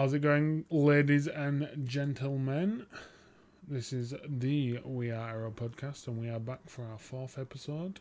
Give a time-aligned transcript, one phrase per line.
[0.00, 2.86] How's it going, ladies and gentlemen?
[3.68, 8.00] This is the We Are Arrow podcast, and we are back for our fourth episode.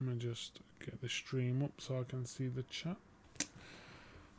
[0.00, 2.94] Let me just get the stream up so I can see the chat.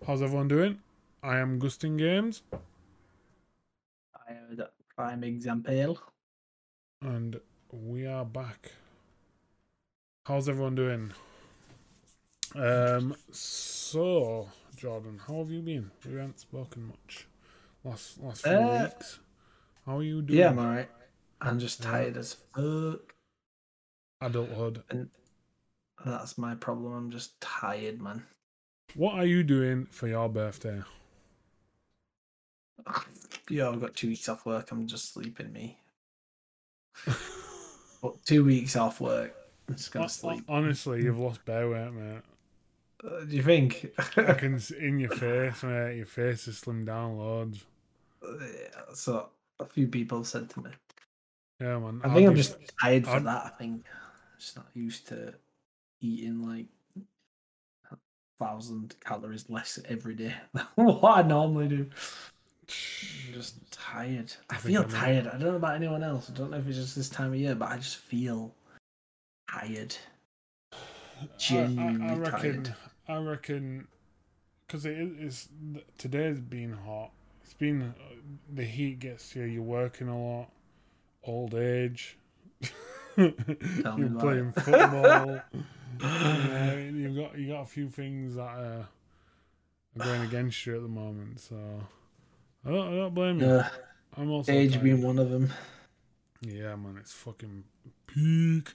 [0.08, 0.80] How's everyone doing?
[1.22, 6.00] I am Gustin Games, I am the prime example.
[7.02, 7.38] and
[7.74, 8.72] we are back.
[10.26, 11.12] How's everyone doing?
[12.56, 15.90] Um, so Jordan, how have you been?
[16.06, 17.28] We haven't spoken much
[17.84, 19.20] last last few Uh, weeks.
[19.86, 20.40] How are you doing?
[20.40, 20.90] Yeah, I'm alright.
[21.42, 21.92] I'm just Yeah.
[21.92, 23.16] tired as fuck.
[24.22, 24.84] Adulthood.
[24.92, 25.10] And
[26.06, 26.94] that's my problem.
[26.94, 28.24] I'm just tired, man.
[28.96, 30.84] What are you doing for your birthday?
[33.50, 34.72] Yeah, I've got two weeks off work.
[34.72, 35.78] I'm just sleeping, me.
[38.02, 39.34] But two weeks off work.
[39.68, 40.46] I'm just gonna sleep.
[40.48, 42.22] Honestly, you've lost bare weight, mate.
[43.04, 43.92] Uh, do you think?
[44.18, 45.98] I can s- in your face, mate.
[45.98, 47.64] Your face has slimmed down loads.
[48.24, 50.72] Yeah, so a few people said to me.
[51.62, 52.02] Yeah, man.
[52.04, 53.46] I I'll think I'm be- just tired for I'll- that.
[53.46, 55.34] I think I'm just not used to
[56.02, 56.66] eating like
[57.92, 57.98] a
[58.40, 61.90] thousand calories less every day than what I normally do.
[62.70, 64.34] I'm just tired.
[64.50, 65.28] I, I feel I'm tired.
[65.28, 66.30] I don't know about anyone else.
[66.30, 68.54] I don't know if it's just this time of year, but I just feel
[69.50, 69.96] tired.
[70.74, 70.78] I-
[71.38, 72.64] genuinely I, I reckon.
[72.64, 72.76] tired.
[73.08, 73.88] I reckon
[74.66, 75.50] because it is
[75.98, 77.12] today's been hot.
[77.44, 78.16] It's been uh,
[78.54, 79.44] the heat gets you.
[79.44, 80.50] You're working a lot.
[81.24, 82.18] Old age.
[83.18, 83.32] you're
[84.20, 84.62] playing it.
[84.62, 85.42] football.
[86.02, 88.84] yeah, you've got you got a few things that uh,
[90.00, 91.40] are going against you at the moment.
[91.40, 91.56] So
[92.66, 93.48] I don't, I don't blame you.
[93.48, 93.70] Uh,
[94.18, 94.84] I'm also age tired.
[94.84, 95.54] being one of them.
[96.42, 97.64] Yeah, man, it's fucking
[98.06, 98.74] peak.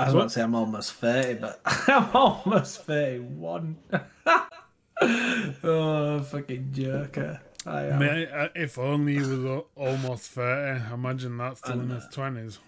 [0.00, 3.76] I was about to say I'm almost 30, but I'm almost 31.
[5.02, 7.40] oh, fucking joker.
[7.66, 7.98] I am.
[7.98, 10.94] Mate, uh, if only he was uh, almost 30.
[10.94, 12.58] Imagine that still in his 20s.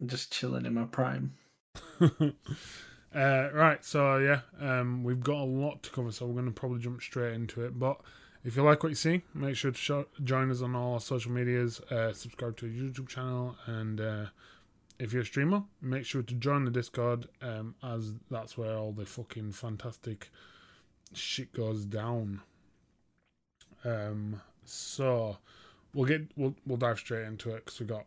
[0.00, 1.32] I'm just chilling in my prime.
[2.00, 2.28] uh,
[3.14, 6.80] right, so yeah, um, we've got a lot to cover, so we're going to probably
[6.80, 7.78] jump straight into it.
[7.78, 8.00] But
[8.44, 11.00] if you like what you see, make sure to show, join us on all our
[11.00, 14.26] social medias, uh, subscribe to our YouTube channel, and uh,
[14.98, 18.92] if you're a streamer, make sure to join the Discord, um, as that's where all
[18.92, 20.30] the fucking fantastic
[21.12, 22.40] shit goes down.
[23.84, 25.38] Um, so
[25.92, 28.06] we'll get we'll we'll dive straight into it because we got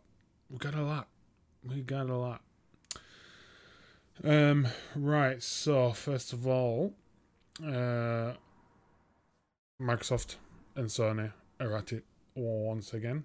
[0.50, 1.08] we got a lot,
[1.62, 2.40] we got a lot.
[4.24, 4.66] Um,
[4.96, 5.42] right.
[5.42, 6.94] So first of all,
[7.62, 8.32] uh,
[9.80, 10.36] Microsoft
[10.74, 12.04] and Sony are at it
[12.34, 13.24] once again.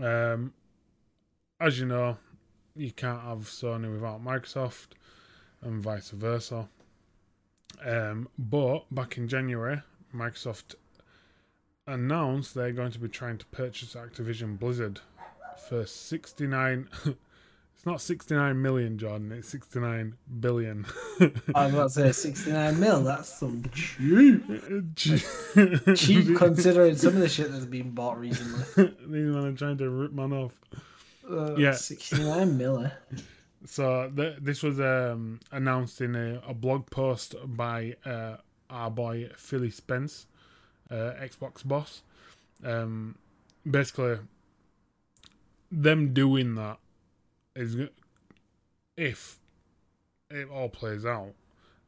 [0.00, 0.52] Um,
[1.60, 2.16] as you know,
[2.74, 4.88] you can't have Sony without Microsoft,
[5.62, 6.68] and vice versa.
[7.84, 9.82] Um, but back in January,
[10.14, 10.74] Microsoft
[11.86, 15.00] announced they're going to be trying to purchase Activision Blizzard
[15.68, 20.86] for 69 it's not 69 million Jordan it's 69 billion
[21.54, 23.02] I was about to say 69 mil.
[23.02, 24.42] That's some cheap.
[24.96, 28.64] Cheap considering some of the shit that's been bought recently.
[28.76, 30.58] these men are trying to rip man off
[31.28, 31.72] Uh, Yeah.
[31.72, 32.84] 69 mil.
[32.84, 32.90] eh?
[33.66, 38.36] so th- this was um, announced in a, a blog post by uh,
[38.70, 40.26] our boy Philly Spence
[40.90, 42.02] uh, Xbox boss
[42.64, 43.16] um,
[43.70, 44.18] basically
[45.70, 46.78] them doing that
[47.54, 47.76] is
[48.96, 49.38] if
[50.30, 51.34] it all plays out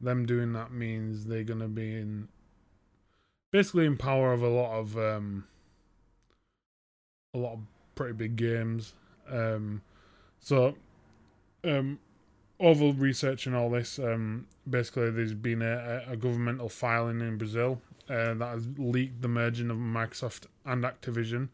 [0.00, 2.28] them doing that means they're going to be in
[3.50, 5.44] basically in power of a lot of um,
[7.34, 7.60] a lot of
[7.94, 8.93] pretty big games
[9.31, 9.83] um,
[10.41, 10.75] so
[11.65, 11.99] um,
[12.59, 18.34] over researching all this, um, basically there's been a, a governmental filing in Brazil uh,
[18.34, 21.49] that has leaked the merging of Microsoft and Activision.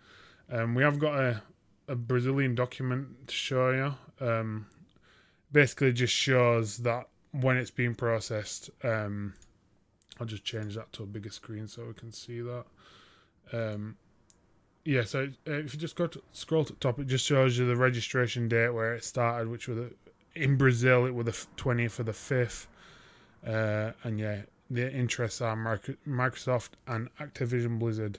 [0.51, 1.43] Um, we have got a,
[1.89, 4.27] a Brazilian document to show you.
[4.27, 4.67] Um,
[5.53, 9.35] basically, just shows that when it's being processed, um,
[10.19, 12.65] I'll just change that to a bigger screen so we can see that.
[13.53, 13.97] Um,
[14.89, 17.59] yeah, so uh, if you just go to scroll to the top, it just shows
[17.59, 19.79] you the registration date where it started, which was
[20.35, 21.05] in Brazil.
[21.05, 22.69] It was the twentieth of the fifth,
[23.47, 24.39] uh, and yeah,
[24.71, 25.55] the interests are
[26.07, 28.19] Microsoft and Activision Blizzard.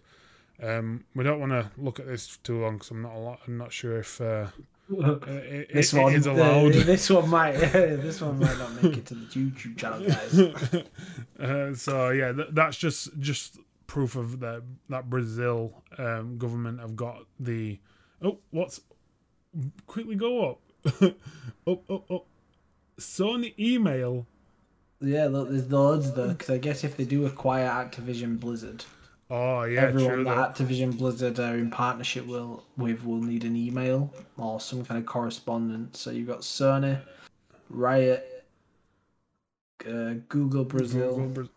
[0.62, 3.39] Um, we don't want to look at this too long because I'm not a lot.
[3.48, 4.48] I'm not sure if uh,
[4.92, 6.74] it, This it- one, is uh, allowed.
[6.92, 7.54] this one might,
[8.06, 10.83] this one might not make it to the YouTube channel, guys.
[11.39, 13.57] uh, so yeah, th- that's just just
[13.89, 17.80] proof of that that Brazil um, government have got the
[18.21, 18.81] oh what's
[19.88, 20.59] quickly go up
[21.68, 22.25] up up up
[23.00, 24.27] Sony email
[25.01, 26.30] Yeah, look, there's loads though.
[26.30, 28.86] Because I guess if they do acquire Activision Blizzard,
[29.31, 30.24] Oh yeah, everyone true.
[30.25, 30.56] that.
[30.56, 35.06] Activision Blizzard are in partnership will with will need an email or some kind of
[35.06, 36.00] correspondence.
[36.00, 37.00] So you've got Sony,
[37.69, 38.45] Riot,
[39.88, 41.47] uh, Google Brazil, Google, Bra- uh,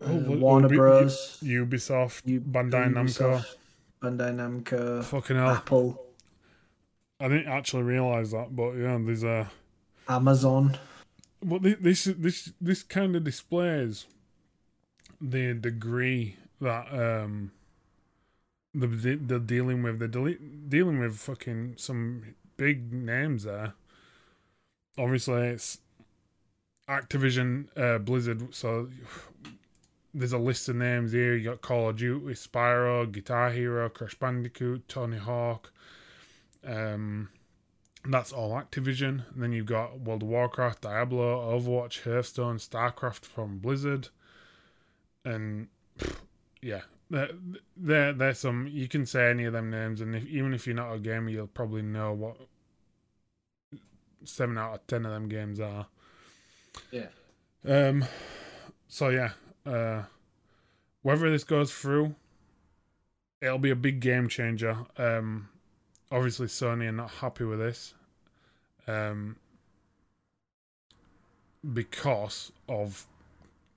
[0.00, 3.44] Oh, look, Warner Bros, Ubisoft, U- Bandai Namco.
[4.02, 5.48] Bandai Namco, Fucking hell.
[5.50, 6.04] Apple,
[7.20, 9.50] I didn't actually realize that, but yeah, there's a.
[10.08, 10.76] Amazon.
[11.44, 14.06] Well, thi- this this this kind of displays
[15.20, 17.50] the degree that um
[18.74, 19.98] the they're dealing with.
[19.98, 23.74] They're dele- dealing with fucking some big names there.
[24.96, 25.78] Obviously, it's
[26.88, 28.54] Activision, uh, Blizzard.
[28.54, 28.88] So
[30.14, 31.36] there's a list of names here.
[31.36, 35.72] You got Call of Duty, Spyro, Guitar Hero, Crash Bandicoot, Tony Hawk.
[36.66, 37.28] Um,
[38.04, 39.24] that's all Activision.
[39.32, 44.08] And then you've got World of Warcraft, Diablo, Overwatch, Hearthstone, StarCraft from Blizzard,
[45.24, 45.68] and
[45.98, 46.16] pff,
[46.62, 47.30] yeah, there,
[47.76, 48.66] there, there's some.
[48.66, 51.30] You can say any of them names, and if, even if you're not a gamer,
[51.30, 52.36] you'll probably know what
[54.24, 55.86] seven out of ten of them games are.
[56.90, 57.08] Yeah.
[57.66, 58.04] Um.
[58.88, 59.32] So yeah.
[59.68, 60.02] Uh.
[61.02, 62.16] Whether this goes through,
[63.40, 64.78] it'll be a big game changer.
[64.96, 65.48] Um.
[66.10, 67.94] Obviously, Sony are not happy with this.
[68.86, 69.36] Um.
[71.72, 73.06] Because of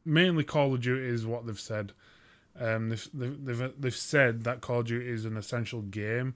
[0.05, 1.93] mainly Call of Duty is what they've said.
[2.59, 6.35] Um, they've, they've they've they've said that Call of Duty is an essential game,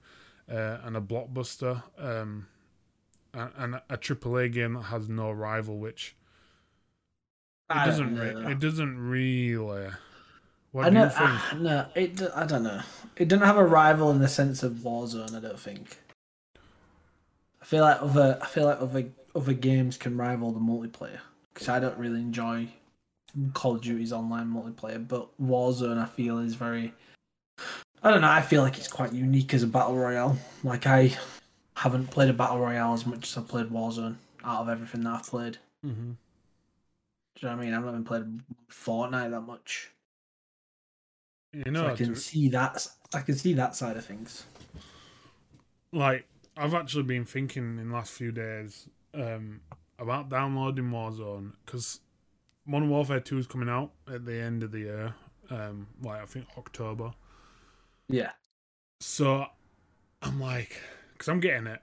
[0.50, 2.46] uh, and a blockbuster, um,
[3.34, 6.16] and, and a AAA game that has no rival, which
[7.70, 8.40] it I don't doesn't know.
[8.46, 9.90] re- it doesn't really.
[10.72, 11.20] What I do know, you think?
[11.20, 12.16] ah, no, it.
[12.16, 12.80] d- I don't know.
[13.16, 15.34] It doesn't have a rival in the sense of Warzone.
[15.34, 15.96] I don't think.
[17.62, 18.38] I feel like other.
[18.42, 21.18] I feel like other other games can rival the multiplayer
[21.54, 22.68] because I don't really enjoy
[23.54, 26.92] Call of Duty's online multiplayer, but Warzone I feel is very.
[28.02, 28.30] I don't know.
[28.30, 30.38] I feel like it's quite unique as a battle royale.
[30.62, 31.16] Like I
[31.74, 35.14] haven't played a battle royale as much as I've played Warzone out of everything that
[35.14, 35.56] I've played.
[35.82, 36.12] hmm
[37.36, 37.74] Do you know what I mean?
[37.74, 38.40] I've not even played
[38.70, 39.90] Fortnite that much.
[41.52, 42.86] You So know, I can to- see that.
[43.14, 44.44] I can see that side of things.
[45.92, 49.60] like I've actually been thinking in the last few days um,
[49.98, 52.00] about downloading Warzone because
[52.66, 55.14] Modern Warfare Two is coming out at the end of the year,
[55.50, 57.12] um, like I think October.
[58.08, 58.32] Yeah.
[59.00, 59.46] So
[60.22, 60.80] I'm like,
[61.12, 61.80] because I'm getting it.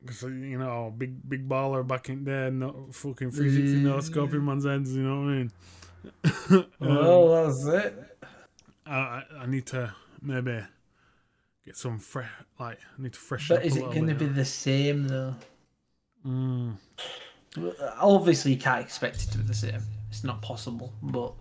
[0.00, 4.64] Because, you know, big big baller back in there, no fucking 360 no scoping man's
[4.66, 5.52] ends, you know what I mean?
[6.80, 8.18] Um, Well, that's it.
[8.86, 9.92] I, I need to
[10.22, 10.60] maybe
[11.66, 14.26] get some fresh, like, I need to fresh But up is it going to be
[14.26, 15.34] the same though?
[16.24, 16.76] Mm.
[18.00, 19.80] Obviously, you can't expect it to be the same.
[20.10, 20.92] It's not possible.
[21.02, 21.34] But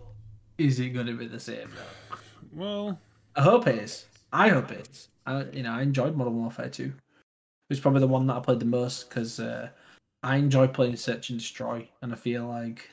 [0.58, 1.70] is it going to be the same?
[1.70, 2.18] though?
[2.54, 3.00] Well,
[3.36, 4.06] I hope it is.
[4.34, 5.10] I hope it is.
[5.26, 6.92] I, you know, I enjoyed Modern Warfare 2.
[7.70, 9.70] It was probably the one that I played the most because uh,
[10.24, 12.90] I enjoy playing Search and Destroy, and I feel like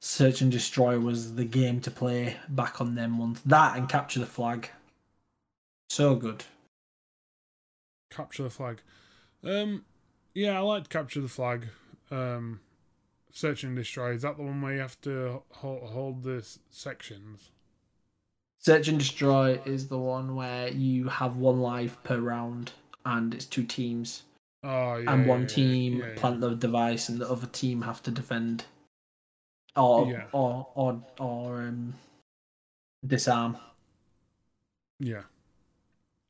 [0.00, 3.40] Search and Destroy was the game to play back on them ones.
[3.46, 4.70] That and Capture the Flag.
[5.90, 6.44] So good.
[8.10, 8.80] capture the flag.
[9.44, 9.84] Um,
[10.34, 11.68] yeah, I like capture the flag.
[12.10, 12.60] Um,
[13.32, 14.12] search and destroy.
[14.12, 17.50] Is that the one where you have to hold, hold the sections?
[18.58, 22.72] Search and Destroy is the one where you have one life per round,
[23.04, 24.22] and it's two teams,
[24.62, 25.12] Oh yeah.
[25.12, 28.64] and one yeah, team yeah, plant the device, and the other team have to defend,
[29.76, 31.94] or or or or um,
[33.06, 33.56] disarm.
[35.00, 35.22] Yeah.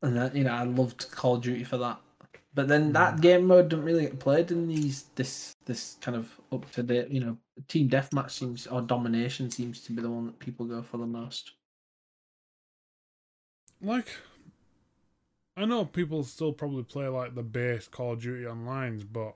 [0.02, 2.00] And that, you know, I loved Call of Duty for that.
[2.54, 2.92] But then Mm.
[2.92, 6.82] that game mode doesn't really get played in these this this kind of up to
[6.82, 7.08] date.
[7.10, 7.38] You know,
[7.68, 11.06] team deathmatch seems or domination seems to be the one that people go for the
[11.06, 11.52] most.
[13.80, 14.08] Like,
[15.56, 19.34] I know people still probably play like the base Call of Duty onlines, but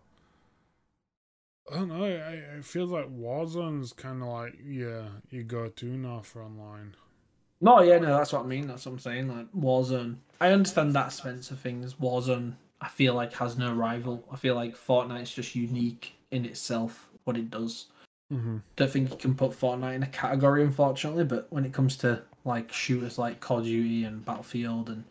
[1.70, 2.04] I don't know.
[2.04, 2.20] It,
[2.58, 6.94] it feels like Warzone's kind of like yeah, you go to now for online.
[7.60, 8.66] No, yeah, no, that's what I mean.
[8.66, 9.28] That's what I'm saying.
[9.28, 11.94] Like Warzone, I understand that sense of things.
[11.94, 14.24] Warzone, I feel like has no rival.
[14.32, 17.86] I feel like Fortnite's just unique in itself, what it does.
[18.32, 18.58] Mm-hmm.
[18.76, 21.24] Don't think you can put Fortnite in a category, unfortunately.
[21.24, 25.04] But when it comes to like shooters like Call of Duty and Battlefield and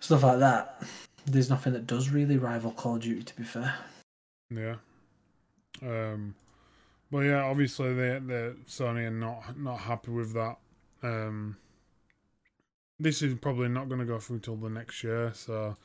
[0.00, 0.82] stuff like that,
[1.26, 3.22] there's nothing that does really rival Call of Duty.
[3.22, 3.74] To be fair,
[4.50, 4.76] Yeah.
[5.82, 6.34] Um,
[7.10, 10.56] but yeah, obviously they they Sony are not not happy with that.
[11.02, 11.56] Um,
[12.98, 15.76] this is probably not going to go through till the next year, so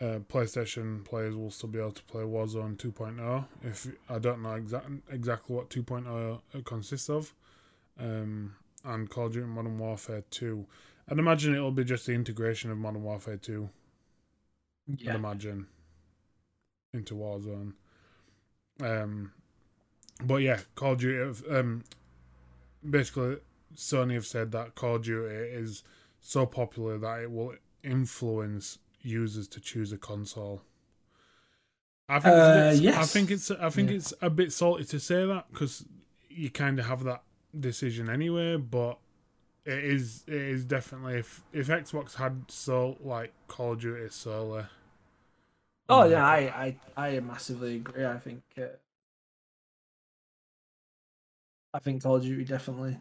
[0.00, 3.44] uh, PlayStation players will still be able to play Warzone 2.0.
[3.64, 7.34] If I don't know exact, exactly what 2.0 consists of,
[7.98, 10.64] um, and Call of Duty Modern Warfare 2.
[11.08, 13.68] I'd imagine it'll be just the integration of Modern Warfare 2.
[14.98, 15.10] Yeah.
[15.12, 15.66] I'd imagine
[16.92, 17.74] into Warzone.
[18.80, 19.32] Um,
[20.24, 21.44] but yeah, Call of Duty.
[21.50, 21.84] Um,
[22.88, 23.36] basically,
[23.74, 25.82] Sony have said that Call of Duty is
[26.20, 30.62] so popular that it will influence users to choose a console.
[32.08, 33.96] I think, Uh, it's, a I think it's I think Yeah.
[33.96, 35.84] it's a bit salty to say that because
[36.28, 37.22] you kind of have that
[37.58, 38.56] decision anyway.
[38.56, 38.98] But
[39.66, 44.64] it is it is definitely if if Xbox had so like Call of Duty solely.
[45.88, 48.04] Oh yeah, I, I I massively agree.
[48.04, 48.66] I think uh,
[51.74, 52.98] I think Call of Duty definitely,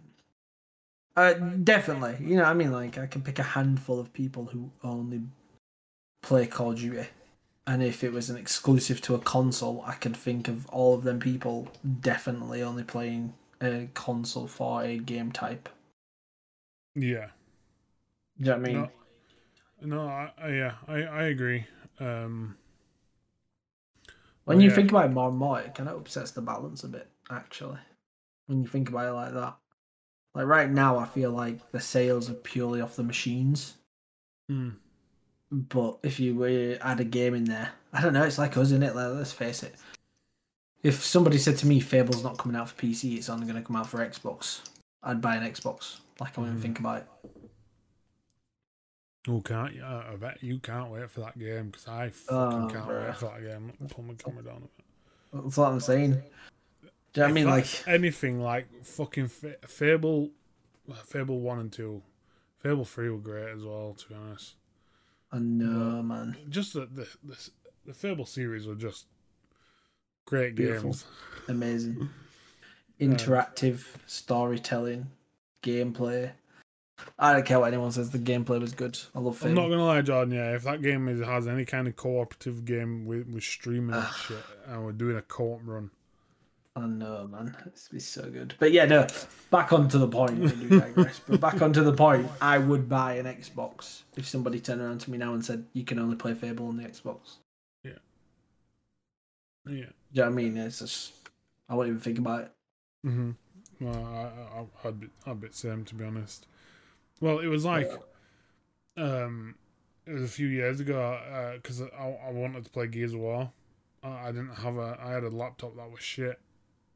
[1.16, 2.18] uh, definitely.
[2.26, 5.22] You know, I mean, like I can pick a handful of people who only
[6.22, 7.08] play Call of Duty,
[7.68, 11.04] and if it was an exclusive to a console, I could think of all of
[11.04, 11.70] them people
[12.02, 15.70] definitely only playing a console for a game type.
[16.96, 17.28] Yeah.
[18.40, 18.90] Do you know what I mean?
[19.82, 21.66] No, no, I, I yeah, I I agree.
[22.00, 22.58] Um,
[24.46, 24.76] When you yeah.
[24.76, 27.80] think about it more and more, it kind of upsets the balance a bit, actually.
[28.48, 29.56] When you think about it like that.
[30.34, 33.76] Like right now, I feel like the sales are purely off the machines.
[34.50, 34.70] hmm.
[35.52, 38.68] But if you were add a game in there, I don't know, it's like us,
[38.68, 38.96] isn't it?
[38.96, 39.76] Like, let's face it.
[40.84, 43.66] If somebody said to me Fable's not coming out for PC, it's only going to
[43.66, 44.62] come out for Xbox,
[45.04, 45.98] I'd buy an Xbox.
[46.20, 46.62] Like, I wouldn't Mhm.
[46.62, 47.08] think about it.
[49.28, 49.84] Oh, can't you?
[49.84, 53.08] I I bet you can't wait for that game because I fucking Oh, can't bruh.
[53.08, 53.74] wait for that game.
[53.90, 54.58] Pull my camera down.
[54.58, 55.44] a bit.
[55.44, 56.12] That's what I'm saying.
[56.12, 57.46] Do you know I mean?
[57.48, 60.32] Like, anything like fucking Fa- Fable,
[61.06, 62.04] Fable one and two,
[62.60, 63.96] Fable three were great as well.
[63.96, 64.56] To be honest,
[65.32, 66.38] I know, man.
[66.50, 67.50] just the the the,
[67.88, 69.08] the Fable series were just
[70.26, 70.92] great Beautiful.
[70.92, 71.06] games.
[71.48, 72.10] Amazing.
[73.00, 75.10] Interactive storytelling,
[75.66, 76.32] gameplay.
[77.20, 78.10] I don't care what anyone says.
[78.12, 78.98] The gameplay was good.
[79.14, 80.34] I love I'm not gonna lie, Jordan.
[80.34, 84.08] Yeah, if that game is, has any kind of cooperative game with, with streaming and
[84.28, 85.90] shit, and we're doing a co-op run,
[86.78, 87.56] I know, man.
[87.66, 88.54] It's be so good.
[88.60, 89.08] But yeah, no.
[89.50, 90.70] Back onto the point.
[90.70, 91.22] Digress.
[91.28, 92.30] but back onto the point.
[92.42, 95.84] I would buy an Xbox if somebody turned around to me now and said you
[95.84, 97.38] can only play Fable on the Xbox.
[97.84, 97.92] yeah,
[99.66, 99.72] Yeah.
[99.74, 100.58] Do you know what I mean?
[100.58, 101.14] It's just
[101.70, 102.52] I won't even think about it.
[103.04, 103.32] hmm
[103.80, 106.48] Well, I, I, I'd be, I'd be same to be honest.
[107.22, 107.92] Well, it was like,
[108.98, 109.56] um,
[110.06, 113.52] it was a few years ago because I, I wanted to play Gears of War.
[114.04, 116.40] I, I didn't have a, I had a laptop that was shit,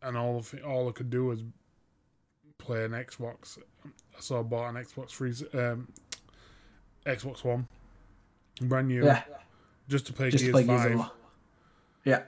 [0.01, 1.43] and all of all I could do was
[2.57, 3.57] play an Xbox.
[4.19, 5.87] So I bought an Xbox Three, um,
[7.05, 7.67] Xbox One,
[8.61, 9.23] brand new, Yeah,
[9.87, 10.91] just to play just Gears play Gears Five.
[10.91, 11.11] of War.
[12.05, 12.21] Yeah.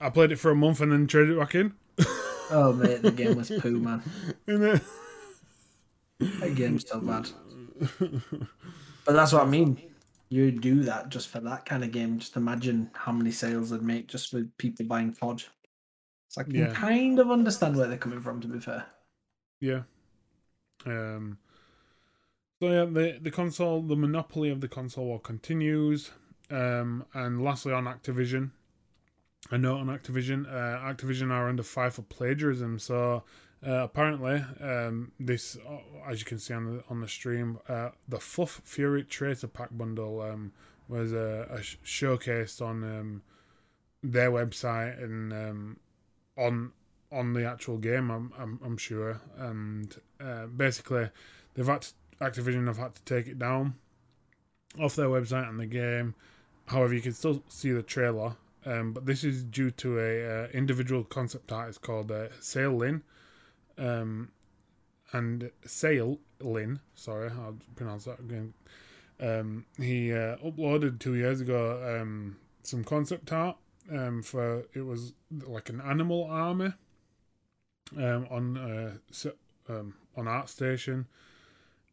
[0.00, 1.74] I played it for a month and then traded it back in.
[2.50, 4.02] Oh mate, the game was poo, man.
[6.18, 7.28] That game's so bad.
[9.04, 9.78] But that's what I mean.
[10.30, 12.18] You do that just for that kind of game.
[12.18, 15.42] Just imagine how many sales they'd make just for people buying COD.
[16.28, 16.72] It's like you Yeah.
[16.72, 18.40] kind of understand where they're coming from.
[18.40, 18.86] To be fair,
[19.60, 19.82] Yeah.
[20.86, 21.38] Um.
[22.62, 26.10] So yeah, the the console, the monopoly of the console war continues.
[26.50, 28.50] Um, and lastly, on Activision,
[29.50, 30.46] a note on Activision.
[30.46, 32.78] Uh, Activision are under fire for plagiarism.
[32.78, 33.24] So
[33.66, 37.90] uh, apparently, um, this, uh, as you can see on the on the stream, uh,
[38.08, 40.52] the Fluff Fury Tracer Pack bundle um
[40.88, 43.22] was uh, a sh- showcased on um
[44.02, 45.76] their website and um
[46.36, 46.72] on
[47.10, 48.10] on the actual game.
[48.10, 51.08] I'm I'm, I'm sure, and uh, basically,
[51.54, 53.74] they've had to, Activision have had to take it down
[54.80, 56.14] off their website and the game.
[56.66, 58.36] However, you can still see the trailer.
[58.66, 63.02] Um, but this is due to a uh, individual concept artist called uh, Lin,
[63.76, 64.30] um,
[65.12, 66.80] and Sale Lin.
[66.94, 68.54] Sorry, I'll pronounce that again.
[69.20, 73.56] Um, he uh, uploaded two years ago um, some concept art
[73.92, 75.12] um, for it was
[75.46, 76.72] like an animal army
[77.96, 79.72] um, on uh,
[80.16, 81.06] on ArtStation,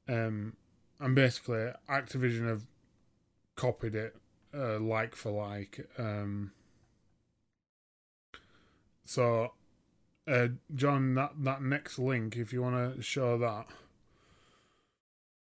[0.08, 2.66] and basically Activision have
[3.56, 4.16] copied it
[4.54, 5.88] uh, like for like.
[5.98, 6.52] Um,
[9.12, 9.52] so,
[10.28, 13.68] uh, John, that that next link, if you want to show that.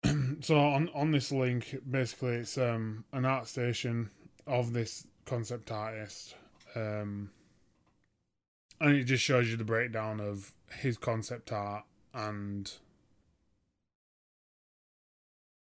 [0.42, 4.10] so on on this link, basically, it's um an ArtStation
[4.48, 6.36] of this concept artist,
[6.76, 7.30] um,
[8.82, 11.84] and it just shows you the breakdown of his concept art
[12.14, 12.74] and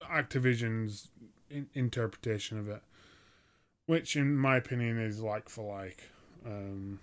[0.03, 1.09] Activision's
[1.51, 2.83] in- interpretation of it.
[3.87, 6.05] which in my opinion is like for like.
[6.47, 7.01] Um,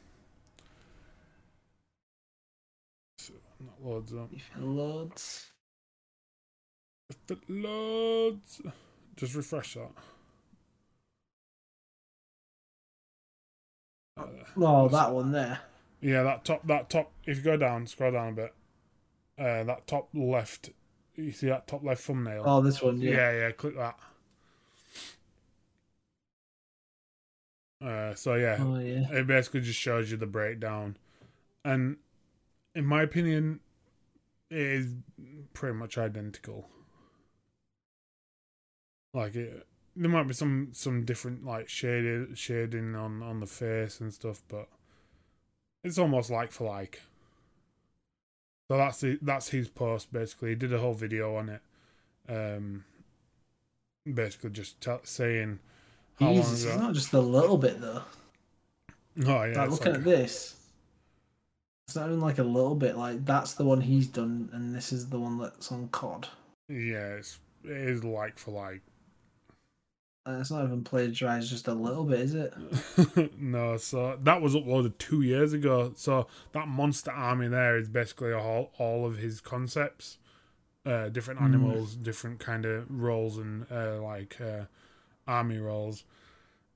[3.18, 4.30] so not loads up.
[4.34, 5.52] If it loads.
[7.10, 8.62] If it loads,
[9.16, 9.92] just refresh that.
[14.18, 14.26] Uh,
[14.58, 15.60] Oh, that one there.
[16.02, 17.12] yeah, that top, that top.
[17.26, 18.54] If you go down, scroll down a bit.
[19.38, 20.70] Uh, that top left.
[21.16, 22.44] You see that top left thumbnail?
[22.46, 23.00] Oh, this one.
[23.02, 23.12] yeah.
[23.12, 23.32] Yeah.
[23.40, 23.98] yeah, Click that.
[27.82, 29.10] Uh, so yeah, Oh yeah.
[29.12, 30.98] it basically just shows you the breakdown,
[31.64, 31.96] and
[32.76, 33.60] in my opinion,
[34.50, 34.94] it is
[35.54, 36.68] pretty much identical.
[39.14, 44.00] Like it, there might be some some different like shaded shading on on the face
[44.00, 44.68] and stuff, but
[45.84, 47.02] it's almost like for like.
[48.70, 50.50] So that's the, that's his post basically.
[50.50, 51.62] He did a whole video on it,
[52.30, 52.84] um,
[54.06, 55.58] basically just t- saying
[56.20, 58.04] how Jesus, long it's not just a little bit though.
[59.26, 60.56] Oh yeah, like looking like- at this,
[61.90, 62.96] it's not even like a little bit.
[62.98, 66.28] Like that's the one he's done, and this is the one that's on COD.
[66.68, 68.82] Yeah, it's, it is like for like.
[70.28, 72.54] And it's not even plagiarized just a little bit, is it?
[73.40, 75.92] no, so that was uploaded two years ago.
[75.96, 80.20] So that monster army there is basically all all of his concepts,
[80.86, 81.46] uh, different Mm.
[81.46, 84.66] animals, different kind of roles and uh, like uh,
[85.28, 86.04] army roles,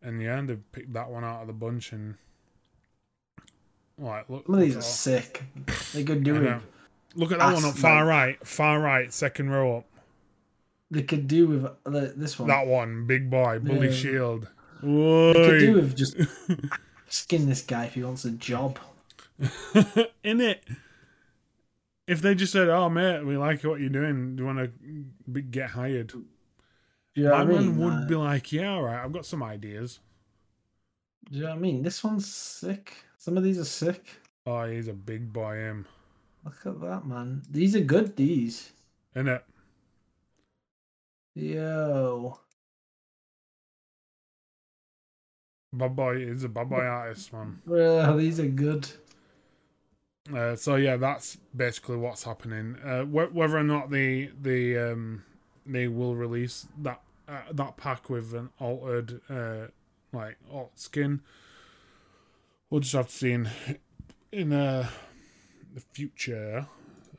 [0.01, 2.15] and yeah, they picked that one out of the bunch and
[3.97, 4.45] like look.
[4.45, 5.43] Some of these are sick.
[5.93, 6.63] They could do I with.
[7.15, 9.85] Look at that one up far right, far right, second row up.
[10.91, 12.49] They could do with the, this one.
[12.49, 13.91] That one, big boy, bully Yeah.
[13.91, 14.47] shield.
[14.81, 16.15] They could do with just
[17.09, 18.79] skin this guy if he wants a job.
[20.23, 20.63] in it.
[22.07, 24.35] If they just said, "Oh mate, we like what you're doing.
[24.35, 24.71] Do you want
[25.33, 26.13] to get hired?"
[27.15, 27.77] You know My I man mean?
[27.77, 29.99] would Like, be like, "Yeah, all right, I've got some ideas."
[31.29, 31.81] do you know what I mean?
[31.83, 32.95] This one's sick.
[33.23, 34.03] Some of these are sick.
[34.45, 35.85] Oh, he's a big boy, him.
[36.43, 37.41] Look at that, man.
[37.49, 38.17] These are good.
[38.17, 38.73] These.
[39.15, 39.45] In it.
[41.33, 42.37] Yo.
[45.71, 47.61] Bad boy is a bad boy artist, man.
[47.65, 48.89] Well, these are good.
[50.35, 52.75] Uh, so yeah, that's basically what's happening.
[52.83, 55.23] Uh, wh- whether or not they they um
[55.65, 59.67] they will release that uh, that pack with an altered uh
[60.11, 61.21] like alt skin,
[62.73, 63.47] we'll just have to see in
[64.31, 64.89] in uh
[65.75, 66.65] the future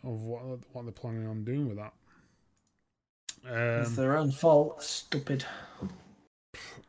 [0.02, 1.92] of what what they're planning on doing with that.
[3.80, 4.82] It's Um, their own fault.
[4.82, 5.44] Stupid.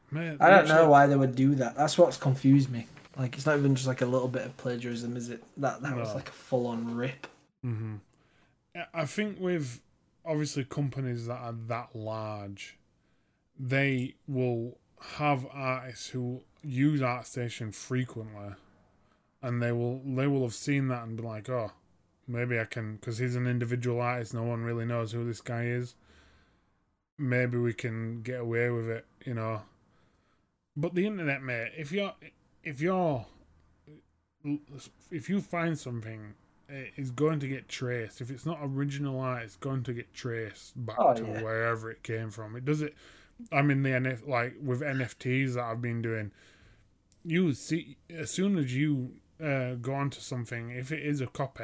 [0.10, 1.76] mate, I don't know why they would do that.
[1.76, 2.88] That's what's confused me.
[3.16, 5.44] Like it's not even just like a little bit of plagiarism, is it?
[5.58, 7.28] That that was like a full on rip.
[7.62, 7.96] hmm
[8.94, 9.80] I think with
[10.26, 12.78] obviously companies that are that large,
[13.60, 18.54] they will have artists who use ArtStation frequently,
[19.42, 21.72] and they will they will have seen that and be like, oh,
[22.28, 24.34] maybe I can because he's an individual artist.
[24.34, 25.96] No one really knows who this guy is.
[27.18, 29.62] Maybe we can get away with it, you know.
[30.76, 32.14] But the internet, mate, if you're
[32.64, 33.26] if you're
[35.12, 36.34] if you find something
[36.68, 38.22] it is going to get traced.
[38.22, 41.42] If it's not original art, it's going to get traced back Oh, to yeah.
[41.44, 42.56] wherever it came from.
[42.56, 42.96] It does it.
[43.52, 46.32] I'm in the NF like with NFTs that I've been doing.
[47.24, 51.64] You see, as soon as you uh, go onto something, if it is a copy,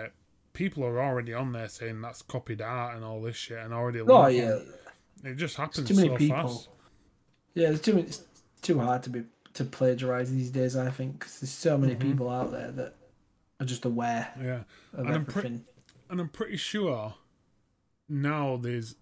[0.54, 4.02] people are already on there saying that's copied art and all this shit, and already.
[4.02, 4.60] Oh yeah,
[5.24, 6.36] it just happens too many so people.
[6.48, 6.70] fast.
[7.54, 7.70] yeah.
[7.70, 8.24] It's too it's
[8.62, 10.76] too hard to be to plagiarize these days.
[10.76, 12.00] I think because there's so many Mhm.
[12.02, 12.96] people out there that
[13.60, 14.64] are just aware Yeah.
[14.94, 15.66] of And I'm pre- everything.
[16.10, 17.16] and I'm pretty sure
[18.10, 18.96] now there's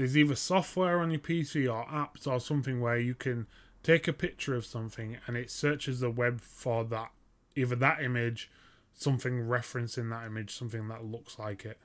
[0.00, 3.46] there's either software on your PC or apps or something where you can
[3.82, 7.10] take a picture of something and it searches the web for that
[7.54, 8.50] either that image,
[8.94, 11.76] something referencing that image, something that looks like it,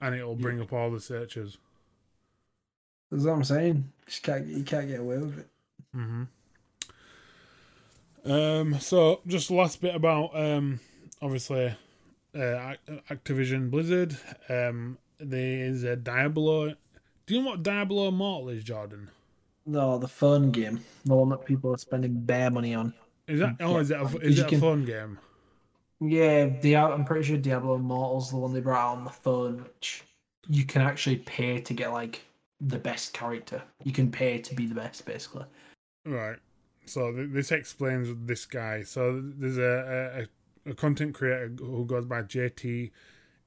[0.00, 1.58] and it'll bring up all the searches.
[3.10, 3.90] That's what I'm saying.
[4.06, 5.48] Just can't you can't get away with it.
[5.96, 6.22] Mm-hmm.
[8.30, 8.78] Um.
[8.78, 10.78] So, just the last bit about um,
[11.20, 11.74] obviously,
[12.36, 12.74] uh,
[13.10, 14.16] Activision Blizzard.
[14.48, 16.76] Um, there is a Diablo.
[17.28, 19.10] Do you know what Diablo Immortal is, Jordan?
[19.66, 22.94] No, the phone game, the one that people are spending bare money on.
[23.26, 23.56] Is that?
[23.60, 24.00] Oh, is it?
[24.00, 25.18] A, is it a phone game?
[26.00, 26.96] Yeah, Diablo.
[26.96, 30.04] I'm pretty sure Diablo Immortal's the one they brought out on the phone, which
[30.48, 32.22] you can actually pay to get like
[32.62, 33.62] the best character.
[33.84, 35.44] You can pay to be the best, basically.
[36.06, 36.38] Right.
[36.86, 38.84] So th- this explains this guy.
[38.84, 40.26] So there's a,
[40.64, 42.90] a a content creator who goes by JT.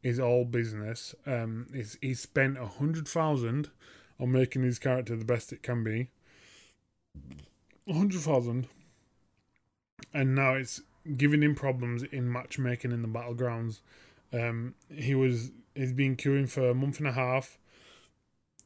[0.04, 1.14] Is all business.
[1.28, 3.70] Um, he's he spent a hundred thousand
[4.20, 6.10] on making his character the best it can be.
[7.92, 8.68] hundred thousand,
[10.14, 10.82] and now it's
[11.18, 13.82] giving him problems in matchmaking in the battlegrounds.
[14.34, 17.60] Um, he was he's been queuing for a month and a half,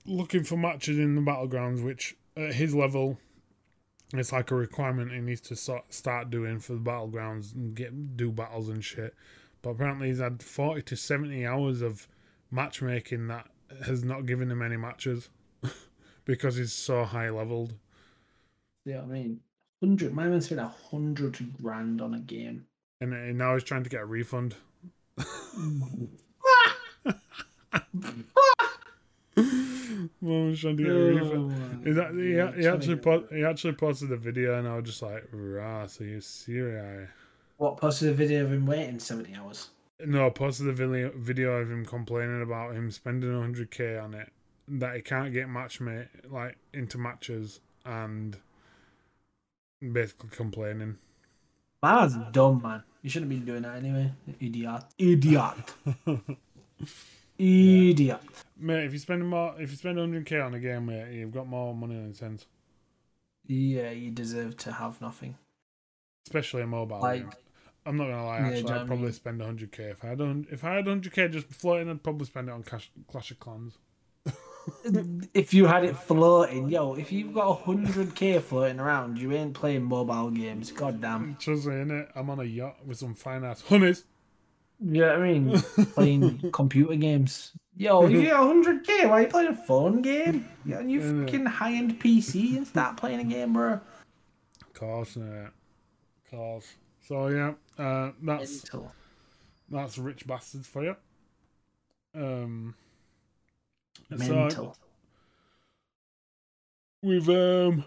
[0.06, 3.18] looking for matches in the battlegrounds, which at his level,
[4.14, 8.32] it's like a requirement he needs to start doing for the battlegrounds and get do
[8.32, 9.16] battles and shit.
[9.66, 12.08] But apparently he's had forty to seventy hours of
[12.52, 13.48] matchmaking that
[13.84, 15.30] has not given him any matches
[16.26, 17.74] because he's so high leveled.
[18.86, 19.40] Yeah, I mean,
[19.82, 20.14] hundred.
[20.14, 22.68] My man spent a hundred grand on a game.
[23.02, 24.54] And uh, now he's trying to get a refund.
[30.22, 31.88] Mom's trying to get a refund.
[31.88, 35.02] Is that, he, he actually po- he actually posted a video and I was just
[35.02, 37.10] like, rah, so you serious?
[37.58, 39.70] What posted a video of him waiting seventy hours?
[40.06, 44.30] No, posted a video video of him complaining about him spending 100k on it,
[44.68, 48.38] that he can't get match mate like into matches, and
[49.94, 50.98] basically complaining.
[51.82, 52.84] Man's dumb, man.
[53.04, 54.12] You shouldn't be doing that anyway.
[54.40, 54.84] Idiot.
[54.98, 55.74] Idiot.
[57.38, 58.20] Idiot.
[58.58, 61.48] Mate, if you spend more, if you spend 100k on a game, mate, you've got
[61.48, 62.48] more money than sense,
[63.48, 65.36] Yeah, you deserve to have nothing.
[66.26, 67.32] especially a mobile Like- game.
[67.86, 70.04] I'm not gonna lie, actually, do you know I'd what I probably spend 100k if
[70.04, 71.90] I had un- if I had 100k just floating.
[71.90, 73.78] I'd probably spend it on Clash, Clash of Clans.
[75.34, 79.54] if you had it floating, yo, if you've got hundred k floating around, you ain't
[79.54, 80.72] playing mobile games.
[80.72, 81.36] God damn.
[81.36, 82.08] Trust me, innit?
[82.16, 84.06] I'm on a yacht with some fine ass honeys.
[84.80, 85.52] Yeah, I mean,
[85.94, 87.52] playing computer games.
[87.78, 90.48] Yo, if you got hundred k, why are you playing a phone game?
[90.66, 91.26] Yeah, and you Innit?
[91.26, 93.80] fucking high end PC and start playing a game, bro.
[94.74, 95.50] course, mate.
[96.32, 96.74] course.
[97.08, 98.92] So yeah, uh, that's Mental.
[99.70, 100.96] that's rich bastards for you.
[102.16, 102.74] Um,
[104.10, 104.78] so Mental.
[107.04, 107.86] we've um,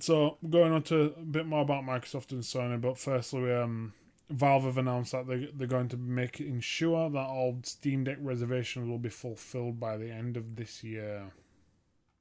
[0.00, 3.92] so going on to a bit more about Microsoft and Sony, but firstly, um,
[4.30, 8.18] Valve have announced that they they're going to make making sure that all Steam Deck
[8.20, 11.32] reservations will be fulfilled by the end of this year.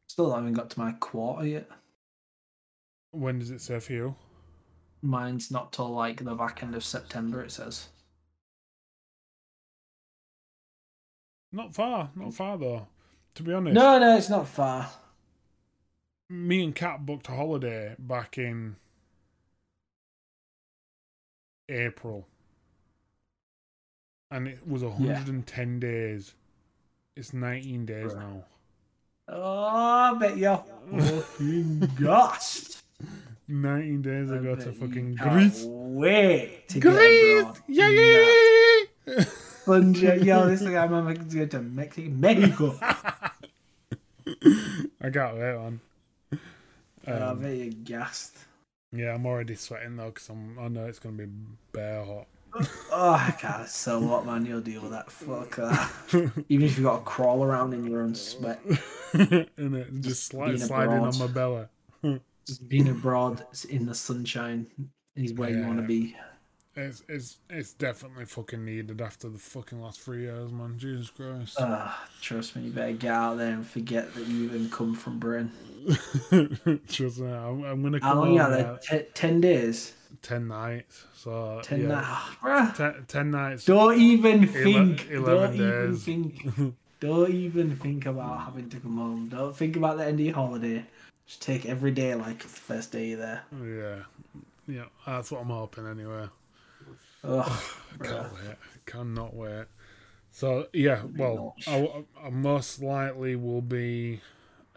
[0.08, 1.70] Still haven't got to my quarter yet.
[3.12, 4.16] When does it say for you?
[5.02, 7.42] Mine's not till like the back end of September.
[7.44, 7.88] It says.
[11.52, 12.88] Not far, not far though.
[13.36, 14.90] To be honest, No, no, it's not far.
[16.30, 18.76] me and Kat booked a holiday back in
[21.70, 22.28] April,
[24.32, 26.34] and it was 110 days.
[27.16, 28.20] It's 19 days Bruh.
[28.20, 28.46] now.
[29.30, 30.58] Oh, I bet you're
[31.00, 32.77] fucking gassed.
[33.48, 35.64] 19 days I ago to fucking Greece.
[35.68, 37.46] Wait to Greece!
[37.68, 38.26] Yeah, yeah,
[39.08, 39.24] yeah.
[40.16, 42.10] Yo, this guy, man, going to Mexico.
[42.10, 42.78] Mexico.
[45.02, 45.80] I can't wait, man.
[47.06, 48.38] I Um, bet you're gassed.
[48.92, 50.58] yeah, I'm already sweating though because I'm.
[50.60, 51.28] I know it's gonna be
[51.72, 52.28] bare hot.
[52.92, 53.68] Oh, I can't.
[53.68, 54.46] So what, man?
[54.46, 55.12] You'll deal with that.
[55.12, 55.92] Fuck that.
[56.50, 58.60] Even if you got to crawl around in your own sweat,
[59.14, 61.66] and it just slide, being sliding on my belly.
[62.48, 64.66] Just being abroad in the sunshine
[65.16, 66.16] is where you want to be.
[66.76, 70.78] It's it's it's definitely fucking needed after the fucking last three years, man.
[70.78, 71.58] Jesus Christ.
[71.60, 75.18] Ah, trust me, you better get out there and forget that you even come from
[75.18, 75.52] Britain.
[76.88, 78.78] Trust me, I'm, I'm gonna How come long over there?
[79.00, 79.94] Te- ten days.
[80.22, 81.06] ten nights.
[81.16, 82.78] So Ten yeah, nights.
[82.78, 83.66] Ten, ten nights.
[83.66, 85.10] Don't even Ele- think.
[85.10, 86.76] 11 don't even think.
[87.00, 89.30] Don't even think about having to come home.
[89.30, 90.84] Don't think about the end of your holiday.
[91.28, 93.44] Just take every day like it's the first day you're there.
[93.62, 94.04] Yeah,
[94.74, 96.28] yeah, that's what I'm hoping anyway.
[97.24, 97.62] I
[98.04, 98.52] can't wait.
[98.52, 99.66] I cannot wait.
[100.32, 102.06] So yeah, well, I.
[102.24, 104.22] I most likely will be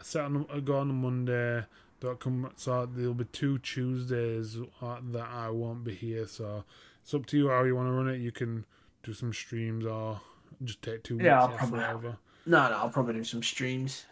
[0.03, 1.65] set on I go on a Monday.
[2.01, 2.51] Don't come.
[2.57, 6.27] So there'll be two Tuesdays uh, that I won't be here.
[6.27, 6.65] So
[7.03, 8.19] it's up to you how you want to run it.
[8.19, 8.65] You can
[9.03, 10.21] do some streams or
[10.65, 12.17] just take two weeks Yeah, I'll off, probably- whatever.
[12.47, 14.07] No, no, I'll probably do some streams.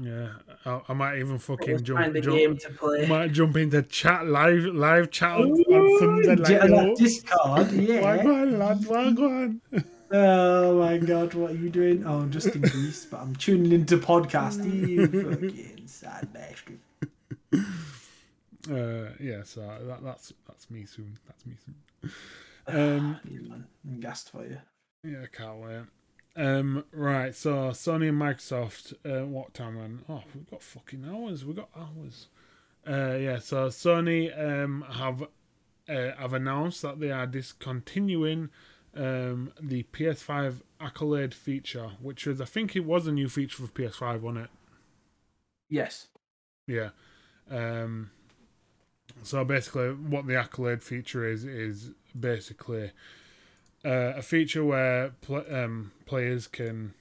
[0.00, 0.28] Yeah,
[0.66, 2.14] I, I might even fucking jump.
[2.14, 6.34] jump game to I might jump into chat live live chat on, on Sunday.
[6.58, 8.00] Like, yo, Discord, yeah.
[8.02, 9.60] wagwan, wagwan.
[10.16, 12.04] Oh my god, what are you doing?
[12.06, 14.62] Oh, I'm just in Greece, but I'm tuning into podcast.
[14.64, 16.78] You fucking sad bastard.
[18.70, 21.18] Uh, yeah, so that, that's that's me soon.
[21.26, 22.12] That's me soon.
[22.68, 23.54] Um, Yeah,
[23.86, 24.58] I'm gassed for you.
[25.02, 25.82] yeah, I can't wait.
[26.36, 28.94] Um, right, so Sony and Microsoft.
[29.04, 30.00] Uh, what time then?
[30.08, 31.44] Oh, we've got fucking hours.
[31.44, 32.26] We've got hours.
[32.86, 35.22] Uh, yeah, so Sony um have
[35.88, 38.50] uh, have announced that they are discontinuing
[38.94, 43.72] um the PS5 accolade feature, which was I think it was a new feature for
[43.72, 44.50] PS5, wasn't it?
[45.68, 46.08] Yes.
[46.66, 46.90] Yeah.
[47.50, 48.10] Um,
[49.22, 52.90] So basically, what the accolade feature is is basically
[53.84, 56.94] uh, a feature where pl- um, players can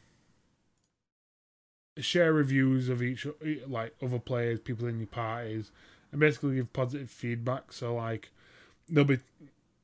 [1.98, 3.28] share reviews of each
[3.68, 5.72] like other players, people in your parties,
[6.12, 7.72] and basically give positive feedback.
[7.72, 8.32] So like
[8.90, 9.20] they'll be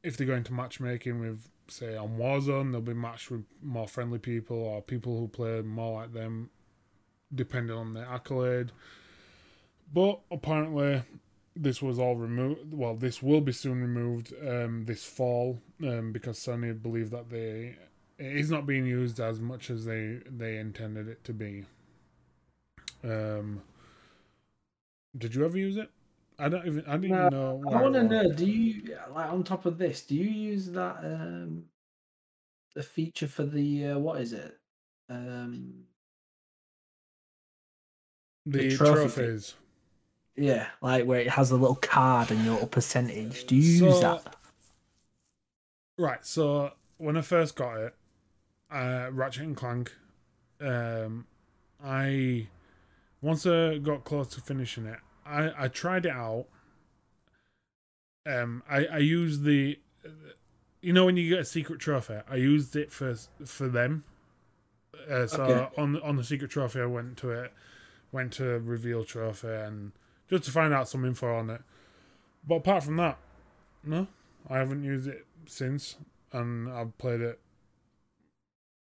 [0.03, 4.19] if they go into matchmaking with say on Warzone, they'll be matched with more friendly
[4.19, 6.49] people or people who play more like them,
[7.33, 8.71] depending on their accolade.
[9.93, 11.03] But apparently,
[11.59, 12.73] this was all removed.
[12.73, 17.77] Well, this will be soon removed um, this fall um, because Sony believe that they
[18.17, 21.65] it is not being used as much as they they intended it to be.
[23.03, 23.61] Um,
[25.17, 25.89] did you ever use it?
[26.39, 26.85] I don't even.
[26.87, 27.61] I didn't No, know.
[27.67, 28.31] I want to know.
[28.31, 30.05] Do you like on top of this?
[30.05, 31.65] Do you use that um
[32.75, 34.59] the feature for the uh, what is it?
[35.09, 35.85] Um,
[38.45, 39.39] the, the trophy thing.
[40.39, 43.45] Yeah, like where it has a little card and your percentage.
[43.45, 44.35] Do you use that?
[45.97, 46.25] Right.
[46.25, 47.95] So when I first got it,
[48.71, 49.93] uh, Ratchet and Clank,
[50.61, 51.27] um,
[51.83, 52.47] I
[53.21, 56.45] once I got close to finishing it, I I tried it out.
[58.25, 59.77] Um, I I used the,
[60.81, 64.03] you know, when you get a secret trophy, I used it for for them.
[65.09, 65.81] Uh, so Okay.
[65.81, 67.53] on on the secret trophy, I went to it,
[68.11, 69.91] went to reveal trophy, and
[70.29, 71.61] just to find out some info on it.
[72.47, 73.17] But apart from that,
[73.83, 74.07] no,
[74.49, 75.97] I haven't used it since,
[76.31, 77.39] and I've played it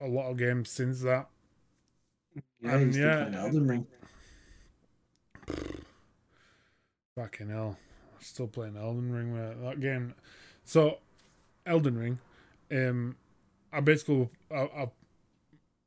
[0.00, 1.28] a lot of games since that.
[2.60, 3.30] Yeah, still yeah.
[3.34, 3.86] Elden Ring.
[7.16, 7.78] Fucking hell,
[8.20, 10.14] still playing Elden Ring with that game.
[10.64, 10.98] So,
[11.66, 12.18] Elden Ring,
[12.72, 13.16] um,
[13.72, 14.90] I basically I, I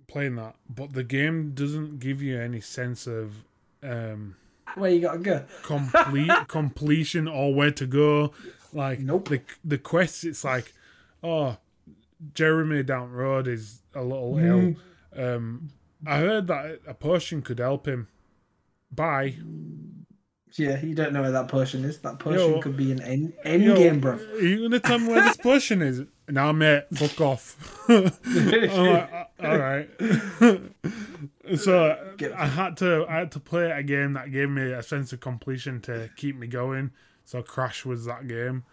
[0.08, 3.44] playing that, but the game doesn't give you any sense of
[3.84, 4.36] um
[4.78, 5.44] Where you gotta go?
[5.64, 8.32] complete completion or where to go.
[8.74, 9.30] Like Nope.
[9.30, 10.74] the the quests, it's like,
[11.24, 11.58] oh,
[12.34, 14.76] Jeremy down road is a little Mm.
[15.16, 15.24] ill.
[15.36, 15.70] Um,
[16.06, 18.08] I heard that a potion could help him.
[18.92, 19.36] Bye.
[20.56, 22.00] Yeah, you don't know where that potion is.
[22.00, 22.62] That potion Yo.
[22.62, 24.14] could be an end, end Yo, game, bro.
[24.14, 26.04] Are you gonna tell me where this potion is?
[26.30, 27.56] Nah, mate, fuck off.
[27.90, 29.90] Like, "Uh, all right.
[31.56, 31.98] So
[32.38, 35.20] I had to I had to play a game that gave me a sense of
[35.20, 36.92] completion to keep me going.
[37.26, 38.64] So Crash was that game.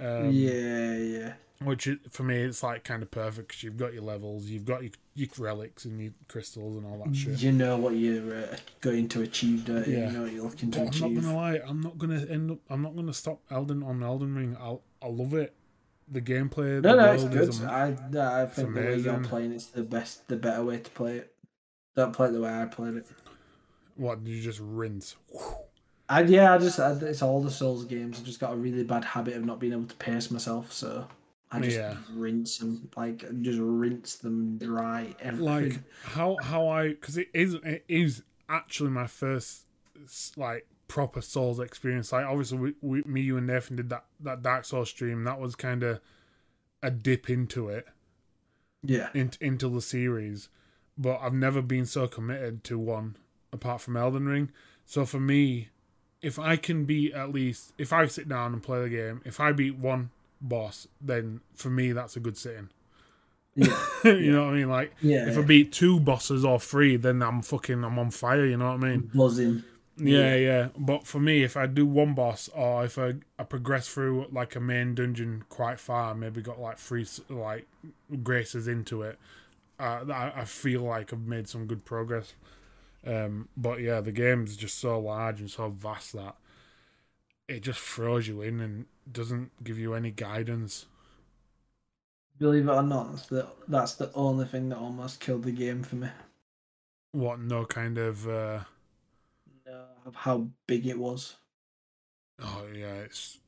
[0.00, 1.32] Um, yeah, yeah.
[1.62, 4.82] Which for me, it's like kind of perfect because you've got your levels, you've got
[4.82, 7.40] your, your relics and your crystals and all that shit.
[7.40, 9.96] You know what you're uh, going to achieve, don't you?
[9.96, 10.06] Yeah.
[10.10, 11.22] You know what you're looking to But I'm not achieve.
[11.22, 12.58] gonna lie, I'm not gonna end up.
[12.68, 14.56] I'm not gonna stop Elden on Elden Ring.
[14.60, 15.54] I I love it.
[16.08, 17.48] The gameplay, the No, no, it's good.
[17.48, 20.90] is I, I think the way you're playing it's the best, the better way to
[20.90, 21.34] play it.
[21.96, 23.06] Don't play it the way I played it.
[23.96, 25.16] what did you just rinse?
[26.08, 28.20] And yeah, I just I, it's all the Souls games.
[28.20, 31.08] I just got a really bad habit of not being able to pace myself, so
[31.50, 31.96] I just Yeah.
[32.14, 35.14] rinse them, like just rinse them dry.
[35.20, 35.44] Everything.
[35.70, 39.64] Like how how I because it is it is actually my first
[40.36, 42.12] like proper Souls experience.
[42.12, 45.24] Like obviously, we, we me you and Nathan did that that Dark Souls stream.
[45.24, 46.00] That was kind of
[46.82, 47.86] a dip into it.
[48.84, 50.48] yeah, in, into the series,
[50.98, 53.16] but I've never been so committed to one
[53.52, 54.50] apart from Elden Ring.
[54.84, 55.68] So for me,
[56.22, 59.40] if I can beat at least, if I sit down and play the game, if
[59.40, 62.70] I beat one boss, then for me that's a good sitting.
[63.54, 64.68] yeah, you know what I mean?
[64.68, 65.28] Like yeah.
[65.28, 68.46] if I beat two bosses or three, then I'm fucking I'm on fire.
[68.46, 69.10] You know what I mean?
[69.14, 69.64] buzzing.
[69.98, 70.68] Yeah, yeah.
[70.76, 74.54] But for me, if I do one boss or if I, I progress through like
[74.54, 77.66] a main dungeon quite far, maybe got like three like
[78.22, 79.18] graces into it,
[79.78, 82.34] I, I feel like I've made some good progress.
[83.06, 86.36] Um, but yeah, the game's just so large and so vast that
[87.48, 90.86] it just throws you in and doesn't give you any guidance.
[92.38, 95.82] Believe it or not, that's the that's the only thing that almost killed the game
[95.82, 96.08] for me.
[97.12, 98.60] What no kind of uh,
[100.06, 101.36] Of how big it was.
[102.42, 103.38] oh yeah, it's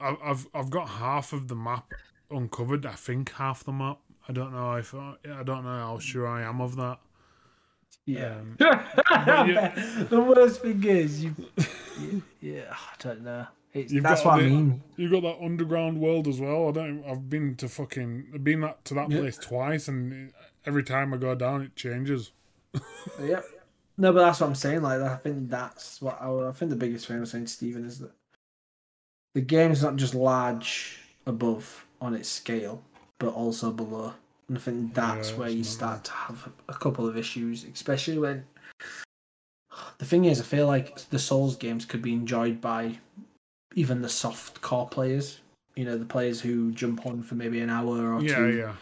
[0.00, 1.94] I've I've I've got half of the map
[2.30, 2.86] uncovered.
[2.86, 4.00] I think half the map.
[4.28, 6.98] I don't know if I, I don't know how sure I am of that.
[8.06, 8.36] Yeah.
[8.38, 8.56] Um,
[9.48, 11.34] you- the worst thing is you.
[12.00, 13.46] you- yeah, I don't know.
[13.72, 14.82] It's, You've that's got what I mean.
[14.96, 16.68] You've got that underground world as well.
[16.68, 17.04] I don't.
[17.04, 18.26] I've been to fucking.
[18.34, 19.20] I've been that to that Yeah.
[19.20, 20.32] place twice, and
[20.66, 22.32] every time I go down, it changes.
[23.20, 23.44] Yep.
[23.96, 24.82] No, but that's what I'm saying.
[24.82, 27.84] Like, I think that's what I, I think the biggest thing I'm saying to Stephen
[27.84, 28.12] is that
[29.34, 32.82] the game is not just large above on its scale,
[33.20, 34.12] but also below.
[34.48, 38.18] And I think that's Yeah, where you start to have a couple of issues, especially
[38.18, 38.44] when
[39.98, 42.98] the thing is, I feel like the Souls games could be enjoyed by
[43.76, 45.38] even the soft core players.
[45.76, 48.72] You know, the players who jump on for maybe an hour or Yeah, two, yeah.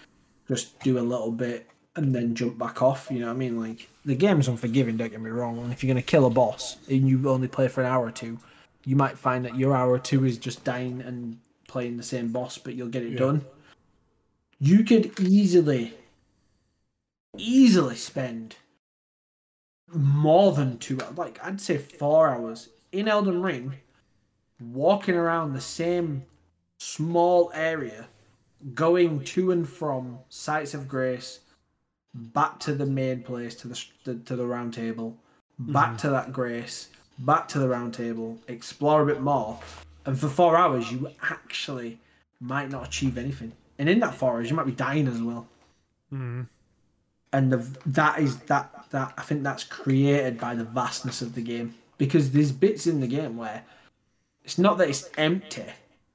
[0.49, 3.09] just do a little bit and then jump back off.
[3.11, 3.61] You know what I mean?
[3.61, 4.97] Like the game's unforgiving.
[4.97, 5.59] Don't get me wrong.
[5.59, 8.11] And if you're gonna kill a boss and you only play for an hour or
[8.13, 8.39] two,
[8.85, 12.33] you might find that your hour or two is just dying and playing the same
[12.33, 13.19] boss, but you'll get it Yeah.
[13.19, 13.45] done.
[14.61, 15.95] You could easily,
[17.37, 18.57] easily spend
[19.95, 23.75] more than two, like I'd say four hours in Elden Ring,
[24.61, 26.25] walking around the same
[26.79, 28.09] small area,
[28.75, 31.41] going to and from sites of grace,
[32.15, 35.17] back to the main place, to the the to the round table,
[35.59, 35.97] back mm-hmm.
[35.99, 36.89] to that grace,
[37.21, 39.59] back to the round table, explore a bit more,
[40.05, 42.01] and for four hours you actually
[42.41, 45.47] might not achieve anything, and in that four hours you might be dying as well
[46.13, 46.47] Mm.
[47.35, 51.43] and the, that is that that I think that's created by the vastness of the
[51.43, 53.63] game because there's bits in the game where
[54.45, 55.67] it's not that it's empty,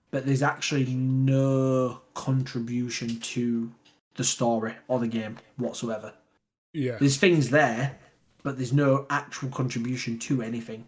[0.10, 3.70] but there's actually no contribution to
[4.16, 6.14] the story or the game whatsoever.
[6.74, 6.98] Yeah.
[7.00, 8.00] There's things there,
[8.42, 10.86] but there's no actual contribution to anything.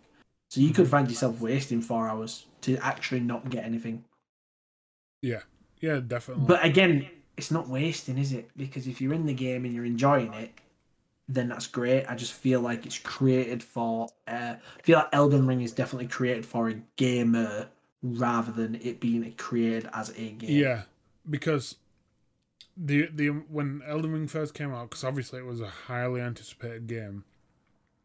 [0.49, 4.03] So you could find yourself wasting four hours to actually not get anything.
[5.21, 5.41] Yeah.
[5.86, 6.45] Yeah, definitely.
[6.48, 8.50] But again, it's not wasting, is it?
[8.58, 10.52] Because if you're in the game and you're enjoying it,
[11.30, 12.06] then that's great.
[12.06, 14.10] I just feel like it's created for.
[14.28, 17.67] Uh, I feel like Elden Ring is definitely created for a gamer
[18.02, 20.50] rather than it being created as a game.
[20.50, 20.82] Yeah,
[21.30, 21.76] because
[22.76, 26.88] the the when Elden Ring first came out, because obviously it was a highly anticipated
[26.88, 27.26] game.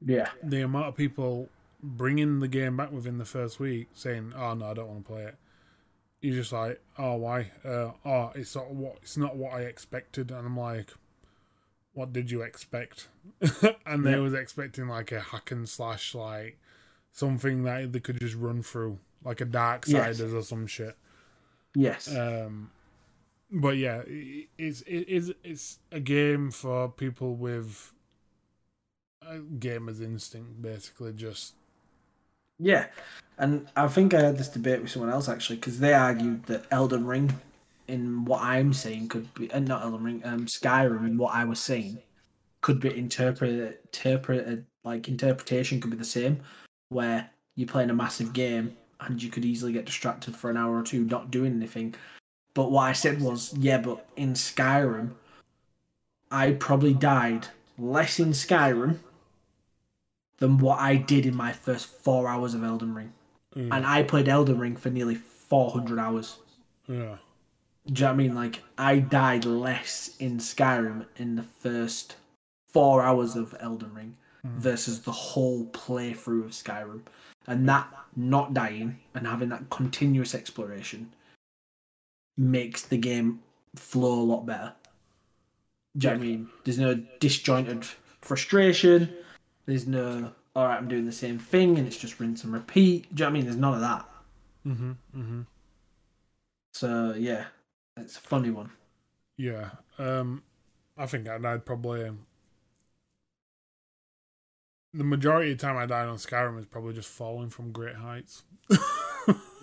[0.04, 0.28] Yeah.
[0.42, 1.48] The amount of people
[1.82, 5.12] bringing the game back within the first week, saying, "Oh no, I don't want to
[5.12, 5.36] play it."
[6.20, 7.50] You're just like, "Oh, why?
[7.64, 10.90] Uh, oh, it's not what it's not what I expected," and I'm like,
[11.94, 13.08] "What did you expect?"
[13.86, 14.18] and they Yeah.
[14.18, 16.58] was expecting like a hack and slash, like
[17.12, 20.18] something that they could just run through, like a Dark Yes.
[20.18, 20.96] Siders or some shit.
[21.74, 22.14] Yes.
[22.14, 22.70] Um,
[23.50, 27.92] but yeah, it's it is it's a game for people with
[29.22, 31.12] a gamer's instinct, basically.
[31.12, 31.54] Just
[32.58, 32.86] Yeah,
[33.40, 36.66] and I think I had this debate with someone else actually because they argued that
[36.70, 37.32] Elden Ring,
[37.88, 41.44] in what I'm saying, could be uh, not Elden Ring, um, Skyrim, in what I
[41.44, 41.98] was saying,
[42.60, 46.38] could be interpreted, interpreted like interpretation could be the same,
[46.90, 50.78] where you're playing a massive game and you could easily get distracted for an hour
[50.78, 51.94] or two not doing anything.
[52.52, 55.12] But what I said was, yeah, but in Skyrim,
[56.30, 57.46] I probably died
[57.78, 58.98] less in Skyrim
[60.36, 63.14] than what I did in my first four hours of Elden Ring.
[63.56, 66.38] Mm, And I played Elden Ring for nearly 400 hours.
[66.88, 66.94] yeah,
[67.86, 68.34] Do you know what I mean?
[68.34, 72.16] Like, I died less in Skyrim in the first
[72.72, 74.56] four hours of Elden Ring Mm.
[74.56, 77.02] versus the whole playthrough of Skyrim.
[77.46, 77.86] And that
[78.16, 81.12] not dying and having that continuous exploration
[82.38, 83.40] makes the game
[83.76, 84.72] flow a lot better.
[85.98, 86.48] Do you know what I mean?
[86.64, 87.84] There's no disjointed
[88.22, 89.12] frustration.
[89.66, 93.14] There's no, all right, I'm doing the same thing and it's just rinse and repeat.
[93.14, 93.44] Do you know what I mean?
[93.44, 94.06] There's none of that.
[94.66, 95.42] mm-hmm, mm-hmm.
[96.72, 97.46] So, yeah,
[97.96, 98.72] it's a funny one.
[99.36, 99.70] yeah.
[99.98, 100.42] Um,
[100.96, 102.04] I think I died probably.
[102.06, 102.26] Um,
[104.92, 107.96] the majority of the time I died on Skyrim is probably just falling from great
[107.96, 108.44] heights.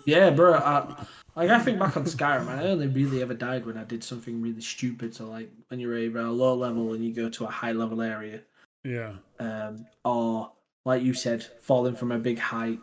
[0.04, 0.54] Yeah, bro.
[0.54, 1.06] I,
[1.36, 4.40] like I think back on Skyrim, I only really ever died when I did something
[4.40, 5.14] really stupid.
[5.14, 8.00] So like when you're either a low level and you go to a high level
[8.00, 8.40] area,
[8.84, 10.52] Yeah, um, or
[10.84, 12.78] like you said, falling from a big height.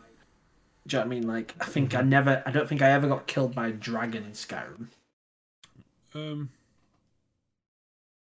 [0.86, 1.26] Do you know what I mean?
[1.26, 4.24] Like I think I never, I don't think I ever got killed by a dragon
[4.24, 4.86] in Skyrim.
[6.14, 6.50] Um.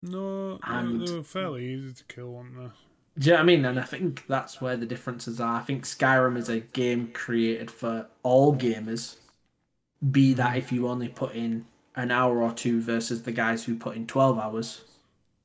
[0.03, 2.70] No, And- they were fairly easy to kill, weren't they?
[3.18, 3.64] Do you know what I mean?
[3.66, 5.57] And I think that's where the differences are.
[5.61, 9.16] I think Skyrim is a game created for all gamers.
[10.11, 13.77] Be that if you only put in an hour or two versus the guys who
[13.77, 14.83] put in twelve hours.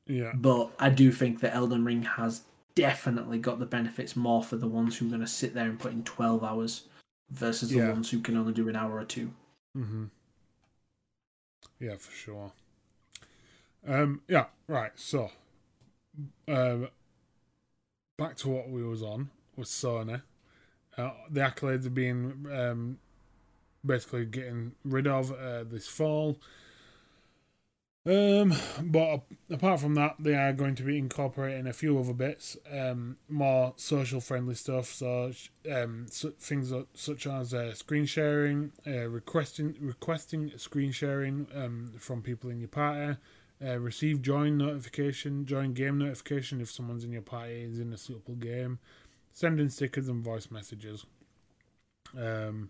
[0.07, 2.43] Yeah, But I do think that Elden Ring has
[2.75, 5.79] definitely got the benefits more for the ones who are going to sit there and
[5.79, 6.83] put in 12 hours
[7.29, 7.91] versus the Yeah.
[7.91, 9.33] ones who can only do an hour or two.
[9.77, 10.05] Mm-hmm.
[11.79, 12.51] Yeah, for sure.
[13.87, 14.91] Um, yeah, right.
[14.95, 15.31] So,
[16.47, 16.89] um,
[18.17, 20.21] back to what we was on with Sony.
[20.97, 22.99] Uh, the accolades are being um,
[23.85, 26.39] basically getting rid of uh, this fall.
[28.07, 28.53] Um,
[28.83, 33.17] but apart from that, they are going to be incorporating a few other bits, um,
[33.27, 34.93] more social friendly stuff.
[34.93, 35.31] So,
[35.71, 42.21] um, su- things such as uh, screen sharing, uh, requesting requesting screen sharing um, from
[42.21, 43.17] people in your party,
[43.65, 47.97] uh, receive join notification, join game notification if someone's in your party is in a
[47.97, 48.77] suitable game,
[49.33, 51.07] sending stickers and voice messages.
[52.15, 52.69] Um,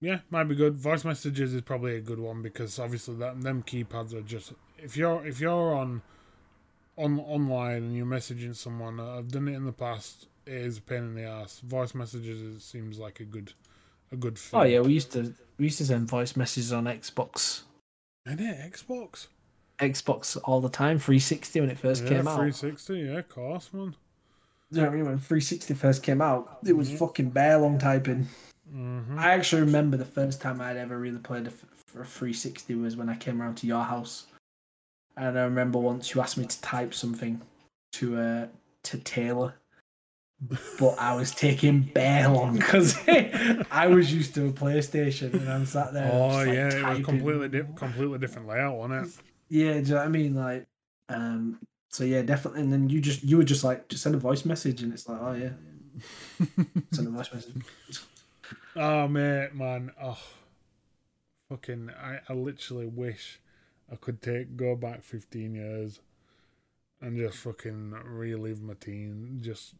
[0.00, 0.74] Yeah, might be good.
[0.76, 4.96] Voice messages is probably a good one because obviously that them keypads are just if
[4.96, 6.02] you're if you're on
[6.96, 10.26] on online and you're messaging someone, uh, I've done it in the past.
[10.46, 11.60] It is a pain in the ass.
[11.60, 13.52] Voice messages it seems like a good
[14.12, 14.60] a good thing.
[14.60, 17.62] Oh yeah, we used to we used to send voice messages on Xbox.
[18.26, 19.28] And it Xbox.
[19.78, 22.36] Xbox all the time, 360 when it first yeah, came out.
[22.36, 23.94] 360, yeah, of course, man.
[24.72, 25.06] Do you know what I mean?
[25.06, 26.98] When 360 first came out, it was Mhm.
[26.98, 28.26] fucking bare long typing.
[28.70, 31.64] Hmm I actually remember the first time I'd ever really played a, f-
[31.98, 34.26] a 360 was when I came around to your house,
[35.16, 37.40] and I remember once you asked me to type something
[37.92, 38.46] to uh
[38.84, 39.54] to Taylor,
[40.78, 42.96] but I was taking bare long because
[43.70, 46.10] I was used to a PlayStation and I'm sat there.
[46.12, 47.04] Oh just, like, yeah, it was typing.
[47.04, 49.12] completely di- completely different layout, wasn't it?
[49.48, 50.34] Yeah, do you know what I mean?
[50.34, 50.66] Like,
[51.08, 51.58] um,
[51.90, 52.60] so yeah, definitely.
[52.60, 55.08] And then you just you were just like, just send a voice message, and it's
[55.08, 55.50] like, oh yeah,
[56.92, 57.54] send a voice message.
[58.76, 60.18] Oh mate, man, oh,
[61.48, 63.40] fucking, I, I literally wish
[63.90, 66.00] I could take go back fifteen years
[67.00, 69.74] and just fucking relive my teen, just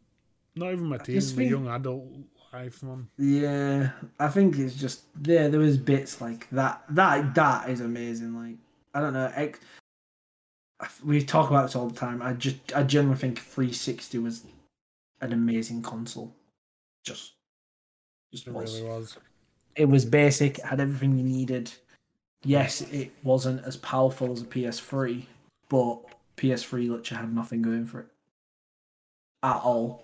[0.55, 2.05] not even my teen, my think- young adult
[2.53, 3.09] life, man.
[3.19, 5.49] Yeah, I think it's just there.
[5.49, 6.83] There was bits like that.
[6.91, 8.35] That that is amazing.
[8.35, 8.57] Like
[8.95, 9.31] I don't know.
[9.35, 9.61] Ex-
[11.05, 12.21] we talk about this all the time.
[12.21, 14.45] I just I generally think 360 was
[15.23, 16.35] an amazing console.
[17.03, 17.33] Just
[18.47, 18.81] It was.
[18.81, 19.17] really was.
[19.77, 20.59] It was basic.
[20.63, 21.71] Had everything you needed.
[22.45, 25.25] Yes, it wasn't as powerful as a PS3,
[25.69, 25.99] but
[26.37, 28.07] PS3 literally had nothing going for it
[29.43, 30.03] at all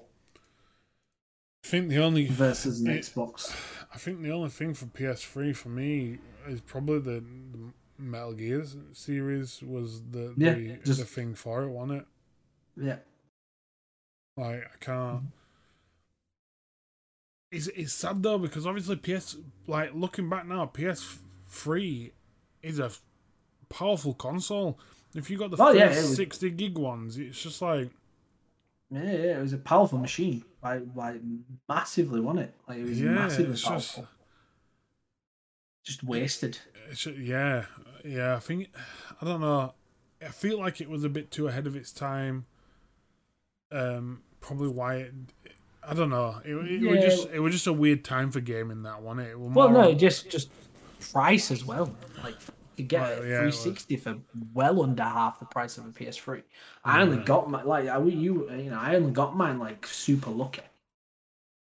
[1.64, 3.55] I think the only versus an It- Xbox.
[3.95, 6.18] I think the only thing for PS3 for me
[6.49, 7.20] is probably the,
[7.53, 12.07] the Metal Gear series was the Yeah, the, just- the thing for it, wasn't it?
[12.76, 12.97] Yeah.
[14.37, 15.16] Like I can't.
[15.18, 15.26] Mm-hmm.
[17.53, 19.36] It's it's sad though because obviously PS
[19.68, 22.11] like looking back now, PS3
[22.62, 22.90] is a
[23.68, 24.80] powerful console.
[25.14, 27.90] If you got the Oh, yeah, was- sixty gig ones, it's just like
[28.90, 30.44] Yeah, yeah, it was a powerful machine.
[30.62, 31.20] Like, like
[31.68, 32.55] massively, wasn't it?
[32.66, 34.03] Like it was yeah, massively it's powerful.
[35.84, 36.59] just Just, wasted.
[36.90, 37.66] It's, yeah,
[38.05, 38.34] yeah.
[38.36, 38.68] I think
[39.20, 39.74] I don't know.
[40.24, 42.46] I feel like it was a bit too ahead of its time.
[43.70, 45.12] Um, probably why it.
[45.85, 46.41] I don't know.
[46.45, 47.01] It, it was Yeah.
[47.01, 49.18] just it was just a weird time for gaming that one.
[49.18, 50.51] It Well, no, just just
[51.12, 51.95] price as well.
[52.22, 52.37] Like
[52.76, 54.16] you get Well, a yeah, 360 for
[54.55, 56.43] well under half the price of a PS3.
[56.85, 60.30] I only got my like I you you know I only got mine like super
[60.30, 60.62] lucky.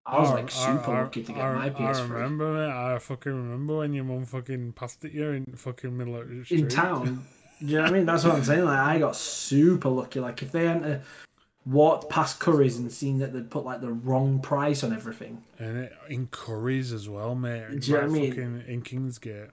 [0.06, 2.70] I was like super I- lucky to get I, my I PS3 I remember it.
[2.70, 6.44] I fucking remember when your mum fucking passed it you in fucking middle of the
[6.44, 6.62] street.
[6.62, 7.26] in town.
[7.60, 8.06] Do you know what I mean?
[8.06, 8.66] That's what I'm saying.
[8.66, 10.20] Like I got super lucky.
[10.20, 11.00] Like if they hadn't uh,
[11.66, 15.78] walked past Currys and seen that they'd put like the wrong price on everything, And
[15.78, 17.80] it, in Currys as well, mate.
[17.80, 18.64] Do you know what I mean?
[18.68, 19.50] In Kingsgate.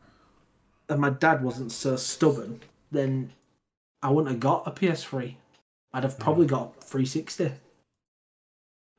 [0.89, 2.61] and my dad wasn't so stubborn,
[2.93, 3.33] then
[4.03, 5.35] I wouldn't have got a PS3.
[5.93, 7.53] I'd have probably got 360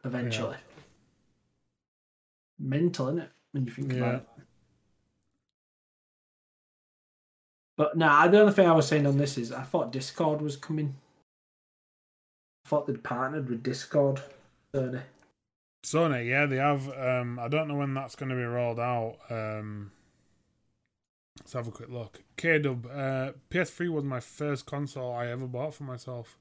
[0.04, 0.58] eventually.
[2.60, 3.30] Mental, isn't it?
[3.52, 3.98] When you think Yeah.
[4.00, 4.28] about it.
[7.78, 10.56] But no, the only thing I was saying on this is I thought Discord was
[10.58, 10.96] coming.
[12.68, 14.22] Thought they'd partnered with Discord.
[14.76, 15.02] Sony.
[15.86, 16.90] Sony, yeah, they have.
[16.90, 19.18] Um, I don't know when that's going to be rolled out.
[19.30, 19.92] Um,
[21.40, 22.22] let's have a quick look.
[22.36, 26.38] K Dub, uh, PS3 was my first console I ever bought for myself.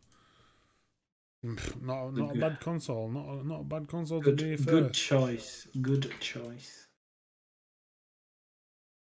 [1.45, 3.09] Mm, Not not a bad console.
[3.09, 5.69] Not a, not a bad console to Good, be good choice.
[5.81, 6.87] Good choice.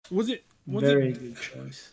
[0.10, 0.46] Was it?
[0.66, 1.20] Was Very it?
[1.20, 1.92] good choice.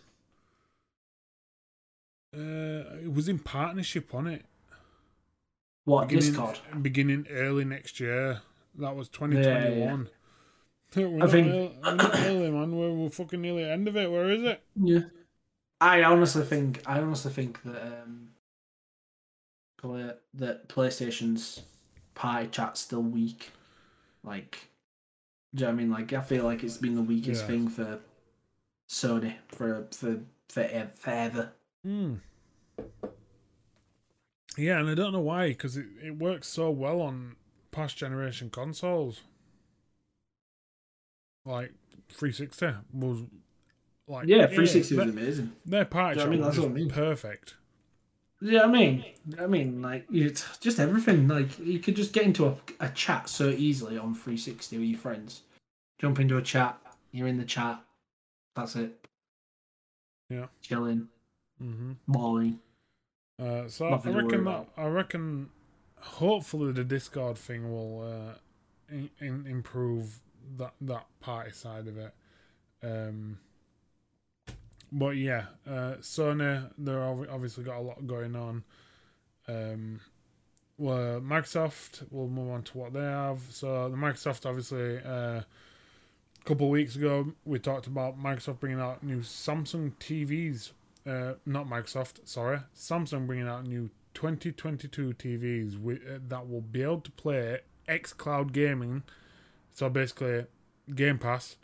[2.34, 4.46] Uh, it was in partnership on it.
[5.84, 6.58] What Beginning, Discord?
[6.82, 8.42] beginning early next year.
[8.78, 10.08] That was twenty twenty one.
[11.22, 12.76] I think- early, we're not early, man.
[12.76, 14.10] We're, we're fucking nearly at the end of it.
[14.10, 14.62] Where is it?
[14.76, 15.00] Yeah.
[15.80, 18.28] I honestly think I honestly think that um
[19.78, 21.62] play, that PlayStation's
[22.14, 23.50] party chat's still weak.
[24.22, 24.68] Like
[25.54, 25.90] do you know what I mean?
[25.90, 27.46] Like I feel like it's been the weakest Yeah.
[27.48, 27.98] thing for
[28.90, 31.52] Sony for for for forever.
[31.84, 32.14] Hmm.
[34.56, 37.36] Yeah, and I don't know why, because it, it works so well on
[37.70, 39.20] past generation consoles.
[41.44, 41.72] Like
[42.10, 43.22] 360 was
[44.06, 45.52] like Yeah, 360 was their, amazing.
[45.64, 46.40] their party you know I mean?
[46.40, 46.88] was That's what I mean.
[46.90, 47.54] perfect.
[48.42, 49.04] Yeah, I mean,
[49.38, 51.28] I mean, like it's just everything.
[51.28, 54.98] Like you could just get into a, a chat so easily on 360 with your
[54.98, 55.42] friends.
[55.98, 56.78] Jump into a chat.
[57.12, 57.80] You're in the chat.
[58.56, 59.06] That's it.
[60.30, 60.46] Yeah.
[60.62, 61.08] Chilling,
[61.62, 61.92] mm-hmm.
[62.08, 62.58] balling.
[63.40, 64.66] Uh, so I Nothing worry reckon that.
[64.76, 65.50] I reckon
[65.98, 70.20] hopefully the Discord thing will uh, in, in, improve
[70.58, 72.14] that that party side of it.
[72.82, 73.38] Um,
[74.92, 78.64] but yeah, uh, Sony they're obviously got a lot going on.
[79.48, 80.00] Um,
[80.80, 82.06] well, Microsoft.
[82.10, 83.40] We'll move on to what they have.
[83.50, 85.46] So the Microsoft, obviously, uh, a
[86.44, 90.70] couple of weeks ago, we talked about Microsoft bringing out new Samsung TVs.
[91.10, 96.82] Uh, not Microsoft, sorry, Samsung bringing out new 2022 TVs with, uh, that will be
[96.82, 97.58] able to play
[97.88, 99.02] xCloud gaming.
[99.72, 100.46] So basically,
[100.94, 101.56] Game Pass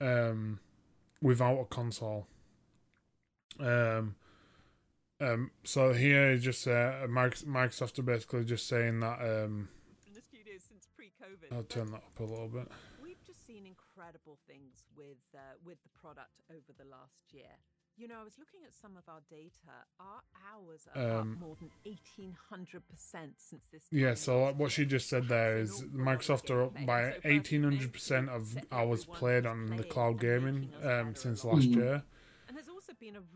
[0.00, 0.60] um,
[1.20, 2.28] without a console.
[3.60, 4.14] Um,
[5.20, 9.20] um, so here is just uh, Microsoft are basically just saying that.
[9.20, 9.68] Um,
[11.52, 12.68] I'll turn that up a little bit.
[13.02, 17.56] We've just seen incredible things with uh, with the product over the last year.
[17.98, 19.50] You know, I was looking at some of our data.
[19.98, 20.20] Our
[20.54, 23.82] hours are um, up more than eighteen hundred percent since this.
[23.90, 28.28] Yeah, so what she just said there is Microsoft are up by eighteen hundred percent
[28.28, 32.04] of hours played on the cloud gaming um, since last year.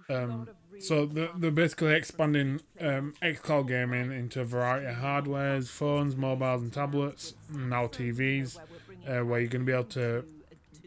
[0.09, 0.49] Um,
[0.79, 6.63] so they're, they're basically expanding um, xCloud gaming into a variety of hardwares, phones, mobiles,
[6.63, 8.59] and tablets, and now TVs,
[9.09, 10.25] uh, where you're going to be able to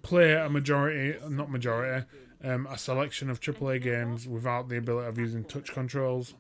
[0.02, 2.06] play a majority, not majority,
[2.44, 6.34] um, a selection of AAA games without the ability of using touch controls.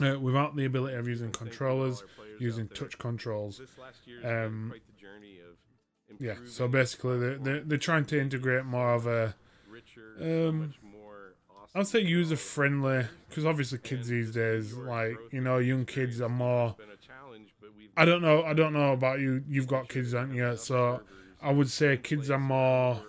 [0.00, 2.02] Uh, without the ability of using controllers,
[2.40, 3.60] using touch controls.
[4.24, 4.74] Um,
[6.18, 9.36] yeah, so basically they're, they're, they're trying to integrate more of a
[10.20, 10.74] um,
[11.74, 16.28] I'd say user friendly because obviously kids these days, like you know, young kids are
[16.28, 16.76] more.
[17.96, 18.44] I don't know.
[18.44, 19.42] I don't know about you.
[19.48, 20.56] You've got kids, aren't you?
[20.56, 21.00] So
[21.42, 23.02] I would say kids are more.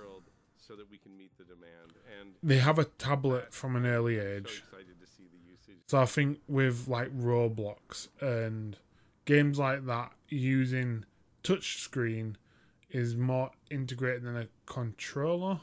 [2.46, 4.64] They have a tablet from an early age.
[5.88, 8.78] So I think with like Roblox and
[9.26, 11.06] games like that, using
[11.43, 12.36] touchscreen
[12.89, 15.60] is more integrated than a controller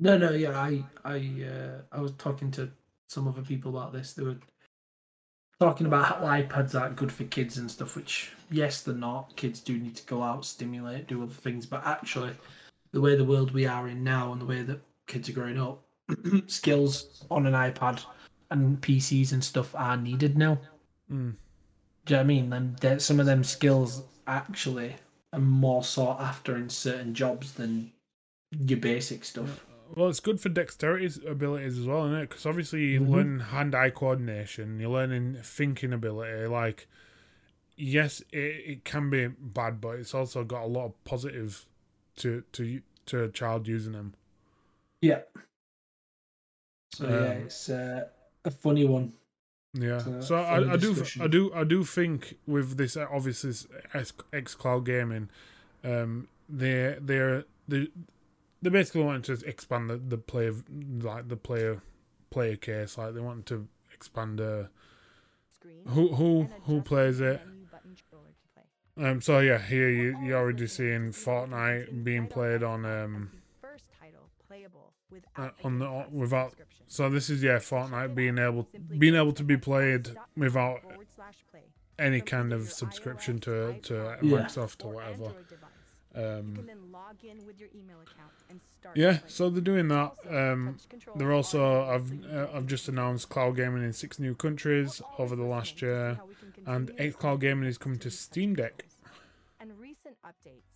[0.00, 2.70] no, no, yeah, I, I, uh, I was talking to
[3.08, 4.12] some other people about this.
[4.12, 4.36] They were
[5.58, 7.96] talking about how iPads aren't good for kids and stuff.
[7.96, 9.34] Which, yes, they're not.
[9.34, 11.66] Kids do need to go out, stimulate, do other things.
[11.66, 12.32] But actually,
[12.92, 15.60] the way the world we are in now and the way that kids are growing
[15.60, 15.82] up,
[16.46, 18.04] skills on an iPad
[18.50, 20.58] and PCs and stuff are needed now.
[21.10, 21.34] Mm.
[22.06, 22.76] Do you know what I mean?
[22.80, 24.94] Them, some of them skills actually
[25.32, 27.92] are more sought after in certain jobs than
[28.50, 29.64] your basic stuff.
[29.94, 32.28] Well, it's good for dexterity abilities as well, isn't it?
[32.28, 33.12] Because obviously you mm-hmm.
[33.12, 36.46] learn hand-eye coordination, you're learning thinking ability.
[36.46, 36.88] Like,
[37.76, 38.36] yes, it,
[38.66, 41.64] it can be bad, but it's also got a lot of positive
[42.16, 44.14] to to to a child using them.
[45.00, 45.20] Yeah.
[46.94, 48.04] So um, yeah, it's uh,
[48.44, 49.12] a funny one.
[49.74, 50.20] Yeah.
[50.20, 53.52] So I, I do I do I do think with this obviously
[53.94, 55.28] X, X Cloud gaming,
[55.84, 57.88] um, they they're they
[58.62, 60.54] they basically wanted to expand the, the player
[61.00, 61.82] like the player
[62.30, 62.98] player case.
[62.98, 64.64] Like they wanted to expand uh,
[65.88, 67.40] who who who plays it.
[68.96, 69.20] Um.
[69.20, 73.30] So yeah, here you you're already seeing Fortnite being played on um.
[75.36, 76.52] Uh, on the without
[76.86, 80.80] so this is yeah Fortnite being able being able to be played without
[81.98, 85.32] any kind of subscription to to Microsoft or whatever.
[86.14, 86.68] Um,
[88.94, 90.12] yeah, so they're doing that.
[90.28, 90.78] Um,
[91.16, 95.44] they're also I've uh, I've just announced cloud gaming in six new countries over the
[95.44, 96.18] last year,
[96.66, 98.86] and eight cloud gaming is coming to Steam Deck.
[99.60, 100.68] And recent updates,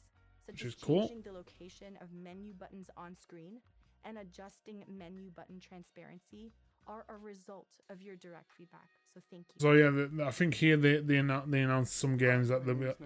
[0.44, 1.10] such which as is cool.
[1.24, 3.60] the location of menu buttons on screen
[4.04, 6.52] and adjusting menu button transparency,
[6.86, 8.88] are a result of your direct feedback.
[9.14, 9.60] So thank you.
[9.60, 12.96] So yeah, I think here they they, they announced some games that they'll be that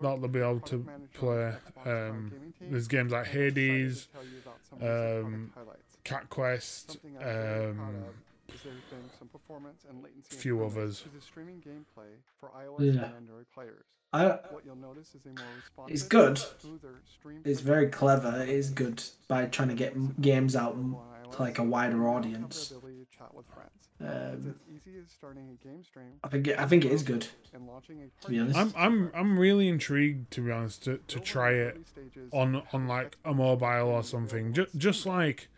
[0.00, 1.54] they'll be able to play.
[1.84, 4.08] Um, there's games like Hades,
[4.80, 5.52] um,
[6.04, 8.04] Cat Quest, um,
[10.30, 11.04] a few others.
[12.78, 12.82] Yeah.
[12.82, 13.97] I, what you'll notice is a
[15.36, 16.40] more it's good.
[17.44, 18.42] It's very clever.
[18.42, 20.76] It is good by trying to get games out
[21.32, 22.72] to like a wider audience.
[24.00, 24.54] Um,
[26.22, 27.26] I think it, I think it is good.
[28.22, 31.78] To be honest, I'm I'm I'm really intrigued to be honest to, to try it
[32.32, 34.52] on on like a mobile or something.
[34.52, 35.48] Just just like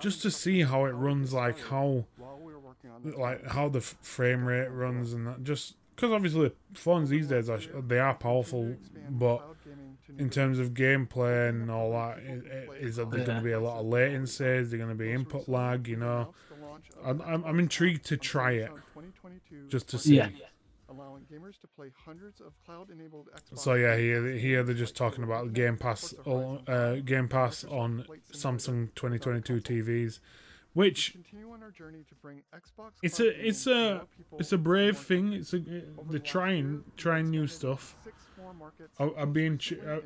[0.00, 2.04] just to see how it runs, like how
[3.02, 5.42] like how the frame rate runs and that.
[5.42, 8.76] Just because obviously phones these days are they are powerful,
[9.10, 9.42] but
[10.16, 12.18] in terms of gameplay and all that,
[12.80, 14.44] is there going to be a lot of latency?
[14.44, 15.88] Is there going to be input lag?
[15.88, 16.34] You know,
[17.04, 18.70] I'm, I'm, I'm intrigued to try it
[19.66, 20.16] just to see.
[20.18, 20.28] Yeah.
[20.88, 25.52] allowing gamers to play hundreds of cloud-enabled So yeah, here here they're just talking about
[25.52, 30.20] Game Pass, uh, Game Pass on Samsung 2022 TVs,
[30.74, 31.16] which
[33.02, 34.06] it's a it's a
[34.38, 35.32] it's a brave thing.
[35.32, 35.60] It's a
[36.08, 37.96] they're trying trying new stuff.
[38.98, 39.60] I'd be in,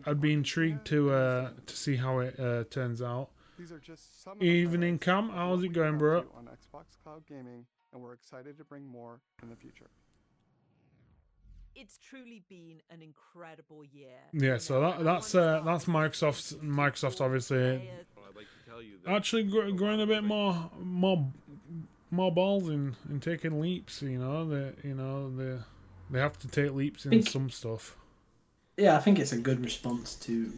[0.06, 3.30] I'd be intrigued to uh, to see how it uh, turns out.
[3.58, 6.24] These are just some Evening Cam, how's it going, bro?
[6.36, 9.90] On Xbox Cloud Gaming, and we're excited to bring more in the future
[11.75, 14.18] it's truly been an incredible year.
[14.33, 17.91] Yeah, so that, that's uh, that's Microsoft's Microsoft obviously
[19.07, 21.31] actually growing a bit more more
[22.11, 24.03] more balls in, and taking leaps.
[24.03, 25.59] You know, they you know they
[26.11, 27.97] they have to take leaps in think, some stuff.
[28.77, 30.53] Yeah, I think it's a good response to.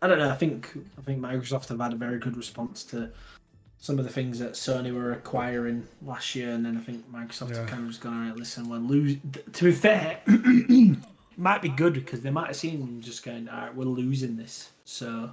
[0.00, 0.30] I don't know.
[0.30, 3.10] I think I think Microsoft have had a very good response to
[3.82, 7.56] some of the things that Sony were acquiring last year, and then I think Microsoft
[7.56, 7.66] yeah.
[7.66, 9.16] kind of just gone, all right, listen, we're lose.
[9.54, 10.20] To be fair,
[11.36, 14.70] might be good because they might have seen just going, all right, we're losing this,
[14.84, 15.32] so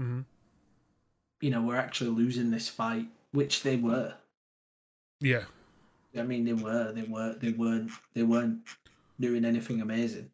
[0.00, 0.20] mm-hmm.
[1.40, 4.14] you know we're actually losing this fight, which they were.
[5.20, 5.42] Yeah,
[6.16, 8.60] I mean they were, they were, they weren't, they weren't
[9.18, 10.30] doing anything amazing.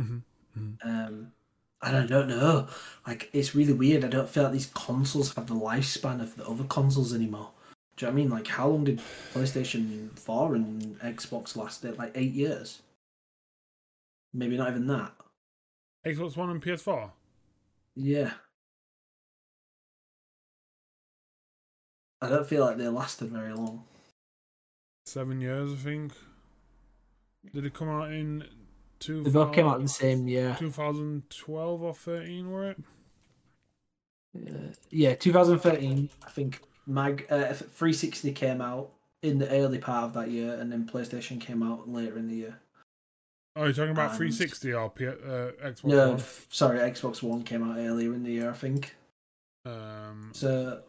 [0.00, 0.18] Mm-hmm.
[0.58, 0.88] Mm-hmm.
[0.88, 1.32] Um,
[1.80, 2.66] I don't know.
[3.06, 4.04] Like it's really weird.
[4.04, 7.50] I don't feel like these consoles have the lifespan of the other consoles anymore.
[7.96, 8.30] Do you know what I mean?
[8.30, 9.00] Like how long did
[9.32, 11.84] PlayStation Four and Xbox last?
[11.84, 12.82] Like eight years.
[14.34, 15.12] Maybe not even that.
[16.06, 17.10] Xbox One and PS4.
[17.94, 18.32] Yeah.
[22.20, 23.84] I don't feel like they lasted very long.
[25.06, 26.12] Seven years, I think.
[27.54, 28.44] Did it come out in
[28.98, 30.56] Two they both came out in the same year.
[30.58, 32.82] 2012 or 13, were it?
[34.36, 36.08] Uh, yeah, 2013.
[36.26, 38.90] I think Mag uh, 360 came out
[39.22, 42.34] in the early part of that year, and then PlayStation came out later in the
[42.34, 42.60] year.
[43.56, 44.16] Oh, you're talking about and...
[44.16, 46.22] 360 or P- uh, Xbox no, One?
[46.48, 48.94] sorry, Xbox One came out earlier in the year, I think.
[49.64, 50.80] Um, so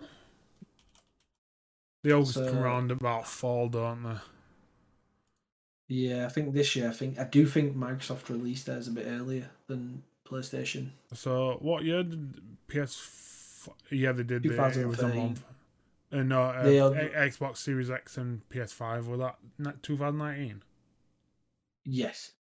[2.03, 2.47] they always so...
[2.47, 4.19] come around about fall, don't they?
[5.89, 6.87] Yeah, I think this year.
[6.87, 10.91] I think I do think Microsoft released theirs a bit earlier than PlayStation.
[11.13, 13.67] So what year did PS?
[13.89, 14.45] Yeah, they did.
[14.45, 15.43] It was a month.
[16.11, 19.37] And uh, uh, Xbox Series X and PS5 were that
[19.83, 20.63] 2019?
[21.85, 22.33] Yes.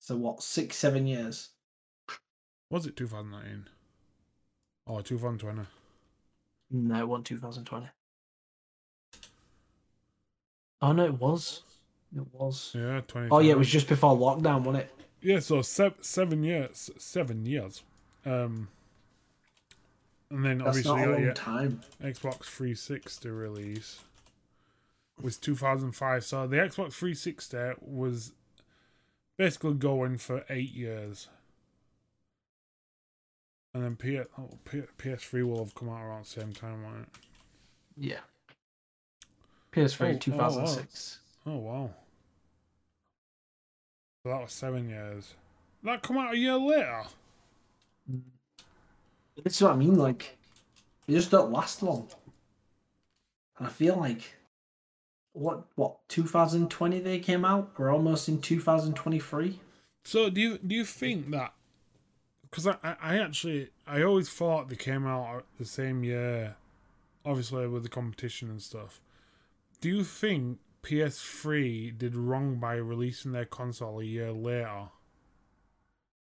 [0.00, 0.42] So what?
[0.42, 1.50] Six, seven years.
[2.70, 3.66] Was it 2019?
[4.86, 5.62] Or 2020?
[6.70, 7.88] No, it wasn't 2020.
[10.80, 11.62] Oh no, it was.
[12.16, 12.72] It was.
[12.74, 13.28] Yeah, twenty.
[13.30, 14.94] Oh yeah, it was just before lockdown, wasn't it?
[15.20, 16.90] Yeah, so se- seven years.
[16.98, 17.82] Seven years.
[18.24, 18.68] Um,
[20.30, 21.80] and then That's obviously, not a long yeah, time.
[22.02, 24.00] Xbox 360 release
[25.20, 26.24] was 2005.
[26.24, 28.32] So the Xbox 360 was
[29.36, 31.28] basically going for eight years.
[33.74, 37.00] And then P- oh, P- PS3 will have come out around the same time, won't
[37.02, 37.08] it?
[37.96, 38.20] Yeah.
[39.72, 41.18] PS3 oh, 2006.
[41.46, 41.90] Oh, oh wow.
[44.22, 45.34] So that was seven years.
[45.84, 47.04] That come out a year later.
[49.44, 49.96] This is what I mean.
[49.96, 50.36] Like,
[51.06, 52.08] they just don't last long.
[53.58, 54.34] And I feel like,
[55.32, 57.70] what what 2020 they came out?
[57.78, 59.60] We're almost in 2023.
[60.04, 61.52] So do you do you think that?
[62.42, 66.56] Because I I actually I always thought they came out the same year,
[67.24, 69.00] obviously with the competition and stuff
[69.80, 74.88] do you think PS3 did wrong by releasing their console a year later?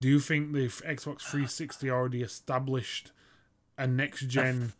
[0.01, 3.11] Do you think the Xbox 360 already established
[3.77, 4.73] a next gen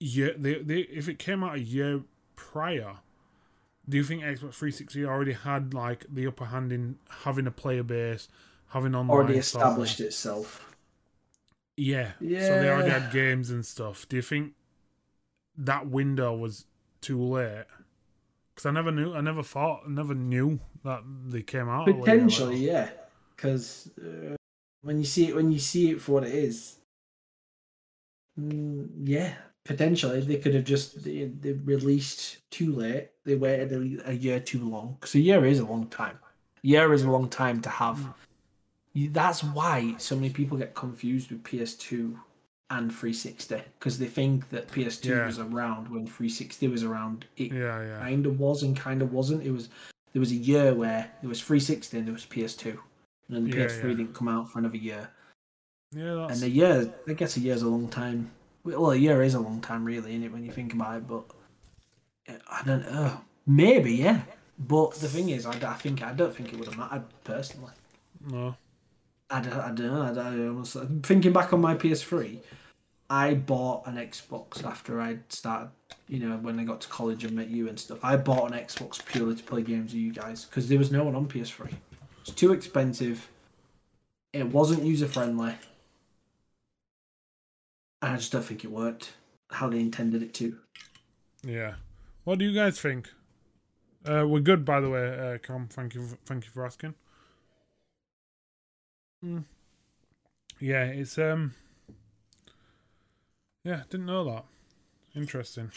[0.00, 0.34] year?
[0.36, 2.02] They, they, if it came out a year
[2.36, 2.96] prior,
[3.88, 7.82] do you think Xbox 360 already had like the upper hand in having a player
[7.82, 8.28] base,
[8.68, 10.08] having online already established software?
[10.08, 10.74] itself?
[11.76, 12.12] Yeah.
[12.20, 12.46] yeah.
[12.46, 14.08] So they already had games and stuff.
[14.08, 14.52] Do you think
[15.56, 16.64] that window was
[17.04, 17.66] too late?
[18.54, 21.86] Because I never knew, I never thought, I never knew that they came out.
[21.86, 22.88] Potentially, yeah.
[23.34, 24.36] Because uh,
[24.82, 26.76] when you see it, when you see it for what it is,
[28.38, 29.34] mm, yeah,
[29.64, 33.10] potentially they could have just they, they released too late.
[33.24, 34.96] They waited a, a year too long.
[35.00, 36.18] Because a year is a long time.
[36.62, 38.14] A year is a long time to have.
[38.96, 39.12] Mm.
[39.12, 42.16] That's why so many people get confused with PS2
[42.78, 45.26] and 360 because they think that PS2 yeah.
[45.26, 47.24] was around when 360 was around.
[47.36, 47.98] It yeah, yeah.
[47.98, 49.44] kind of was and kind of wasn't.
[49.44, 49.68] It was
[50.12, 52.78] there was a year where there was 360 and there was PS2, and
[53.28, 53.88] then the yeah, PS3 yeah.
[53.88, 55.08] didn't come out for another year.
[55.92, 56.42] Yeah, that's...
[56.42, 58.30] and a year, I guess a year is a long time.
[58.64, 61.06] Well, a year is a long time, really, isn't it, when you think about it?
[61.06, 61.24] But
[62.48, 63.20] I don't know.
[63.46, 64.22] Maybe, yeah.
[64.58, 67.72] But the thing is, I, I think I don't think it would have mattered personally.
[68.26, 68.56] No.
[69.30, 70.76] I don't, I don't know.
[70.76, 72.38] I I thinking back on my PS3,
[73.14, 75.70] I bought an Xbox after I started,
[76.08, 78.00] you know, when I got to college and met you and stuff.
[78.02, 81.04] I bought an Xbox purely to play games with you guys because there was no
[81.04, 81.72] one on PS3.
[82.22, 83.30] It's too expensive.
[84.32, 85.54] It wasn't user friendly.
[88.02, 89.12] And I just don't think it worked
[89.48, 90.58] how they intended it to.
[91.44, 91.74] Yeah.
[92.24, 93.08] What do you guys think?
[94.04, 95.68] Uh, we're good, by the way, uh, Com.
[95.68, 96.94] Thank you, thank you for asking.
[99.24, 99.44] Mm.
[100.58, 101.54] Yeah, it's um.
[103.64, 104.44] Yeah, didn't know that.
[105.16, 105.70] Interesting.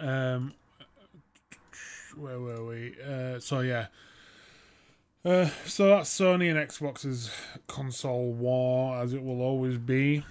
[0.00, 0.54] Um,
[2.16, 2.94] where were we?
[3.04, 3.86] Uh, so yeah.
[5.24, 7.32] Uh, so that's Sony and Xbox's
[7.66, 10.24] console war, as it will always be.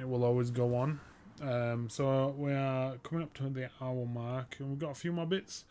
[0.00, 0.98] It will always go on.
[1.40, 5.12] Um, so we are coming up to the hour mark, and we've got a few
[5.12, 5.64] more bits.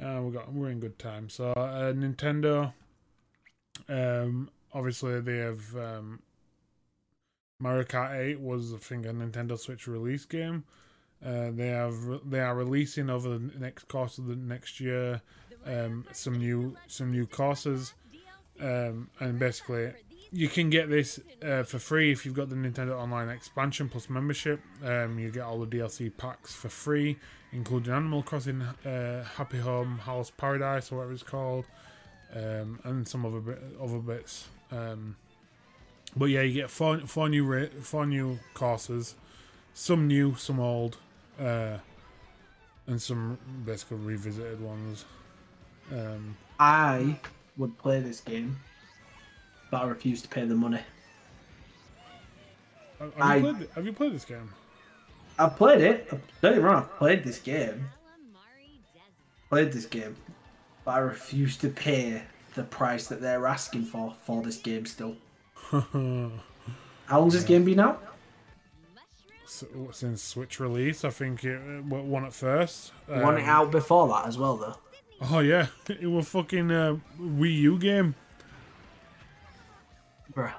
[0.00, 1.28] Uh, we got we're in good time.
[1.28, 2.72] So uh, Nintendo,
[3.88, 6.20] um, obviously they have um,
[7.60, 10.64] Mario Kart 8 was I think a Nintendo Switch release game.
[11.24, 11.94] Uh, they have
[12.24, 15.20] they are releasing over the next course of the next year
[15.66, 17.92] um, some new some new courses,
[18.60, 19.92] um, and basically
[20.32, 24.08] you can get this uh, for free if you've got the Nintendo Online expansion plus
[24.08, 24.60] membership.
[24.84, 27.18] Um, you get all the DLC packs for free,
[27.52, 31.66] including Animal Crossing, uh, Happy Home, House Paradise, or whatever it's called,
[32.34, 34.48] um, and some other bit, other bits.
[34.70, 35.16] Um,
[36.16, 39.14] but yeah, you get four four new four new courses,
[39.74, 40.96] some new, some old,
[41.38, 41.78] uh,
[42.86, 45.04] and some basically revisited ones.
[45.92, 47.18] Um, I
[47.56, 48.56] would play this game
[49.70, 50.80] but I refuse to pay the money.
[52.98, 54.50] Have, have, you, played, have you played this game?
[55.38, 56.10] I've played it.
[56.42, 57.88] Don't get wrong, I've played this game.
[59.48, 60.16] Played this game,
[60.84, 62.22] but I refuse to pay
[62.54, 65.16] the price that they're asking for for this game still.
[65.70, 68.02] How long's this game been out?
[69.46, 72.92] Since Switch release, I think it won at first.
[73.08, 74.76] Um, won it out before that as well, though.
[75.30, 78.14] Oh yeah, it was fucking uh, Wii U game.
[80.32, 80.52] Bruh.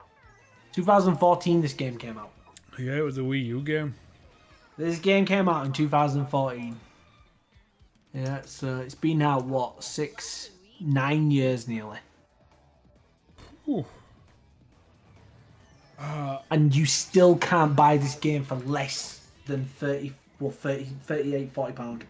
[0.73, 2.31] 2014, this game came out.
[2.79, 3.95] Yeah, it was a Wii U game.
[4.77, 6.75] This game came out in 2014.
[8.13, 11.99] Yeah, so it's been out, what, six, nine years nearly.
[13.67, 13.85] Ooh.
[16.01, 21.51] Uh, and you still can't buy this game for less than 30, well, 30, 38,
[21.51, 22.05] 40 pound.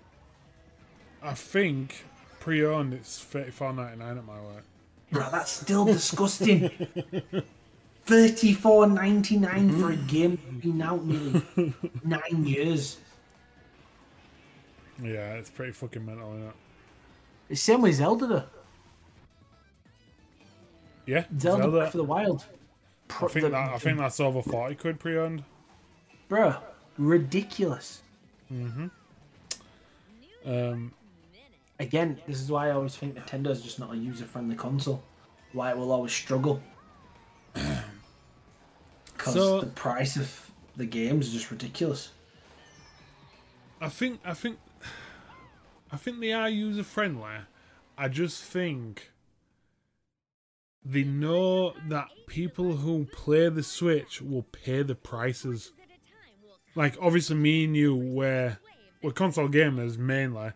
[1.22, 2.06] I think
[2.40, 4.64] pre-owned it's 34.99 at my work.
[5.12, 6.72] Bro, that's still disgusting.
[8.06, 11.44] Thirty-four ninety-nine for a game been out nearly
[12.04, 12.98] nine years.
[15.02, 16.54] Yeah, it's pretty fucking mental, isn't it?
[17.50, 18.44] It's same with Zelda though.
[21.06, 21.92] Yeah, Zelda, Zelda.
[21.92, 22.46] for the Wild.
[23.22, 25.44] I think the, that I think that's over forty quid pre-owned.
[26.30, 26.56] Bro,
[26.98, 28.02] ridiculous.
[28.52, 28.88] Mm-hmm.
[30.46, 30.94] Um,
[31.80, 35.04] again, this is why I always think Nintendo is just not a user friendly console.
[35.54, 36.62] Why it will always struggle.
[39.22, 42.10] Because so, the price of the games is just ridiculous.
[43.80, 44.58] I think I think
[45.92, 47.30] I think they are user friendly.
[48.00, 49.12] I just think
[50.84, 55.72] they know that people who play the Switch will pay the prices.
[56.76, 58.58] Like obviously me and you were
[59.04, 60.52] we're console gamers mainly,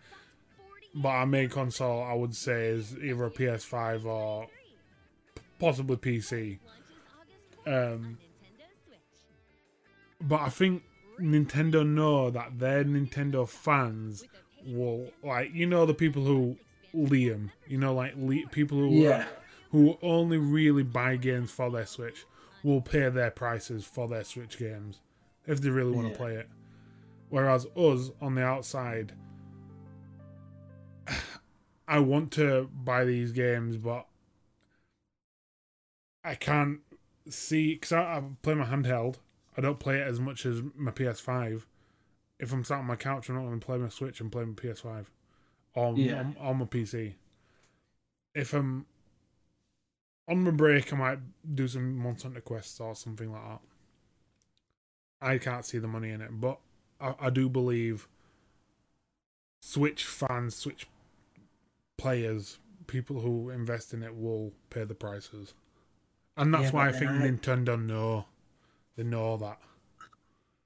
[0.94, 4.48] but our main console, I would say, is either a PS5 or
[5.60, 6.60] possibly PC.
[7.66, 8.20] Um,
[10.22, 10.84] but I think
[11.20, 14.26] Nintendo know that their Nintendo fans
[14.66, 16.58] will like you know the people who
[16.94, 19.26] Liam, you know like le- people who yeah.
[19.76, 22.26] Who only really buy games for their Switch
[22.64, 25.02] will pay their prices for their Switch games
[25.46, 26.18] if they really want to yeah.
[26.18, 26.50] play it.
[27.28, 29.12] Whereas us on the outside
[31.90, 34.08] I want to buy these games, but
[36.24, 36.80] I can't
[37.30, 39.18] see because I, I, play my handheld.
[39.58, 41.64] I don't play it as much as my PS5.
[42.40, 44.46] If I'm sat on my couch, I'm not going to play my Switch and play
[44.46, 45.08] my PS5
[45.74, 46.20] or yeah.
[46.20, 47.16] on, on my PC.
[48.34, 48.86] If I'm
[50.28, 51.20] on my break, I might
[51.54, 53.60] do some Monster Hunter quests or something like that.
[55.22, 56.60] I can't see the money in it, but
[57.00, 58.08] I, I do believe
[59.62, 60.88] Switch fans, Switch
[61.98, 65.54] players, people who invest in it will pay the prices.
[66.38, 67.16] And that's yeah, why I think I...
[67.16, 68.26] Nintendo know.
[68.98, 69.60] They know that.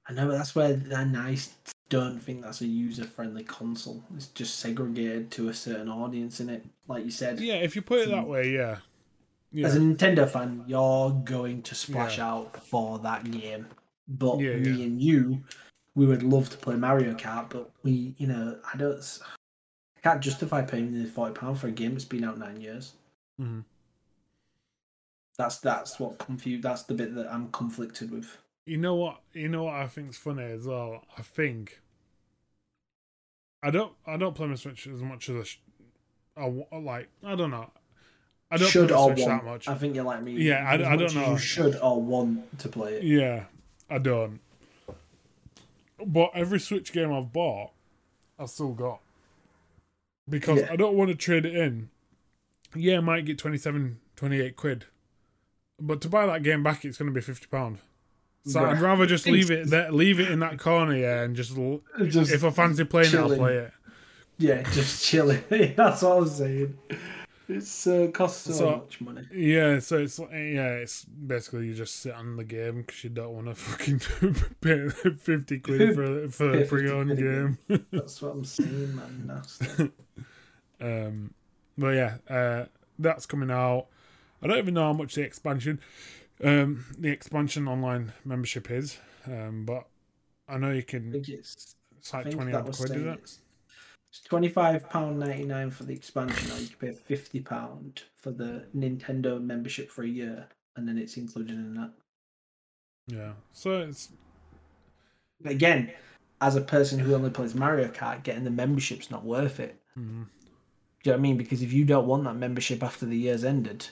[0.08, 1.54] I know, but that's where they're nice
[1.90, 4.02] don't think that's a user friendly console.
[4.16, 7.40] It's just segregated to a certain audience in it, like you said.
[7.40, 8.78] Yeah, if you put it that way, yeah.
[9.52, 9.66] Yeah.
[9.66, 12.30] As a Nintendo fan, you're going to splash yeah.
[12.30, 13.66] out for that game.
[14.08, 15.42] But yeah, me and you,
[15.94, 19.18] we would love to play Mario Kart, but we, you know, I don't,
[19.96, 22.94] I can't justify paying the forty pound for a game that's been out nine years.
[23.40, 23.60] Mm-hmm.
[25.38, 26.62] That's that's what confused.
[26.62, 28.36] That's the bit that I'm conflicted with.
[28.66, 29.20] You know what?
[29.32, 31.04] You know what I think's funny as well.
[31.16, 31.80] I think
[33.62, 33.92] I don't.
[34.06, 35.56] I don't play my Switch as much as
[36.36, 37.08] I, I like.
[37.24, 37.70] I don't know.
[38.50, 39.68] I don't should that much.
[39.68, 40.32] I think you're like me.
[40.32, 41.32] Yeah, I, I don't know.
[41.32, 43.04] You should or want to play it.
[43.04, 43.44] Yeah,
[43.88, 44.40] I don't.
[46.04, 47.70] But every Switch game I've bought,
[48.38, 49.00] I've still got
[50.28, 50.68] because yeah.
[50.70, 51.90] I don't want to trade it in.
[52.74, 54.84] Yeah, I might get 27, 28 quid,
[55.78, 57.78] but to buy that game back, it's going to be fifty pound.
[58.46, 61.54] So I'd rather just leave it there, leave it in that corner, yeah, and just,
[62.08, 63.32] just if I fancy playing chilling.
[63.32, 63.72] it, I'll play it.
[64.38, 65.44] Yeah, just chilling.
[65.76, 66.78] That's what I was saying.
[67.50, 69.26] It's uh, costs so, so, much money.
[69.32, 73.34] Yeah, so it's yeah, it's basically you just sit on the game because you don't
[73.34, 74.00] want to fucking
[74.60, 74.88] pay
[75.18, 77.58] fifty quid for for a pre-owned game.
[77.90, 79.24] That's what I'm saying, man.
[79.26, 79.90] Nasty.
[80.80, 81.34] um,
[81.76, 82.66] but yeah, uh,
[82.98, 83.86] that's coming out.
[84.42, 85.80] I don't even know how much the expansion,
[86.44, 89.88] um, the expansion online membership is, um, but
[90.48, 91.14] I know you can.
[91.14, 93.38] it's, it's like twenty odd quid, is it?
[94.10, 98.02] It's twenty five pound ninety nine for the expansion, or you can pay fifty pound
[98.16, 101.92] for the Nintendo membership for a year, and then it's included in that.
[103.06, 104.10] Yeah, so it's
[105.44, 105.92] again,
[106.40, 109.80] as a person who only plays Mario Kart, getting the membership's not worth it.
[109.98, 110.22] Mm-hmm.
[110.22, 111.36] Do you know what I mean?
[111.36, 113.86] Because if you don't want that membership after the year's ended,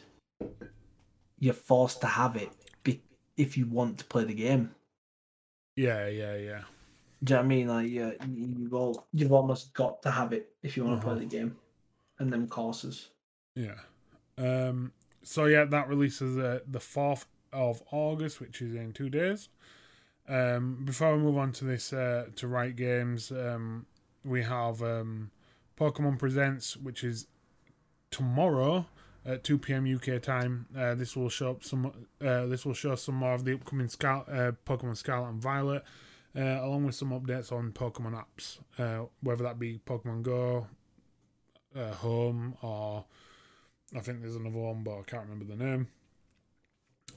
[1.38, 2.50] you're forced to have it
[3.38, 4.74] if you want to play the game.
[5.76, 6.62] Yeah, yeah, yeah.
[7.24, 7.68] Do you know what I mean?
[7.68, 11.16] Like, yeah, you've all you've almost got to have it if you want to uh-huh.
[11.16, 11.56] play the game,
[12.18, 13.08] and them courses.
[13.54, 13.78] Yeah.
[14.36, 14.92] Um.
[15.24, 19.48] So yeah, that releases uh, the fourth of August, which is in two days.
[20.28, 20.84] Um.
[20.84, 23.86] Before we move on to this, uh, to Riot Games, um,
[24.24, 25.32] we have um,
[25.76, 27.26] Pokemon Presents, which is
[28.12, 28.86] tomorrow
[29.26, 29.92] at 2 p.m.
[29.92, 30.66] UK time.
[30.76, 31.92] Uh, this will show up some.
[32.24, 35.82] Uh, this will show some more of the upcoming Scar- uh, Pokemon Scarlet and Violet
[36.38, 40.66] uh, along with some updates on Pokemon apps, uh, whether that be Pokemon Go,
[41.76, 43.04] uh, Home, or
[43.96, 45.88] I think there's another one, but I can't remember the name.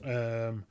[0.04, 0.64] Um,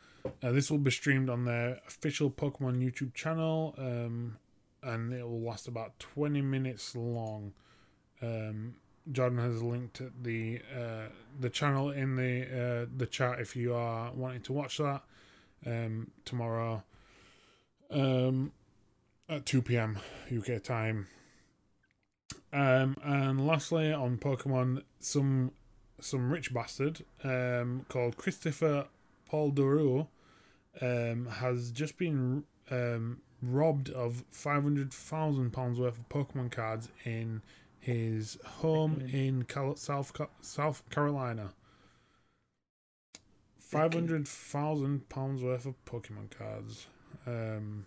[0.43, 4.37] uh, this will be streamed on their official Pokemon YouTube channel, um,
[4.83, 7.53] and it will last about 20 minutes long.
[8.21, 8.75] Um,
[9.11, 11.07] Jordan has linked the uh,
[11.39, 15.01] the channel in the uh, the chat if you are wanting to watch that
[15.65, 16.83] um, tomorrow
[17.91, 18.51] um,
[19.29, 19.99] at 2 p.m.
[20.35, 21.07] UK time.
[22.53, 25.51] Um, and lastly, on Pokemon, some
[25.99, 28.87] some rich bastard um, called Christopher
[29.27, 30.07] Paul Duru
[30.81, 36.89] um, has just been um, robbed of five hundred thousand pounds worth of Pokemon cards
[37.05, 37.41] in
[37.79, 40.11] his home in Cal- South
[40.41, 41.53] South Carolina.
[43.57, 46.87] Five hundred thousand pounds worth of Pokemon cards.
[47.25, 47.85] Um,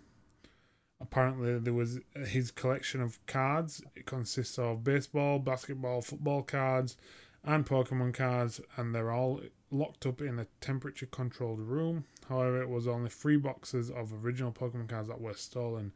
[1.01, 3.83] apparently, there was his collection of cards.
[3.95, 6.97] It consists of baseball, basketball, football cards,
[7.45, 12.05] and Pokemon cards, and they're all locked up in a temperature controlled room.
[12.29, 15.93] However, it was only three boxes of original Pokemon cards that were stolen.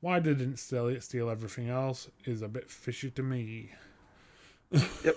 [0.00, 3.72] Why they didn't steal it, steal everything else is a bit fishy to me.
[4.70, 5.16] yep.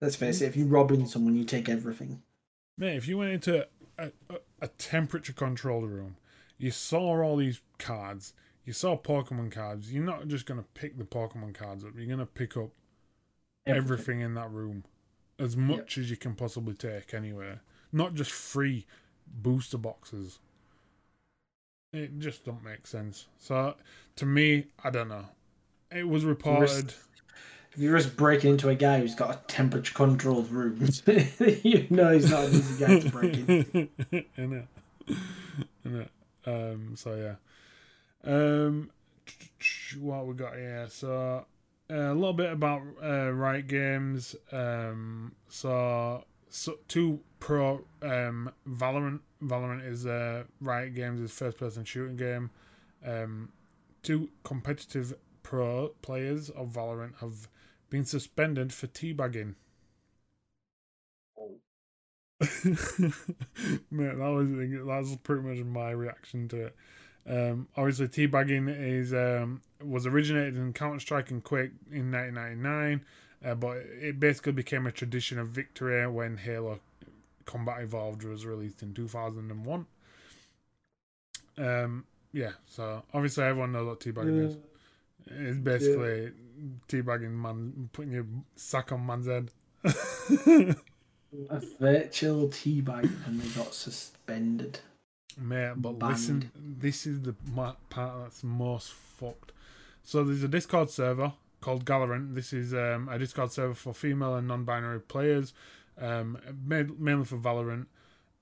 [0.00, 2.22] Let's face it, if you're robbing someone, you take everything.
[2.76, 3.66] Mate, if you went into
[3.98, 6.16] a, a, a temperature controlled room.
[6.58, 8.32] You saw all these cards.
[8.64, 9.92] You saw Pokemon cards.
[9.92, 11.92] You're not just gonna pick the Pokemon cards up.
[11.96, 12.70] You're gonna pick up
[13.66, 14.84] everything, everything in that room,
[15.38, 16.04] as much yep.
[16.04, 17.14] as you can possibly take.
[17.14, 17.58] Anyway,
[17.92, 18.86] not just free
[19.26, 20.38] booster boxes.
[21.92, 23.26] It just don't make sense.
[23.38, 23.76] So
[24.16, 25.26] to me, I don't know.
[25.90, 26.92] It was reported
[27.78, 30.80] if you just break into a guy who's got a temperature controlled room,
[31.62, 33.88] you know he's not an easy guy to break into.
[34.36, 35.16] In it.
[35.84, 36.10] In it.
[36.44, 37.36] Um, so yeah.
[38.24, 38.90] Um,
[40.00, 40.88] what we got here?
[40.90, 41.46] So
[41.88, 44.34] uh, a little bit about uh, Riot Games.
[44.50, 49.20] Um, so, so two pro um, Valorant.
[49.40, 52.50] Valorant is uh, Riot Games' first-person shooting game.
[53.06, 53.50] Um,
[54.02, 55.14] two competitive
[55.44, 57.48] pro players of Valorant have
[57.90, 59.54] been suspended for teabagging.
[61.38, 61.56] Oh.
[63.90, 66.76] Mate, that was that was pretty much my reaction to it.
[67.28, 73.04] Um, obviously, teabagging is um, was originated in Counter Strike and Quake in 1999,
[73.44, 76.80] uh, but it basically became a tradition of victory when Halo
[77.44, 79.86] Combat Evolved was released in 2001.
[81.58, 84.56] Um, yeah, so obviously everyone knows what teabagging is.
[85.30, 86.30] It's basically yeah.
[86.88, 88.26] teabagging man, putting your
[88.56, 89.50] sack on man's head.
[91.50, 94.80] a virtual teabag and they got suspended.
[95.36, 96.12] Mate, but Banned.
[96.12, 99.52] listen, this is the part that's most fucked.
[100.02, 102.34] So there's a Discord server called Galorant.
[102.34, 105.52] This is um, a Discord server for female and non-binary players,
[106.00, 107.86] um, mainly for Valorant.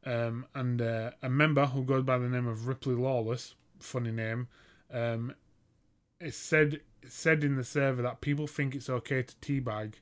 [0.04, 4.46] Um, and uh, a member who goes by the name of Ripley Lawless, funny name,
[4.92, 5.34] um,
[6.20, 9.94] it said said in the server that people think it's okay to teabag,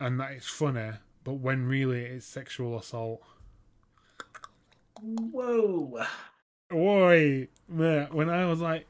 [0.00, 0.92] and that it's funny,
[1.24, 3.22] but when really it's sexual assault.
[5.00, 6.04] Whoa.
[6.70, 8.86] Man, when I was like,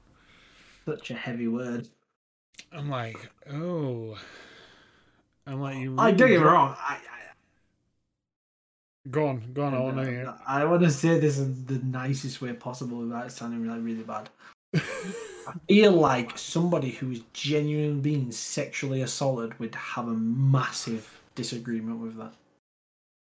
[0.85, 1.89] such a heavy word.
[2.72, 3.16] I'm like,
[3.51, 4.16] oh,
[5.47, 5.97] I'm like, you.
[5.99, 6.76] I don't get me wrong.
[6.78, 6.99] I, I,
[9.11, 9.74] go on, go on.
[9.74, 10.35] I, want to hear.
[10.47, 14.30] I want to say this in the nicest way possible without sounding like really bad.
[15.49, 22.01] I feel like somebody who is genuinely being sexually assaulted would have a massive disagreement
[22.01, 22.34] with that.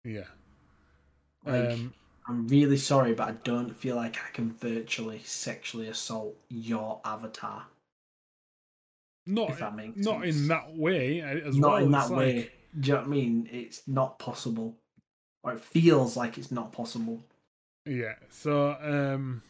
[0.04, 0.26] Yeah.
[1.46, 1.94] Like, um,
[2.28, 7.66] I'm really sorry, but I don't feel like I can virtually sexually assault your avatar.
[9.28, 11.84] Not, that makes not in that way uh, as not well.
[11.84, 12.52] in that way.
[12.80, 13.50] Do you know what I mean?
[13.52, 14.76] It's not possible,
[15.44, 17.22] or it feels like it's not possible.
[17.86, 18.16] Yeah.
[18.30, 19.44] So, um,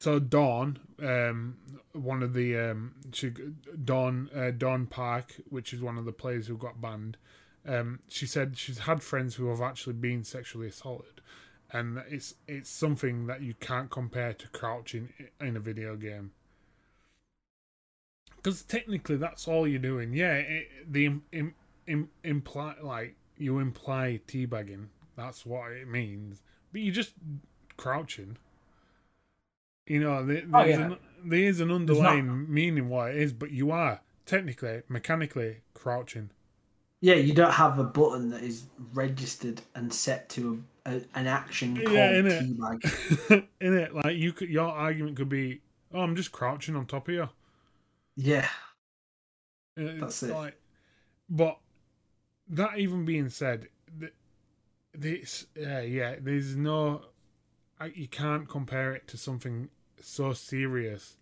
[0.00, 1.58] so Dawn, um,
[1.92, 3.32] one of the um, she,
[3.84, 7.18] Dawn uh, Dawn Park, which is one of the players who got banned.
[7.68, 11.20] Um, she said she's had friends who have actually been sexually assaulted,
[11.70, 16.32] and it's it's something that you can't compare to crouching in a video game.
[18.36, 20.14] Because technically, that's all you're doing.
[20.14, 21.54] Yeah, it, the Im,
[21.86, 24.86] Im, imply like you imply teabagging.
[25.14, 26.40] That's what it means,
[26.72, 27.12] but you're just
[27.76, 28.38] crouching.
[29.90, 30.80] You know, there, oh, yeah.
[30.82, 32.48] an, there is an underlying not...
[32.48, 36.30] meaning why it is, but you are technically, mechanically crouching.
[37.00, 41.26] Yeah, you don't have a button that is registered and set to a, a, an
[41.26, 43.46] action called yeah, in teabag.
[43.60, 45.60] in it, like you could, your argument could be,
[45.92, 47.28] "Oh, I'm just crouching on top of you."
[48.14, 48.46] Yeah,
[49.76, 50.32] it's that's it.
[50.32, 50.56] Like,
[51.28, 51.58] but
[52.48, 53.66] that even being said,
[54.94, 57.06] this, uh, yeah, there's no,
[57.92, 59.68] you can't compare it to something
[60.00, 61.16] so serious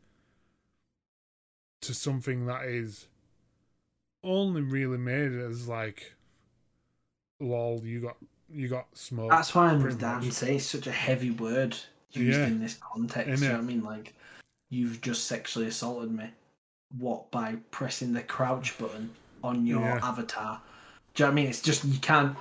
[1.81, 3.07] to something that is
[4.25, 6.15] only really made as like
[7.41, 8.17] lol you got
[8.51, 11.77] you got smoke that's why i'm damn say such a heavy word
[12.13, 12.47] used yeah.
[12.47, 13.85] in this context you know what i mean?
[13.85, 14.15] Like
[14.71, 16.31] you've just sexually assaulted me.
[16.99, 19.11] What by pressing the crouch button
[19.45, 20.01] on your yeah.
[20.03, 20.61] avatar?
[21.15, 21.47] Do you know what i mean?
[21.49, 22.37] It's just you can't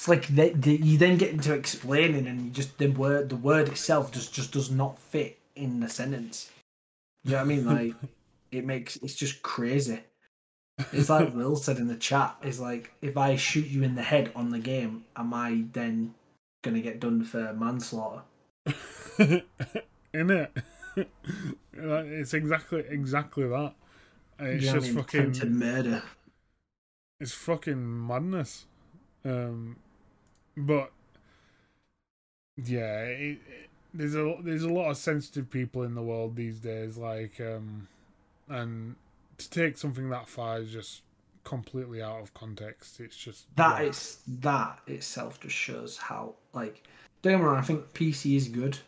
[0.00, 3.36] it's like they, they, you then get into explaining and you just the word the
[3.36, 6.50] word itself just just does not fit in the sentence.
[7.22, 7.64] You know what I mean?
[7.66, 7.94] Like
[8.50, 10.00] it makes it's just crazy.
[10.90, 12.34] It's like Will said in the chat.
[12.42, 16.14] It's like if I shoot you in the head on the game, am I then
[16.62, 18.22] gonna get done for manslaughter?
[19.18, 20.56] in it,
[21.74, 23.74] it's exactly exactly that.
[24.38, 24.94] It's just I mean?
[24.94, 26.02] fucking murder.
[27.20, 28.64] It's fucking madness.
[29.26, 29.76] Um,
[30.66, 30.92] but
[32.56, 36.58] yeah, it, it, there's a there's a lot of sensitive people in the world these
[36.58, 36.96] days.
[36.96, 37.88] Like, um,
[38.48, 38.96] and
[39.38, 41.02] to take something that far is just
[41.44, 43.00] completely out of context.
[43.00, 46.84] It's just that it's that itself just shows how like
[47.22, 47.58] don't get me wrong.
[47.58, 48.78] I think PC is good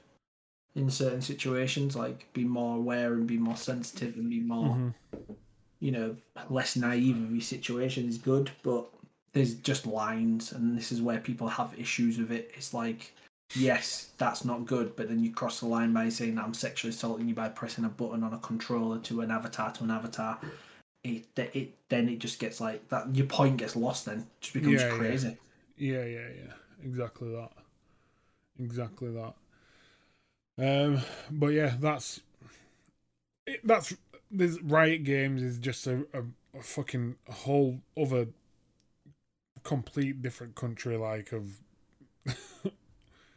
[0.74, 1.96] in certain situations.
[1.96, 4.68] Like, be more aware and be more sensitive and be more.
[4.68, 5.32] Mm-hmm.
[5.80, 6.16] You know,
[6.48, 8.88] less naive of your situation is good, but
[9.32, 12.50] there's just lines, and this is where people have issues with it.
[12.54, 13.12] It's like,
[13.54, 16.90] yes, that's not good, but then you cross the line by saying that I'm sexually
[16.90, 20.38] assaulting you by pressing a button on a controller to an avatar to an avatar.
[21.04, 23.14] It, it then it just gets like that.
[23.14, 24.06] Your point gets lost.
[24.06, 25.36] Then it just becomes yeah, crazy.
[25.76, 25.92] Yeah.
[25.92, 26.52] yeah, yeah, yeah.
[26.84, 27.50] Exactly that.
[28.58, 29.34] Exactly that.
[30.58, 32.20] Um, but yeah, that's
[33.46, 33.94] it, that's
[34.30, 36.22] this Riot Games is just a, a,
[36.58, 38.26] a fucking whole other
[39.64, 41.60] complete different country like of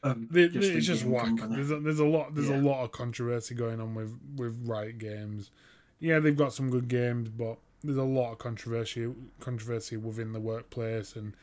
[0.03, 2.57] um, just it's just whack there's a, there's a lot there's yeah.
[2.57, 5.51] a lot of controversy going on with with Riot Games
[5.99, 10.39] yeah they've got some good games but there's a lot of controversy controversy within the
[10.39, 11.35] workplace and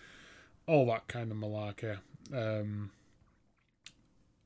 [0.66, 1.98] all that kind of malarkey
[2.32, 2.90] um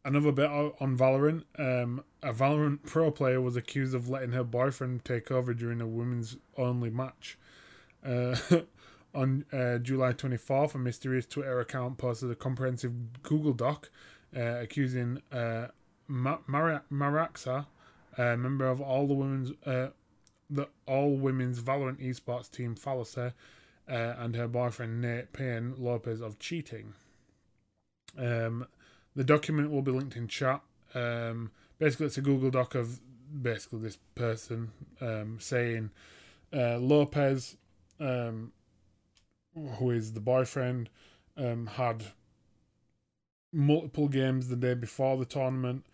[0.06, 1.42] another bit on Valorant.
[1.58, 5.86] Um, a Valorant pro player was accused of letting her boyfriend take over during a
[5.86, 7.36] women's only match.
[8.04, 8.36] Uh,
[9.16, 13.90] on uh, July 24th, a mysterious Twitter account posted a comprehensive Google Doc
[14.36, 15.68] uh, accusing uh,
[16.06, 17.66] Ma- Mar- Maraxa,
[18.18, 19.88] a member of all the women's uh,
[20.48, 23.32] the all women's Valorant esports team Fallacy,
[23.88, 26.92] uh, and her boyfriend Nate Payne Lopez of cheating.
[28.18, 28.66] Um,
[29.14, 30.60] the document will be linked in chat.
[30.94, 33.00] Um, basically, it's a Google Doc of
[33.42, 35.90] basically this person um, saying
[36.52, 37.56] uh, Lopez,
[37.98, 38.52] um,
[39.78, 40.90] who is the boyfriend,
[41.36, 42.04] um, had
[43.52, 45.84] multiple games the day before the tournament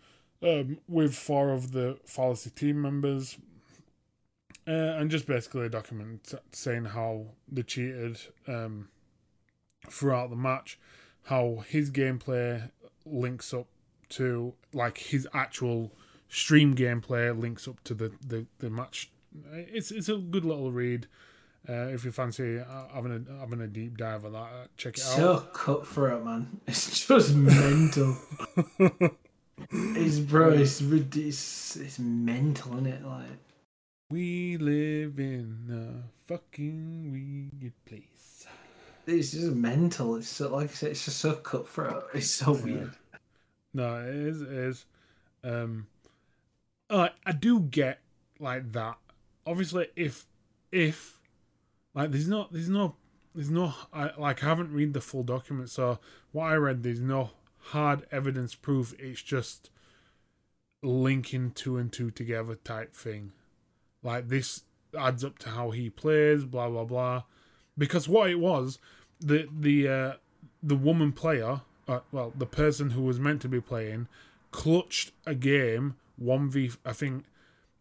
[0.41, 3.37] um, with four of the Fallacy team members.
[4.65, 8.87] Uh, and just basically a document saying how they cheated um,
[9.89, 10.79] throughout the match,
[11.23, 12.69] how his gameplay
[13.05, 13.67] links up
[14.07, 15.91] to like his actual
[16.29, 19.11] stream gameplay links up to the the, the match.
[19.51, 21.07] It's it's a good little read.
[21.67, 22.61] Uh, if you fancy
[22.93, 25.41] having a having a deep dive on that, uh, check it so out.
[25.41, 26.59] So cutthroat, man.
[26.67, 28.17] It's just mental.
[29.71, 30.49] it's bro.
[30.51, 33.05] It's, it's it's mental, isn't it?
[33.05, 33.27] Like
[34.11, 38.45] we live in a fucking weird place.
[39.07, 40.17] It's just mental.
[40.17, 42.05] It's so, like I said, it's just so cutthroat.
[42.13, 42.63] It's so Yeah.
[42.63, 42.91] weird.
[43.73, 44.41] No, it is.
[44.41, 44.85] It is.
[45.43, 45.87] Um,
[46.89, 47.99] uh, I do get
[48.39, 48.97] like that.
[49.45, 50.25] Obviously, if
[50.71, 51.19] if
[51.93, 52.95] like there's no there's no
[53.35, 55.99] there's no I, like I haven't read the full document, so
[56.31, 58.93] what I read there's no hard evidence proof.
[58.99, 59.69] It's just
[60.81, 63.31] linking two and two together type thing.
[64.01, 64.63] Like this
[64.97, 67.23] adds up to how he plays, blah blah blah.
[67.77, 68.79] Because what it was,
[69.19, 70.13] the the uh,
[70.61, 74.07] the woman player uh, well, the person who was meant to be playing
[74.51, 76.71] clutched a game one v.
[76.85, 77.25] I think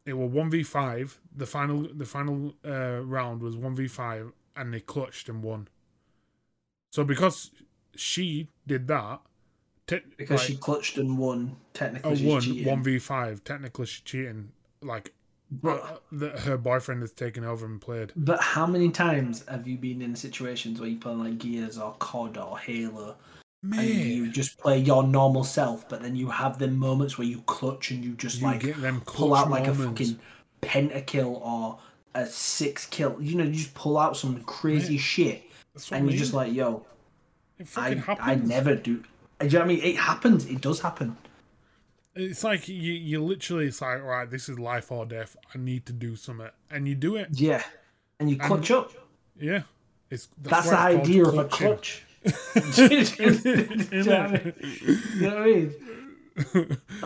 [0.07, 1.18] it was one v five.
[1.36, 5.68] The final the final uh, round was one v five, and they clutched and won.
[6.92, 7.50] So because
[7.96, 9.20] she did that,
[9.86, 11.57] te- Because like, she clutched and won.
[11.74, 13.42] Technically, a she's one v five.
[13.44, 14.53] technically she's cheating.
[14.82, 15.14] Like
[15.50, 18.12] But uh, that her boyfriend has taken over and played.
[18.16, 21.94] but how many times have you been in situations where you play like Gears or
[22.00, 23.16] COD or Halo,
[23.62, 27.90] you just play your normal self, but then you have the moments where you clutch
[27.90, 30.18] and you just You like pull out like a fucking
[30.60, 31.78] pentakill or
[32.14, 33.16] a six kill.
[33.20, 35.44] You know, you just pull out some crazy shit,
[35.74, 36.84] That's and I you're just like, yo,
[37.60, 39.02] I fucking I never do.
[39.38, 39.80] Do you know what I mean?
[39.82, 40.46] It happens.
[40.46, 41.16] It does happen.
[42.14, 45.36] It's like you, you literally, it's like, right, this is life or death.
[45.54, 47.28] I need to do something, and you do it.
[47.32, 47.62] Yeah,
[48.20, 48.92] and you clutch up.
[49.38, 49.62] Yeah,
[50.10, 52.04] it's That's, the it's called idea of a clutch.
[52.24, 54.00] You
[55.20, 55.74] know what I mean?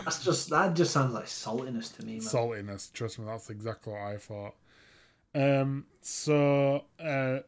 [0.03, 2.21] That's just that just sounds like saltiness to me, man.
[2.21, 4.55] Saltiness, trust me, that's exactly what I thought.
[5.35, 7.39] Um, so, uh,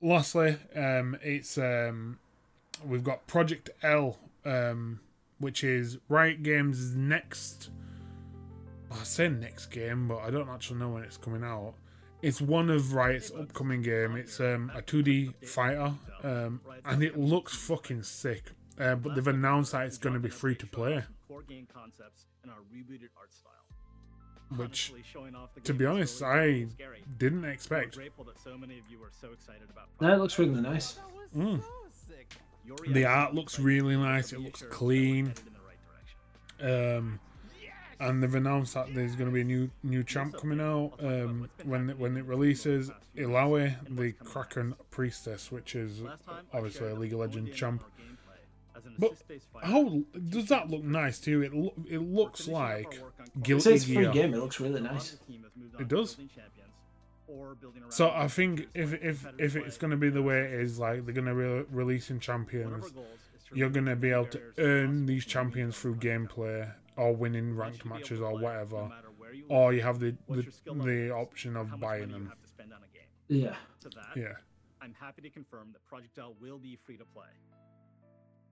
[0.00, 2.18] lastly, um, it's um,
[2.84, 5.00] we've got Project L, um,
[5.38, 7.70] which is Riot Games' next.
[8.90, 11.74] I say next game, but I don't actually know when it's coming out.
[12.24, 14.16] It's one of Riot's upcoming game.
[14.16, 18.52] It's um, a 2D fighter, um, and it looks fucking sick.
[18.80, 22.24] Uh, but they've announced that it's going to be free to play, Core game concepts
[22.42, 23.52] and our rebooted art style.
[24.56, 26.66] which, Honestly, showing off the to be honest, I
[27.18, 27.96] didn't expect.
[27.96, 29.88] that so many of you are so excited about.
[30.00, 30.98] No, it looks really nice.
[31.36, 31.62] Mm.
[32.88, 35.26] The art looks really nice, it looks reassurance that we're clean.
[35.26, 35.78] headed in the right
[36.58, 36.98] direction.
[36.98, 37.20] Um,
[38.08, 41.48] and they've announced that there's going to be a new new champ coming out um,
[41.64, 42.90] when it, when it releases.
[43.16, 47.82] Illaoi, the Kraken Priestess, which is Last time, I obviously a League of Legends champ.
[47.84, 49.64] on our gameplay as an But.
[49.64, 51.42] How does that look nice too?
[51.42, 54.12] It lo- it looks finishing up our like work on It Guilty says free Gear.
[54.12, 54.34] game.
[54.34, 55.10] It looks really A nice.
[55.12, 56.14] the team has moved It does.
[56.14, 56.72] building champions
[57.28, 58.10] or building around So.
[58.10, 61.14] I think if if if it's going to be the way it is, like they're
[61.14, 63.06] going to be releasing champions, our goals
[63.36, 67.54] is to you're going to be able to earn these champions through gameplay or winning
[67.56, 70.52] ranked should be able matches or whatever, no you or you have the the, your
[70.52, 72.28] skill level the option of buying them.
[72.28, 73.42] have to spend on a game.
[73.42, 73.56] Yeah.
[73.80, 74.34] To that, Yeah.
[74.80, 77.24] I'm happy to confirm that Project L will be free to play.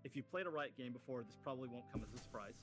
[0.05, 2.55] If you played a Riot game before, this probably won't come as a surprise.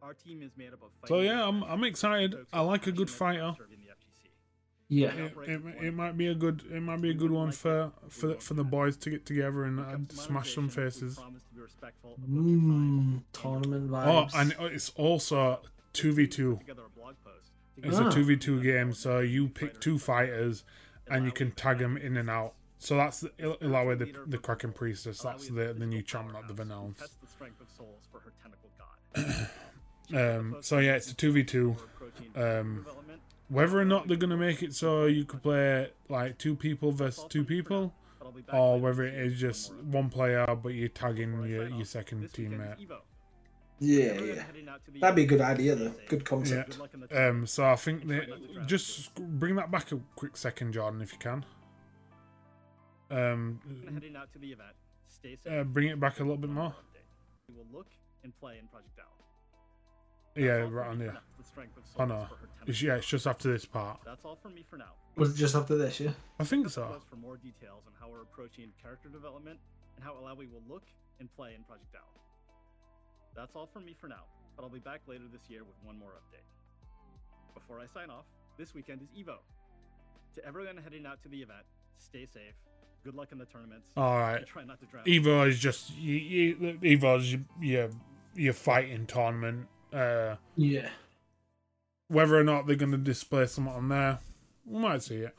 [0.00, 2.34] Our team is made up of So yeah, I'm I'm excited.
[2.52, 3.54] I like a good fighter.
[3.58, 4.30] serving the FGC.
[4.88, 5.12] Yeah.
[5.12, 8.28] It, it, it might be a good it might be a good one for for
[8.28, 11.16] the, for the boys to get together and When uh, smash some faces.
[11.16, 11.42] promise
[14.04, 15.60] to be respectful of both your time and your tournament Oh, and it's also
[15.92, 16.52] two v two.
[16.56, 18.12] Put together a blog post to It's give a Ah.
[18.12, 20.64] two v two game, so you pick two fighters
[21.08, 22.54] and you can tag them in and out.
[22.78, 25.20] So that's the Il- Illaoi, the the Kraken Priestess.
[25.20, 27.00] That's the the new champ that they've announced.
[27.20, 29.48] The strength of souls for her tentacle god.
[30.38, 31.76] um, so yeah, it's a two v two.
[32.36, 32.86] Um,
[33.48, 37.24] whether or not they're gonna make it so you could play like two people versus
[37.28, 37.94] two people,
[38.52, 42.86] or whether it is just one player but you're tagging your, your second teammate.
[43.80, 44.42] Yeah, yeah.
[45.00, 45.94] That'd be a good idea, though.
[46.08, 46.78] Good concept.
[47.10, 47.28] Yeah.
[47.28, 51.18] Um, so I think that just bring that back a quick second, Jordan, if you
[51.18, 51.44] can.
[53.10, 53.60] Um,
[53.92, 54.70] heading out to the event.
[55.08, 55.52] Stay safe.
[55.52, 56.74] Uh, bring it back a little bit more.
[57.48, 57.88] We will look
[58.22, 59.04] and play in Project L.
[60.36, 61.16] Yeah, right on here.
[61.98, 62.26] Oh no,
[62.66, 64.00] it's, yeah, it's just after this part.
[64.04, 64.94] That's all from me for now.
[65.16, 66.00] Was it just after this?
[66.00, 66.10] Yeah.
[66.40, 67.00] I think so.
[67.08, 69.60] For more details on how we're approaching character development
[69.94, 70.82] and how Illaoi will look
[71.20, 72.02] and play in Project L.
[73.36, 74.24] That's all from me for now,
[74.56, 76.44] but I'll be back later this year with one more update.
[77.54, 78.26] Before I sign off,
[78.58, 79.36] this weekend is EVO.
[80.36, 81.64] To everyone heading out to the event,
[81.98, 82.54] stay safe.
[83.04, 83.86] Good luck in the tournaments.
[83.96, 84.46] All right.
[84.46, 85.04] Try not to drown.
[85.04, 87.90] EVO is just you, you, EVO is your
[88.34, 89.66] your fighting tournament.
[89.92, 90.88] Uh, yeah.
[92.08, 94.18] Whether or not they're going to display something on there,
[94.64, 95.34] we might see it.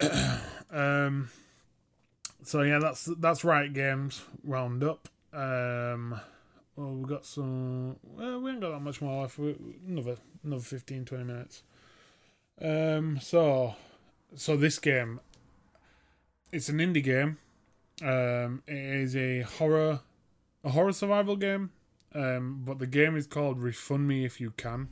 [0.70, 1.30] um.
[2.44, 3.72] So yeah, that's that's right.
[3.72, 5.08] Games round up.
[5.32, 6.20] Um.
[6.76, 7.96] Well, we've got some.
[8.02, 9.38] Well, we ain't got that much more left.
[9.38, 11.62] We, another another 15, 20 minutes.
[12.60, 13.18] Um.
[13.20, 13.74] So,
[14.34, 15.20] so this game,
[16.50, 17.38] it's an indie game.
[18.02, 18.62] Um.
[18.66, 20.00] It is a horror,
[20.64, 21.70] a horror survival game.
[22.14, 22.62] Um.
[22.64, 24.88] But the game is called Refund Me If You Can.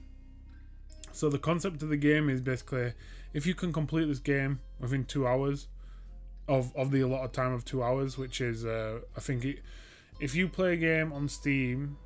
[1.12, 2.92] So the concept of the game is basically,
[3.32, 5.66] if you can complete this game within two hours,
[6.50, 9.60] of of the allotted time of two hours, which is uh, I think it
[10.20, 11.96] if you play a game on Steam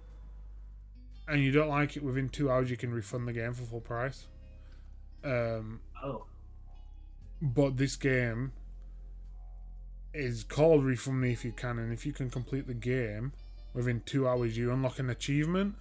[1.27, 3.81] and you don't like it within two hours, you can refund the game for full
[3.81, 4.27] price.
[5.25, 6.27] Um, oh.
[7.43, 8.53] But this game
[10.13, 13.33] is called Refund Me if you can, and if you can complete the game
[13.75, 15.75] within two hours, you unlock an achievement.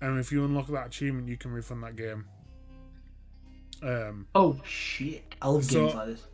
[0.00, 2.26] And if you unlock that achievement, you can refund that game.
[3.82, 5.34] Um, oh shit!
[5.40, 6.26] I love so games like this.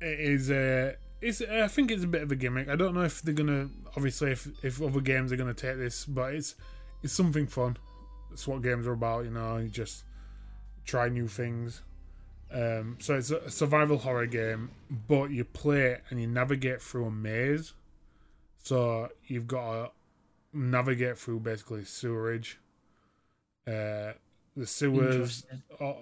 [0.00, 2.68] It is a it's I think it's a bit of a gimmick.
[2.68, 6.04] I don't know if they're gonna obviously if if other games are gonna take this,
[6.04, 6.56] but it's
[7.02, 7.76] it's something fun.
[8.32, 9.58] It's what games are about, you know.
[9.58, 10.04] You just
[10.84, 11.82] try new things.
[12.52, 14.70] Um, so it's a survival horror game,
[15.08, 17.72] but you play and you navigate through a maze.
[18.62, 19.90] So you've got to
[20.52, 22.58] navigate through basically sewerage,
[23.66, 24.12] uh,
[24.56, 25.46] the sewers,
[25.80, 25.96] or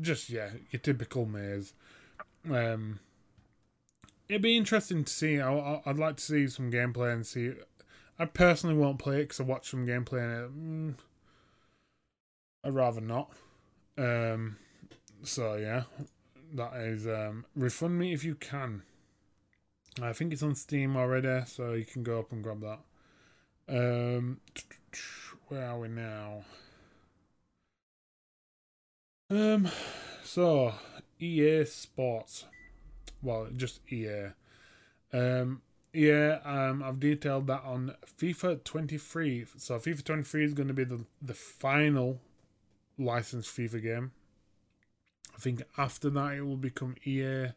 [0.00, 1.72] just yeah, your typical maze.
[2.50, 2.98] Um,
[4.28, 5.40] it'd be interesting to see.
[5.40, 7.52] I, would like to see some gameplay and see.
[8.18, 10.94] I personally won't play it because I watched some gameplay and it, mm,
[12.64, 13.30] I'd rather not.
[13.98, 14.56] Um,
[15.22, 15.84] so yeah,
[16.54, 18.82] that is um, refund me if you can.
[20.02, 22.80] I think it's on Steam already, so you can go up and grab that.
[23.68, 24.40] Um,
[25.48, 26.44] where are we now?
[29.30, 29.68] Um,
[30.22, 30.74] so
[31.20, 32.44] EA Sports
[33.24, 34.28] well, just EA.
[35.12, 39.46] Um, yeah, um, I've detailed that on FIFA 23.
[39.56, 42.20] So FIFA 23 is going to be the the final
[42.98, 44.12] licensed FIFA game.
[45.34, 47.48] I think after that it will become EA.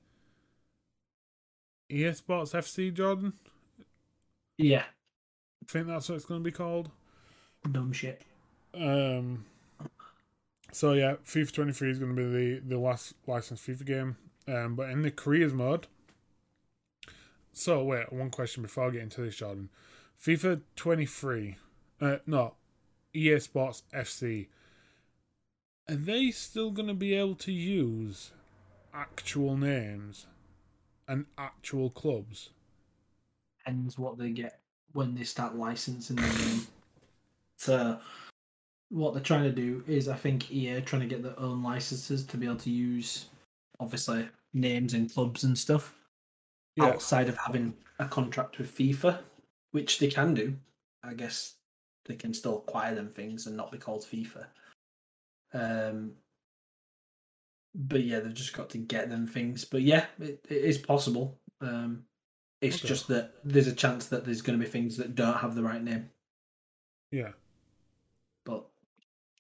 [1.90, 3.34] EA Sports FC Jordan.
[4.58, 4.84] Yeah,
[5.64, 6.90] I think that's what it's going to be called.
[7.72, 8.22] Dumb shit.
[8.74, 9.46] Um.
[10.72, 14.18] So yeah, FIFA 23 is going to be the the last licensed FIFA game.
[14.48, 15.88] Um, but in the careers mode,
[17.52, 19.70] so wait, one question before I get into this, Jordan.
[20.24, 21.58] FIFA 23,
[22.02, 22.54] uh, no,
[23.14, 24.48] EA Sports FC.
[25.90, 28.32] Are they still going to be able to use
[28.94, 30.28] actual names
[31.08, 32.50] and actual clubs?
[33.60, 34.60] Depends what they get
[34.94, 36.68] when they start licensing them.
[37.58, 38.00] so,
[38.90, 42.26] what they're trying to do is, I think EA trying to get their own licenses
[42.26, 43.26] to be able to use,
[43.80, 45.94] obviously, names and clubs and stuff
[46.76, 46.86] yeah.
[46.86, 49.20] outside of having a contract with FIFA,
[49.72, 50.56] which they can do.
[51.04, 51.56] I guess
[52.06, 54.46] they can still acquire them things and not be called FIFA.
[55.54, 56.14] Um,
[57.76, 59.66] but yeah, they've just got to get them things.
[59.66, 61.38] But yeah, it, it is possible.
[61.62, 62.04] Um,
[62.62, 62.88] it's okay.
[62.88, 65.64] just that there's a chance that there's going to be things that don't have the
[65.64, 66.10] right name.
[67.12, 67.32] Yeah.
[68.46, 68.66] But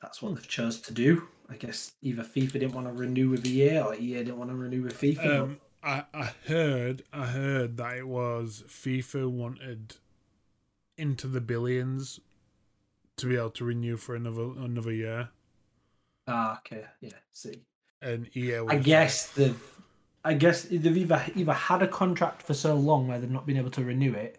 [0.02, 0.36] that's what hmm.
[0.36, 1.28] they've chose to do.
[1.50, 4.56] I guess either FIFA didn't want to renew with EA or EA didn't want to
[4.56, 5.42] renew with FIFA.
[5.42, 9.96] Um, I, I heard I heard that it was FIFA wanted
[10.98, 12.20] into the billions
[13.18, 15.30] to be able to renew for another another year.
[16.28, 17.12] Ah, okay, yeah.
[17.32, 17.62] See,
[18.02, 18.60] and EA.
[18.68, 19.62] I guess they've.
[20.26, 23.56] I guess they've either either had a contract for so long where they've not been
[23.56, 24.38] able to renew it,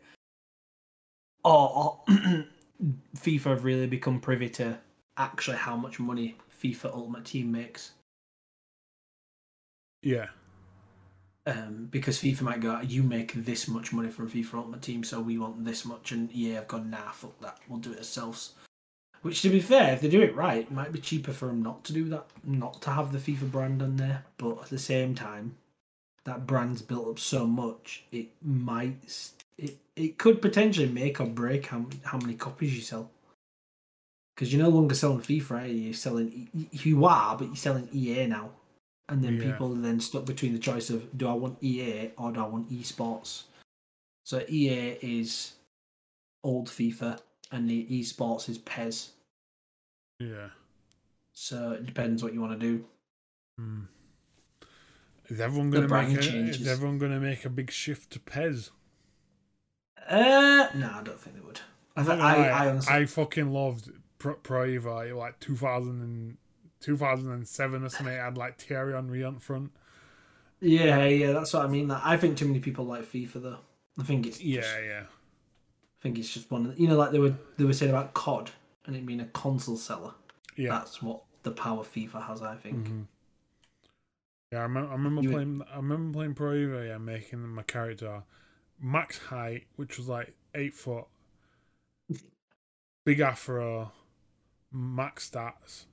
[1.44, 2.00] or, or
[3.16, 4.78] FIFA have really become privy to
[5.16, 7.92] actually how much money FIFA Ultimate Team makes.
[10.02, 10.26] Yeah.
[11.46, 15.20] Um, because FIFA might go, you make this much money from FIFA Ultimate Team, so
[15.20, 18.52] we want this much, and EA have gone, nah, fuck that, we'll do it ourselves.
[19.22, 21.62] Which, to be fair, if they do it right, it might be cheaper for them
[21.62, 24.24] not to do that, not to have the FIFA brand on there.
[24.36, 25.56] But at the same time,
[26.24, 31.66] that brand's built up so much, it might, it, it could potentially make or break
[31.66, 33.10] how, how many copies you sell.
[34.38, 35.68] Because you're no longer selling FIFA, right?
[35.68, 38.50] You're selling, you are, but you're selling EA now.
[39.08, 39.50] And then Yeah.
[39.50, 42.46] people are then stuck between the choice of do I want EA or do I
[42.46, 43.42] want esports?
[44.22, 45.54] So EA is
[46.44, 47.18] old FIFA
[47.50, 49.10] and the esports is PES.
[50.20, 50.50] Yeah.
[51.32, 52.84] So it depends what you want to do.
[53.58, 53.80] Hmm.
[55.26, 56.60] Is everyone gonna make a, changes.
[56.60, 58.70] is everyone gonna make a big shift to PES?
[60.08, 61.60] Uh, no, I don't think they would.
[61.96, 66.36] I, I, I, I, honestly, I fucking loved Pro, Pro Evo like 2000 and,
[66.80, 68.14] 2007 or something.
[68.14, 69.72] It had like Thierry Henry on front.
[70.60, 71.88] yeah, yeah, that's what I mean.
[71.88, 73.58] Like, I think too many people like FIFA though.
[73.98, 75.02] I think it's Yeah, just, yeah.
[75.98, 76.66] I think it's just one.
[76.66, 78.50] Of the, you know, like they were they were saying about COD
[78.86, 80.14] and it being a console seller.
[80.56, 80.70] Yeah.
[80.70, 82.42] That's what the power FIFA has.
[82.42, 82.88] I think.
[82.88, 83.06] Mhm.
[84.52, 85.62] Yeah, I remember, I remember You playing.
[85.70, 86.86] I remember playing Pro Evo.
[86.88, 88.22] Yeah, making my character
[88.80, 91.06] max height, which was like eight foot,
[93.04, 93.92] big afro,
[94.72, 95.86] max stats,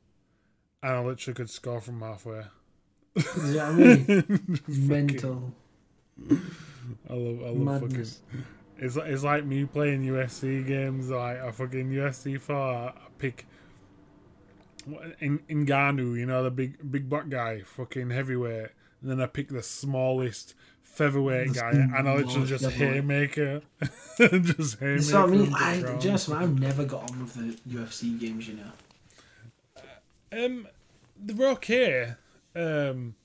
[0.83, 2.43] and I literally could score from halfway.
[3.13, 4.59] What I mean?
[4.67, 5.53] Mental
[7.09, 7.41] I love.
[7.41, 8.21] I love madness.
[8.31, 8.45] fucking.
[8.77, 11.09] It's like it's like me playing UFC games.
[11.09, 12.55] Like I fucking UFC four.
[12.55, 13.45] I pick
[15.19, 18.69] in Ngannou, you know the big big black guy, fucking heavyweight.
[19.01, 20.55] And then I pick the smallest
[20.95, 23.61] featherweight The guy, and I literally just haymaker,
[24.17, 25.01] just haymaker.
[25.01, 28.47] So I mean, I just I've never got on with the UFC games.
[28.47, 30.45] You know.
[30.45, 30.67] Um,
[31.17, 32.13] they're okay.
[32.55, 33.15] Um,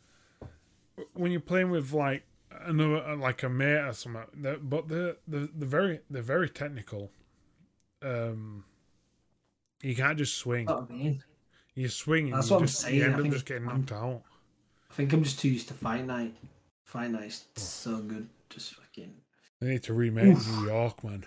[1.15, 2.25] when you're playing with like
[2.65, 7.11] another like a mate or something, they're, but they're, they're they're very they're very technical.
[8.03, 8.65] Um,
[9.83, 10.67] you can't just swing.
[10.67, 11.25] That's what I mean.
[11.75, 14.23] You swing That's what I'm just saying, you end up just getting I'm- knocked out.
[14.91, 16.35] I think I'm just too used to Fight Night.
[16.91, 18.29] Fight Night's so good.
[18.49, 19.13] Just fucking.
[19.61, 20.49] They need to remake Oof.
[20.59, 21.25] New York, man.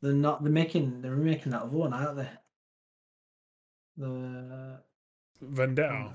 [0.00, 0.42] They're not.
[0.42, 1.02] They're making.
[1.02, 2.28] They're remaking that other one, aren't they?
[3.98, 4.80] The.
[5.42, 6.12] Vendetta.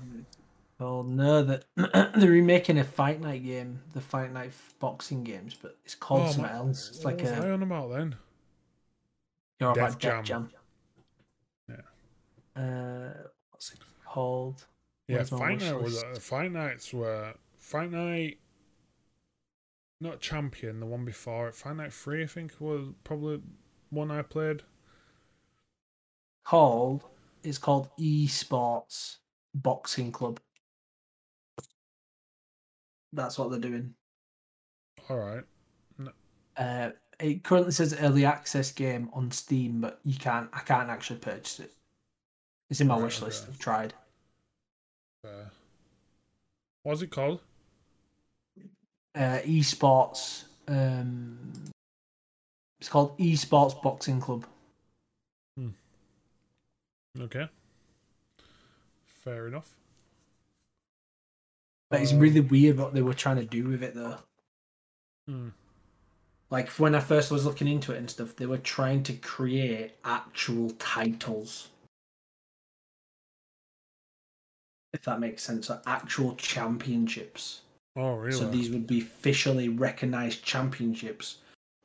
[0.80, 4.50] Well, no, that they're remaking a Fight Night game, the Fight Night
[4.80, 6.88] boxing games, but it's called Oh, something ma- else.
[6.88, 7.52] It's what like was I a.
[7.52, 8.16] on about then?
[9.60, 10.24] You're Def about Jam.
[10.24, 10.50] Jam.
[12.56, 13.12] Uh,
[13.50, 14.64] what's it called?
[15.06, 17.34] Yeah, Fight Night was uh, Fight Nights were
[17.74, 18.38] Fight Night.
[20.00, 21.56] Not champion, the one before it.
[21.56, 23.40] Fight Night Three, I think, was probably
[23.90, 24.62] one I played.
[26.44, 27.02] Called.
[27.42, 29.16] It's called Esports
[29.56, 30.38] Boxing Club.
[33.12, 33.94] That's what they're doing.
[35.10, 35.44] All right.
[36.56, 40.48] Uh, it currently says early access game on Steam, but you can't.
[40.52, 41.72] I can't actually purchase it.
[42.70, 43.42] It's in my Right, wish list.
[43.42, 43.52] okay.
[43.52, 43.94] I've tried.
[45.24, 45.48] Uh,
[46.84, 47.40] what's it called?
[49.14, 50.44] Uh, esports.
[50.66, 51.48] Um,
[52.80, 54.46] it's called Esports Boxing Club.
[55.56, 55.70] Hmm.
[57.20, 57.48] Okay.
[59.06, 59.70] Fair enough.
[61.90, 64.18] But it's Um, really weird what they were trying to do with it, though.
[65.28, 65.50] Hmm.
[66.50, 69.94] Like when I first was looking into it and stuff, they were trying to create
[70.04, 71.68] actual titles.
[74.92, 77.62] If that makes sense, so actual championships.
[77.96, 78.32] Oh, really?
[78.32, 81.38] So these would be officially recognized championships,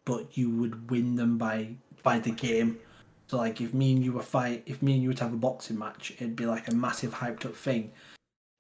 [0.06, 2.80] but you would win them by by the game.
[3.28, 5.34] So like if me and you were fight, if me and you were to have
[5.34, 7.92] a boxing match, it'd be like a massive hyped up thing.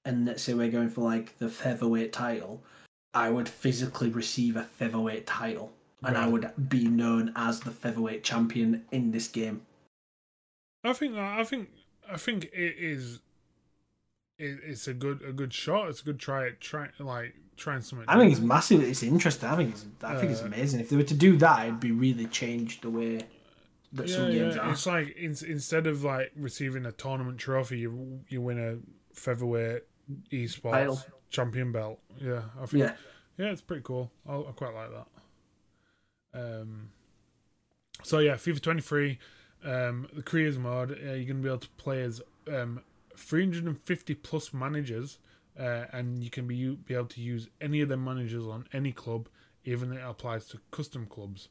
[0.06, 2.62] And let's say we're going for like the featherweight title,
[3.14, 5.72] I would physically receive a featherweight title,
[6.04, 9.62] and I would be known as the featherweight champion in this game.
[10.84, 11.70] I think I think
[12.10, 13.20] I think it is.
[14.40, 15.90] It, it's a good a good shot.
[15.90, 16.52] It's a good try.
[16.60, 18.06] Try like trying something.
[18.08, 18.82] I think it's massive.
[18.82, 19.50] It's interesting.
[19.50, 20.80] I think it's, I think it's Uh, amazing.
[20.80, 23.22] If they were to do that, it'd be really changed the way
[23.94, 24.62] that yeah, some games yeah.
[24.62, 24.72] are.
[24.72, 28.78] It's like in, instead of like receiving a tournament trophy, you you win a
[29.14, 29.84] featherweight
[30.32, 31.02] esports Title.
[31.30, 32.00] champion belt.
[32.20, 32.84] Yeah, I think.
[32.84, 32.94] Yeah.
[33.38, 34.12] Yeah, it's pretty cool.
[34.28, 35.08] I, I quite like that.
[36.62, 36.90] Um.
[38.04, 39.20] So yeah, FIFA 23,
[39.66, 40.92] um, the careers mode.
[40.92, 42.22] Uh, you're gonna be able to play as
[42.52, 42.82] um
[43.20, 45.20] 350 plus managers,
[45.60, 48.92] uh, and you can be be able to use any of them managers on any
[48.92, 49.28] club,
[49.66, 51.50] even it applies to custom clubs,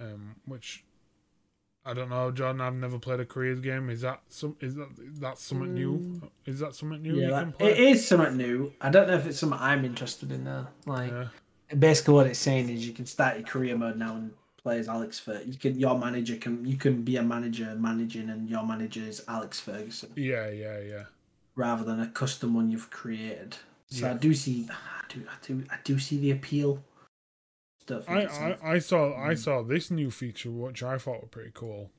[0.00, 0.84] um, which
[1.84, 2.60] I don't know, John.
[2.60, 3.88] I've never played a careers game.
[3.88, 4.56] Is that some?
[4.60, 4.88] Is that
[5.20, 6.20] that's something new?
[6.44, 7.14] Is that something new?
[7.14, 7.70] you Yeah, can that, play?
[7.72, 8.72] it is something new.
[8.80, 10.66] I don't know if it's something I'm interested in though.
[10.84, 11.28] Like Yeah.
[11.78, 14.88] basically what it's saying is you can start your career mode now and play as
[14.88, 15.40] Alex Fer.
[15.44, 19.24] You can your manager can you can be a manager managing and your manager is
[19.28, 21.04] Alex Ferguson Yeah, yeah, yeah.
[21.54, 23.56] rather than a custom one you've created.
[23.90, 26.82] So I do see I do I do I do see the appeal.
[28.06, 29.38] I, I, I saw I Mm.
[29.38, 31.90] saw this new feature which I thought were pretty cool.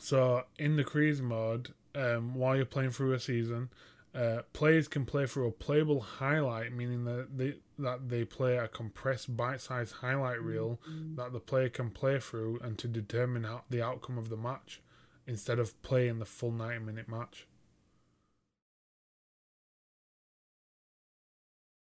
[0.00, 3.70] So in the cruise mode, um, while you're playing through a season,
[4.14, 8.68] uh, players can play through a playable highlight, meaning that they that they play a
[8.68, 10.78] compressed bite-sized highlight reel
[11.16, 14.80] that the player can play through and to determine how, the outcome of the match,
[15.26, 17.46] instead of playing the full ninety-minute match.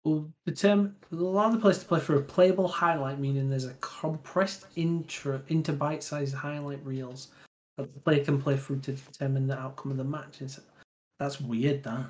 [0.05, 3.74] will determine will allow the players to play for a playable highlight, meaning there's a
[3.80, 7.28] compressed intro into bite-sized highlight reels
[7.76, 10.40] that the player can play through to determine the outcome of the match.
[10.40, 10.59] It's,
[11.20, 12.06] that's weird, that.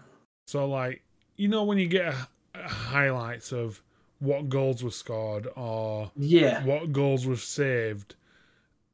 [0.47, 1.03] So like
[1.37, 3.83] you know when you get a, a highlights of
[4.21, 6.65] what goals were scored or Yeah.
[6.65, 8.15] what goals were saved,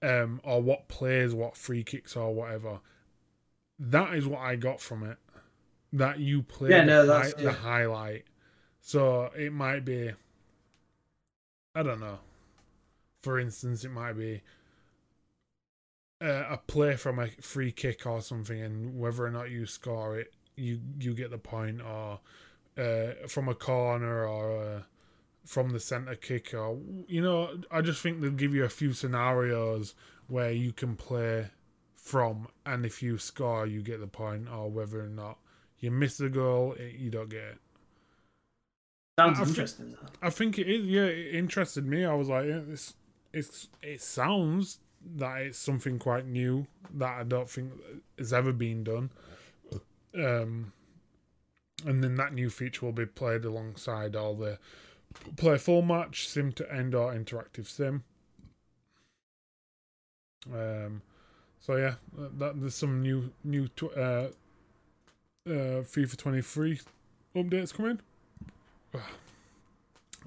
[0.03, 2.81] um, or what plays, what free kicks or whatever.
[3.79, 5.19] That is what I got from it.
[5.93, 7.51] That you played Yeah, the, no, hi- that's- the yeah.
[7.53, 8.25] highlight.
[8.81, 10.13] So it might be
[11.75, 12.19] I don't know.
[13.23, 14.43] For instance, it might be
[16.23, 20.19] uh, a play from a free kick or something, and whether or not you score
[20.19, 22.21] it, you you get the point, or
[22.79, 24.81] uh, from a corner, or uh,
[25.45, 28.93] from the centre kick, or you know, I just think they'll give you a few
[28.93, 29.95] scenarios
[30.29, 31.49] where you can play
[31.95, 35.39] from, and if you score, you get the point, or whether or not
[35.79, 37.59] you miss the goal, it, you don't get it.
[39.19, 39.93] Sounds I interesting.
[39.93, 40.09] though.
[40.23, 40.87] I think it is.
[40.87, 42.05] Yeah, it interested me.
[42.05, 42.95] I was like, yeah, this,
[43.33, 44.79] it's, it sounds
[45.15, 47.73] that it's something quite new that I don't think
[48.19, 49.11] has ever been done.
[50.15, 50.73] Um,
[51.85, 54.59] and then that new feature will be played alongside all the
[55.37, 58.05] play full match, sim to end, or interactive sim.
[60.53, 61.03] Um,
[61.61, 61.95] so yeah,
[62.39, 64.29] that there's some new new tw- uh,
[65.47, 66.81] uh, FIFA 23
[67.35, 68.01] updates coming.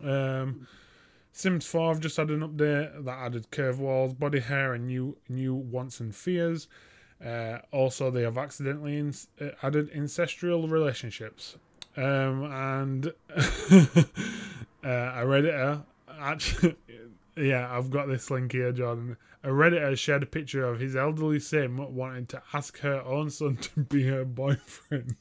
[0.01, 0.65] Um,
[1.39, 5.15] Sims 4 have just had an update that added curve walls, body hair, and new
[5.29, 6.67] new wants and fears.
[7.25, 11.55] Uh, also, they have accidentally ins- uh, added ancestral relationships.
[11.95, 13.07] Um, and
[13.37, 14.03] uh,
[14.83, 15.85] a redditor
[16.19, 16.75] actually,
[17.37, 19.15] yeah, I've got this link here, Jordan.
[19.41, 23.55] A redditor shared a picture of his elderly sim wanting to ask her own son
[23.61, 25.15] to be her boyfriend.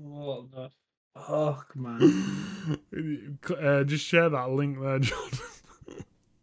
[0.00, 0.70] What the
[1.14, 2.78] fuck, man?
[3.60, 5.38] uh, just share that link there, Jordan.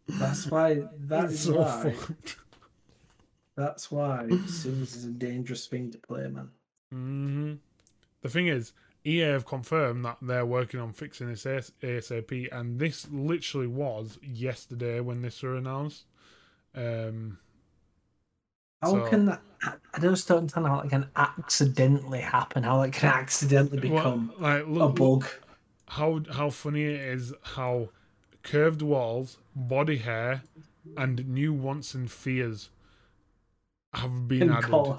[0.08, 0.82] That's why.
[0.98, 1.90] That's so why.
[1.92, 2.36] fucked.
[3.56, 6.50] That's why Sims is a dangerous thing to play, man.
[6.90, 7.54] hmm
[8.22, 8.72] The thing is,
[9.04, 14.18] EA have confirmed that they're working on fixing this AS- ASAP, and this literally was
[14.22, 16.04] yesterday when this were announced.
[16.74, 17.38] Um,
[18.82, 19.42] How So- can that?
[19.92, 22.62] I just don't understand how that can accidentally happen.
[22.62, 25.26] How that can accidentally well, become like, a look, bug.
[25.88, 27.90] how how funny it is how
[28.42, 30.42] curved walls, body hair,
[30.96, 32.70] and new wants and fears
[33.92, 34.98] have been added.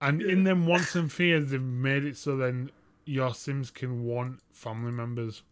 [0.00, 2.70] And in them wants and fears, they've made it so then
[3.04, 5.42] your Sims can want family members.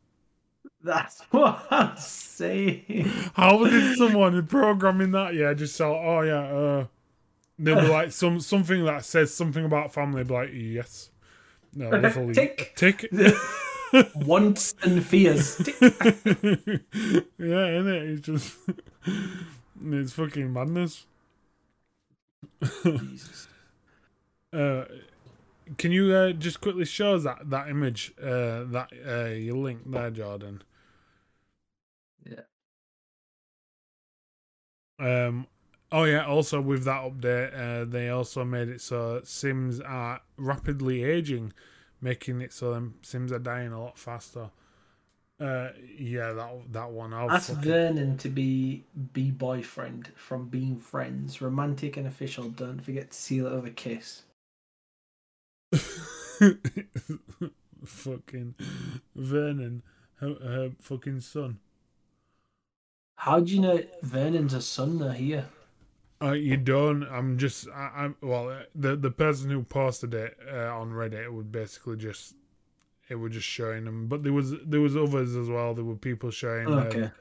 [0.83, 3.05] That's what I'm saying.
[3.35, 5.35] How did someone programming that?
[5.35, 6.87] Yeah, just so oh yeah, uh,
[7.59, 10.25] they'll be like some something that says something about family.
[10.25, 11.11] Be like yes,
[11.75, 12.73] no, definitely Tick.
[12.77, 13.09] tick.
[14.15, 15.61] Wants and fears.
[15.81, 15.89] yeah,
[17.39, 18.03] isn't it?
[18.11, 18.57] It's just
[19.85, 21.07] it's fucking madness.
[22.85, 23.49] Jesus.
[24.53, 24.85] Uh,
[25.79, 29.91] can you uh, just quickly show us that that image uh, that uh, you linked
[29.91, 30.63] there, Jordan?
[32.25, 32.41] Yeah.
[34.99, 35.47] Um.
[35.93, 36.25] Oh yeah.
[36.27, 41.53] Also, with that update, uh, they also made it so Sims are rapidly aging,
[42.01, 44.51] making it so them Sims are dying a lot faster.
[45.41, 47.13] Uh, yeah, that that one.
[47.13, 52.49] I'll Ask fucking- Vernon to be be boyfriend from being friends, romantic and official.
[52.49, 54.23] Don't forget to seal it with a kiss.
[57.85, 58.55] fucking
[59.17, 59.83] Vernon,
[60.17, 61.59] her, her fucking son.
[63.17, 65.47] How do you know Vernon's a son though here?
[66.23, 67.03] Uh, you don't.
[67.05, 67.69] I'm just.
[67.69, 68.17] I, I'm.
[68.21, 72.35] Well, uh, the the person who posted it uh, on Reddit would basically just.
[73.09, 75.75] It was just showing them, but there was there was others as well.
[75.75, 76.69] There were people showing.
[76.69, 77.03] Okay.
[77.05, 77.13] Um,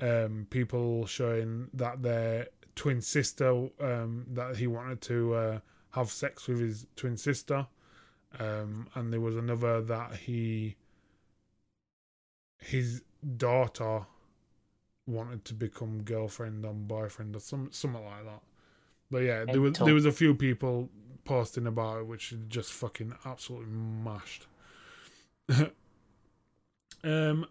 [0.00, 5.58] um, people showing that their twin sister um, that he wanted to uh,
[5.92, 7.66] have sex with his twin sister,
[8.38, 10.76] um, and there was another that he
[12.58, 13.02] his
[13.36, 14.06] daughter
[15.06, 18.42] wanted to become girlfriend and boyfriend or some something like that.
[19.10, 20.88] But yeah, there was there was a few people
[21.24, 24.46] posting about it, which just fucking absolutely mashed.
[27.04, 27.46] um,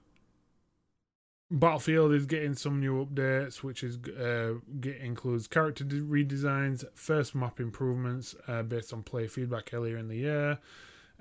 [1.52, 7.60] Battlefield is getting some new updates, which is uh, get, includes character redesigns, first map
[7.60, 10.58] improvements uh, based on player feedback earlier in the year.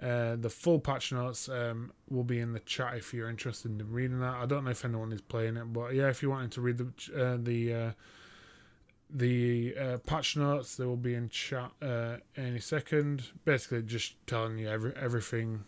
[0.00, 3.92] Uh, the full patch notes um, will be in the chat if you're interested in
[3.92, 4.34] reading that.
[4.34, 6.78] I don't know if anyone is playing it, but yeah, if you wanted to read
[6.78, 6.86] the
[7.16, 7.92] uh, the uh,
[9.10, 13.24] the uh, patch notes, they will be in chat uh, any second.
[13.44, 15.64] Basically, just telling you every everything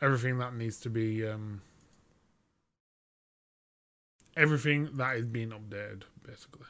[0.00, 1.26] everything that needs to be.
[1.26, 1.60] Um,
[4.36, 6.66] everything that is being updated, basically.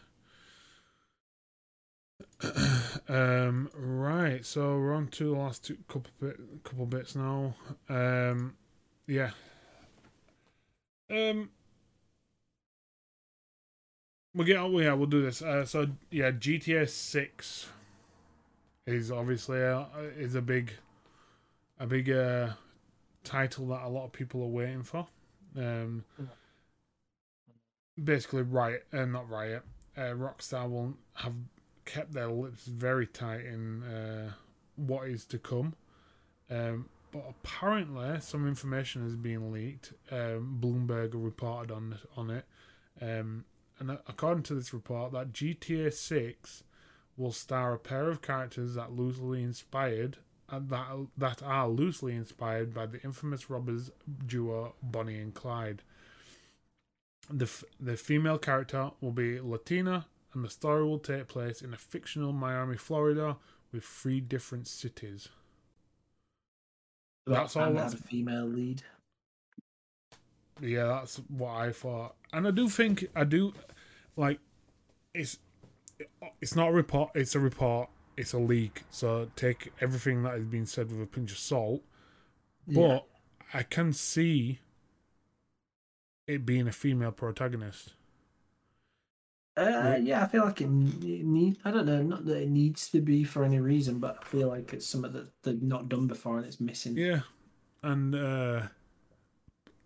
[3.09, 7.55] um, right, so we're on to the last two couple bit, couple bits now.
[7.89, 8.55] Um,
[9.07, 9.31] yeah.
[11.11, 11.51] Um,
[14.35, 14.59] we'll get.
[14.59, 15.41] Oh, yeah, we'll do this.
[15.41, 17.69] Uh, so yeah, GTA Six
[18.87, 19.87] is obviously a,
[20.19, 20.73] is a big,
[21.79, 22.51] a big uh,
[23.25, 25.07] title that a lot of people are waiting for.
[25.57, 26.05] Um,
[28.03, 29.63] basically Riot, uh, not Riot,
[29.97, 31.35] uh, Rockstar will have
[31.87, 34.33] kept their lips very tight in uh,
[34.77, 35.75] what is to come.
[36.51, 39.95] Um, but apparently, some information has been leaked.
[40.11, 42.45] Um, Bloomberg reported on on it,
[43.01, 43.45] um,
[43.79, 46.63] and according to this report, that GTA Six
[47.17, 50.19] will star a pair of characters that loosely inspired
[50.49, 50.87] uh, that
[51.17, 53.91] that are loosely inspired by the infamous robbers
[54.27, 55.83] duo Bonnie and Clyde.
[57.29, 57.51] The,
[57.81, 60.07] the female character will be Latina,
[60.37, 63.39] and the story will take place in a fictional Miami, Florida,
[63.73, 65.31] with three different cities.
[67.27, 67.73] That's all.
[67.73, 68.83] That's a female lead.
[70.61, 73.55] Yeah, that's what I thought, and I do think I do
[74.15, 74.39] like
[75.15, 75.39] it's
[76.41, 77.11] it's not a report.
[77.15, 77.89] It's a report.
[78.17, 78.83] It's a leak.
[78.91, 81.83] So take everything that has been said with a pinch of salt.
[82.67, 82.99] But yeah.
[83.55, 84.61] I can see
[86.27, 87.95] it being a female protagonist.
[89.57, 91.57] Uh, yeah, I feel like it, it need.
[91.65, 94.49] I don't know, not that it needs to be for any reason, but I feel
[94.49, 96.95] like it's something that they've not done before and it's missing.
[96.97, 97.21] Yeah,
[97.83, 98.63] and uh,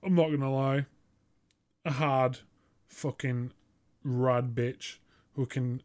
[0.02, 0.86] I'm not gonna lie,
[1.84, 2.38] a hard,
[2.88, 3.52] fucking
[4.02, 4.97] rad bitch
[5.34, 5.82] who can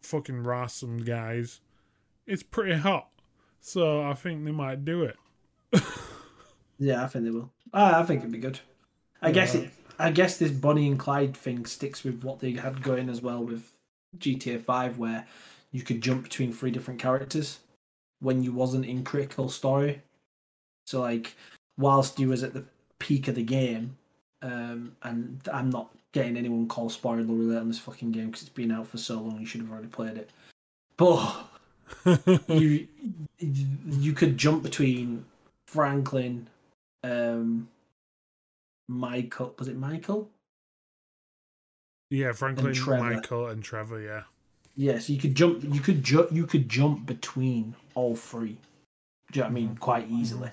[0.00, 1.60] fucking ras some guys.
[2.26, 3.10] It's pretty hot,
[3.60, 5.16] so I think they might do it.
[6.78, 7.52] yeah, I think they will.
[7.74, 8.60] I think it'd be good.
[9.20, 9.70] I guess it.
[10.00, 13.44] I guess this Bonnie and Clyde thing sticks with what they had going as well
[13.44, 13.70] with
[14.18, 15.26] GTA Five, where
[15.72, 17.60] you could jump between three different characters
[18.20, 20.02] when you wasn't in critical story.
[20.86, 21.34] So like,
[21.78, 22.64] whilst you was at the
[22.98, 23.96] peak of the game,
[24.42, 28.50] um, and I'm not getting anyone call spoiler alert on this fucking game because it's
[28.50, 29.38] been out for so long.
[29.38, 30.30] You should have already played it,
[30.96, 31.46] but
[32.48, 32.88] you
[33.38, 35.24] you could jump between
[35.66, 36.48] Franklin,
[37.04, 37.68] um,
[38.90, 39.54] Michael.
[39.58, 40.28] Was it Michael?
[42.10, 44.00] Yeah, Franklin, and Michael, and Trevor.
[44.00, 44.22] Yeah.
[44.74, 45.62] Yeah, so you could jump.
[45.62, 48.58] You could ju- You could jump between all three.
[49.30, 49.68] Do you know what I mean?
[49.68, 49.76] Mm-hmm.
[49.76, 50.50] Quite easily.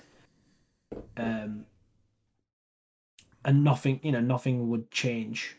[1.16, 1.66] Um.
[3.44, 5.56] And nothing, you know, nothing would change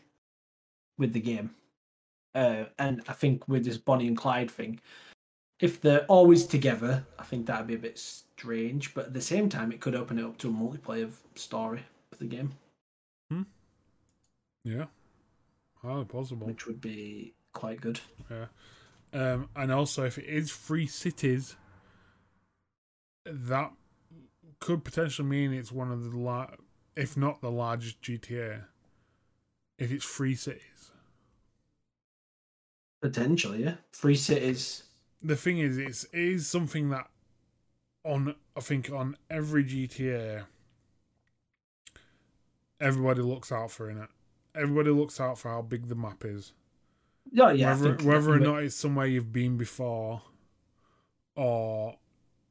[0.98, 1.50] with the game.
[2.34, 4.80] Uh, and I think with this Bonnie and Clyde thing,
[5.60, 8.94] if they're always together, I think that'd be a bit strange.
[8.94, 11.82] But at the same time, it could open it up to a multiplayer story
[12.12, 12.52] for the game.
[14.64, 14.86] Yeah.
[15.82, 16.46] Highly possible.
[16.46, 18.00] Which would be quite good.
[18.30, 18.46] Yeah.
[19.12, 21.56] Um, and also, if it is free cities,
[23.24, 23.72] that
[24.60, 26.50] could potentially mean it's one of the la-
[26.96, 28.64] if not the largest GTA.
[29.78, 30.92] If it's free cities.
[33.00, 33.76] Potentially, yeah.
[33.92, 34.84] Free cities.
[35.22, 37.08] The thing is, it's it is something that
[38.04, 40.44] on I think on every GTA
[42.80, 44.08] everybody looks out for in it.
[44.54, 46.52] Everybody looks out for how big the map is.
[47.32, 47.70] Yeah, yeah.
[47.70, 50.22] Whether, whether or not it's somewhere you've been before,
[51.36, 51.96] or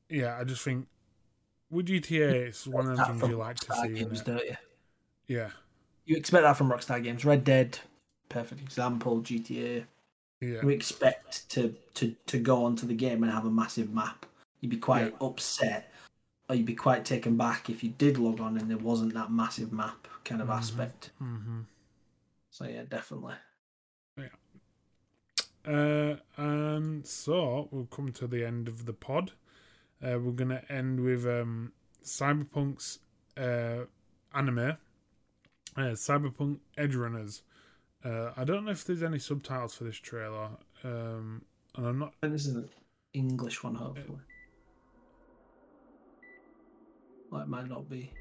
[0.10, 0.88] yeah, I just think
[1.70, 3.94] with GTA, it's one of the things you like to see.
[3.96, 4.56] Games, don't you?
[5.28, 5.50] Yeah.
[6.06, 7.26] You expect that from Rockstar Games.
[7.26, 7.78] Red Dead,
[8.30, 9.22] perfect example.
[9.22, 9.86] GTA.
[10.42, 10.64] Yeah.
[10.64, 14.26] We expect to to to go onto the game and have a massive map.
[14.62, 15.28] You'd be quite yeah.
[15.28, 15.92] upset
[16.50, 19.32] or you'd be quite taken back if you did log on and there wasn't that
[19.32, 20.58] massive map kind of mm-hmm.
[20.58, 21.12] aspect.
[21.22, 21.60] Mm-hmm.
[22.60, 23.36] So yeah, definitely.
[24.18, 24.26] Yeah.
[25.66, 29.32] Uh, and so we'll come to the end of the pod.
[30.04, 31.72] Uh, we're gonna end with um,
[32.04, 33.00] Cyberpunk's
[33.38, 33.86] uh,
[34.36, 34.76] anime,
[35.78, 37.44] uh, Cyberpunk Edgerunners.
[38.04, 40.50] Uh, I don't know if there's any subtitles for this trailer,
[40.84, 41.44] um,
[41.78, 42.14] and I'm not.
[42.22, 42.70] This is an
[43.14, 44.20] English one, hopefully.
[47.32, 48.12] Well, it might not be.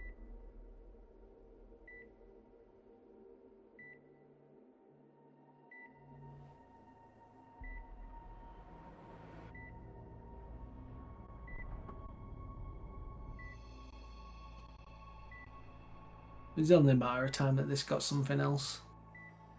[16.58, 18.80] It's only a matter of time that this got something else.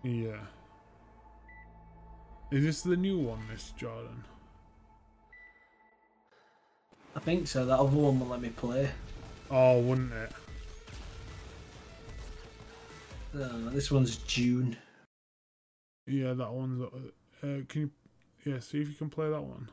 [0.03, 0.41] Yeah.
[2.51, 4.25] Is this the new one, Miss Jordan?
[7.15, 7.65] I think so.
[7.65, 8.89] That other one will let me play.
[9.49, 10.31] Oh, wouldn't it?
[13.33, 14.75] Uh, this one's June.
[16.05, 16.81] Yeah, that one's.
[16.81, 17.91] Uh, uh, can you?
[18.45, 19.69] Yeah, see if you can play that one.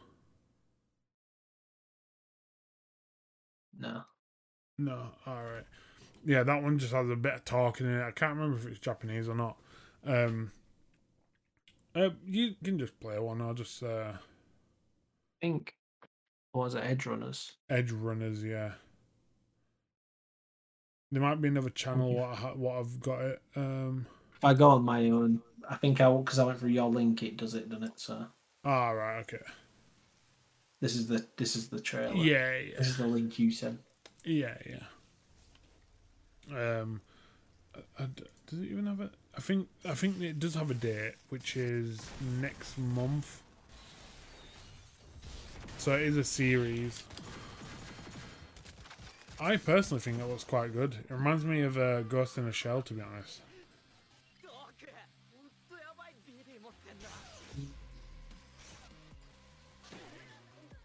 [3.77, 4.03] No.
[4.79, 5.65] No, all right.
[6.27, 8.05] Yeah, that one just has a bit of talking in it.
[8.05, 9.57] I can't remember if it's Japanese or not.
[10.05, 10.51] Um,
[11.95, 13.41] uh, you can just play one.
[13.41, 14.19] I'll just uh, I
[15.41, 15.75] think.
[16.53, 17.53] Was it Edgerunners?
[17.71, 18.73] Edge Runners, Yeah.
[21.13, 22.13] There might be another channel.
[22.15, 23.43] What I, ha- what I've got it.
[23.55, 24.07] Um.
[24.35, 25.41] If I go on my own,
[25.71, 27.93] I think I because I went through your link, it does it, doesn't it?
[28.01, 28.27] So
[28.65, 29.39] Ah right, Okay.
[30.81, 32.15] this is the this is the trailer.
[32.17, 32.57] Yeah.
[32.59, 32.79] Yeah.
[32.79, 33.79] This is the link you sent.
[34.25, 34.83] Yeah, yeah.
[36.55, 37.01] Um,
[37.99, 38.09] I-
[38.47, 39.11] does it even have a?
[39.37, 42.01] I think I think it does have a date, which is
[42.41, 43.43] next month.
[45.79, 47.03] So it is a series.
[49.39, 50.95] I personally think that looks quite good.
[50.95, 53.41] It reminds me of uh, Ghost in a Shell, to be honest.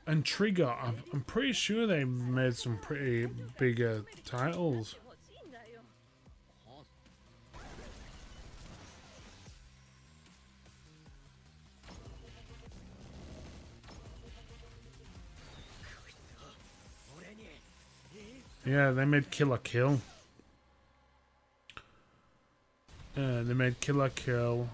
[0.07, 3.27] And Trigger, I'm, I'm pretty sure they made some pretty
[3.57, 4.95] bigger titles.
[18.65, 19.99] Yeah, they made Kill la Kill.
[23.17, 24.69] Uh, they made Kill la Kill.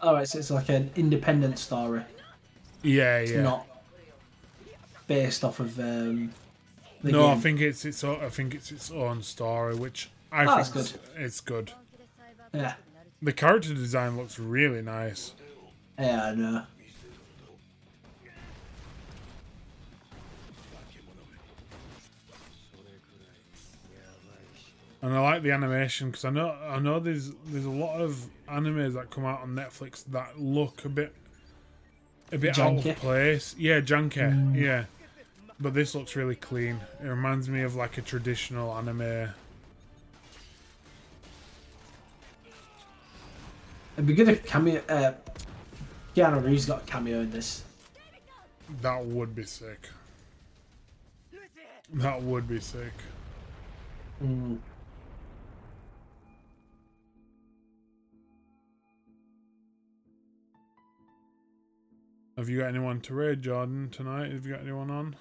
[0.00, 2.02] All right, so it's like an independent story.
[2.82, 3.42] Yeah, It's yeah.
[3.42, 3.66] not
[5.08, 6.32] based off of um.
[7.02, 10.44] The no, I think it's its own, I think it's its own story, which I
[10.46, 11.72] Oh, think it's, it's good.
[12.52, 12.74] Yeah,
[13.22, 15.32] The character design looks really nice.
[15.98, 16.62] yeah, I know.
[25.00, 28.26] And I like the animation because I know I know there's there's a lot of
[28.48, 31.14] animes that come out on Netflix that look a bit
[32.32, 33.54] a bit out of place.
[33.56, 34.56] Yeah, janky.
[34.56, 34.84] Yeah,
[35.60, 36.80] but this looks really clean.
[37.02, 39.28] It reminds me of like a traditional anime.
[43.96, 44.82] It'd be good if cameo.
[44.88, 45.12] Uh,
[46.14, 47.62] Keanu Reeves got a cameo in this.
[48.82, 49.88] That would be sick.
[51.94, 52.92] That would be sick.
[54.22, 54.58] Mm.
[62.38, 64.30] Have you got anyone to raid, Jordan, tonight?
[64.30, 65.16] Have you got anyone on?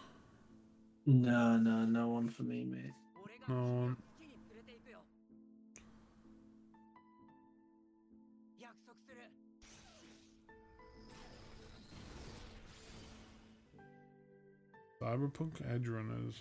[1.08, 2.94] No, no, no one for me, mate.
[3.48, 3.98] No one.
[15.02, 16.36] Cyberpunk Edgerunners.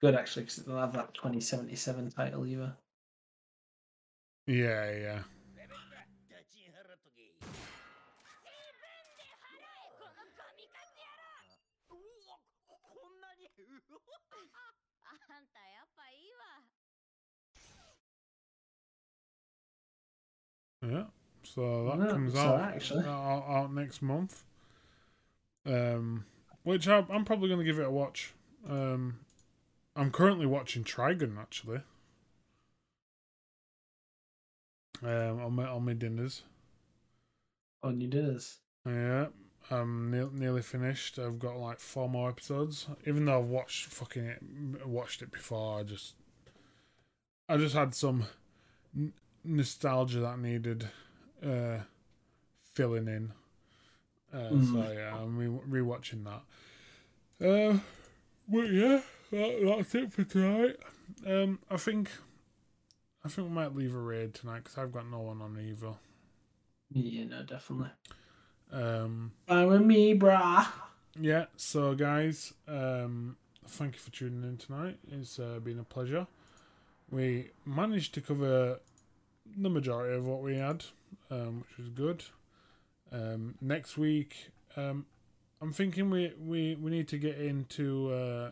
[0.00, 2.76] Good actually because they'll have that 2077 title either.
[4.46, 5.18] Yeah, yeah.
[20.82, 21.04] Yeah.
[21.44, 24.44] So that Yeah, comes so out, actually- out out next month.
[25.64, 26.24] Um,
[26.64, 28.32] which I, I'm probably going to give it a watch.
[28.68, 29.20] Um,
[29.94, 31.80] I'm currently watching Trigun actually.
[35.02, 36.42] Um, on my on my dinners.
[37.82, 38.58] On your dinners.
[38.86, 39.26] Yeah,
[39.70, 41.18] I'm ne- nearly finished.
[41.18, 42.86] I've got like four more episodes.
[43.06, 46.14] Even though I've watched fucking it, watched it before, I just,
[47.48, 48.26] I just had some
[48.96, 49.12] n-
[49.44, 50.88] nostalgia that needed
[51.44, 51.78] uh,
[52.74, 53.32] filling in.
[54.32, 54.94] Uh, So Mm.
[54.94, 56.42] yeah, I'm re- rewatching that.
[57.46, 57.78] Uh,
[58.48, 60.76] but yeah, that, that's it for tonight.
[61.26, 62.10] Um, I think
[63.24, 65.94] I think we might leave a raid tonight because I've got no one on either.
[66.90, 67.90] Yeah, no, definitely.
[68.72, 70.66] Um, Fine with me, brah.
[71.20, 71.46] yeah.
[71.56, 73.36] So guys, um,
[73.66, 74.98] thank you for tuning in tonight.
[75.10, 76.26] It's uh, been a pleasure.
[77.10, 78.80] We managed to cover
[79.56, 80.84] the majority of what we had,
[81.30, 82.24] um, which was good.
[83.12, 85.04] Um, next week, um,
[85.60, 88.50] I'm thinking we, we, we need to get into uh,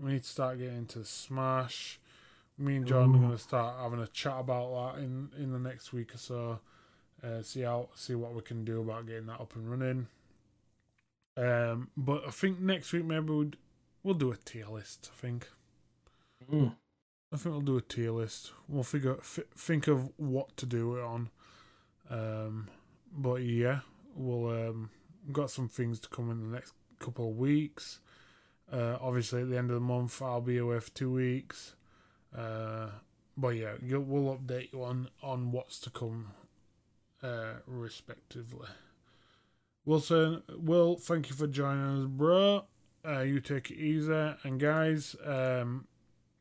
[0.00, 1.98] we need to start getting into Smash.
[2.58, 5.58] Me and John are going to start having a chat about that in, in the
[5.58, 6.58] next week or so.
[7.22, 10.06] Uh, see how see what we can do about getting that up and running.
[11.36, 13.50] Um, but I think next week maybe we'll
[14.02, 15.10] we'll do a tier list.
[15.12, 15.48] I think.
[16.52, 16.74] Mm.
[17.32, 18.52] I think we'll do a tier list.
[18.68, 21.30] We'll figure f- think of what to do it on.
[22.08, 22.68] Um,
[23.12, 23.80] but yeah,
[24.14, 24.90] we'll um,
[25.30, 28.00] got some things to come in the next couple of weeks.
[28.72, 31.74] Uh, obviously, at the end of the month, I'll be away for two weeks.
[32.36, 32.88] Uh,
[33.36, 36.32] but yeah, you'll, we'll update you on on what's to come,
[37.22, 38.68] uh, respectively.
[39.84, 42.64] Wilson, Will, thank you for joining us, bro.
[43.06, 45.86] Uh, you take it easy, and guys, um,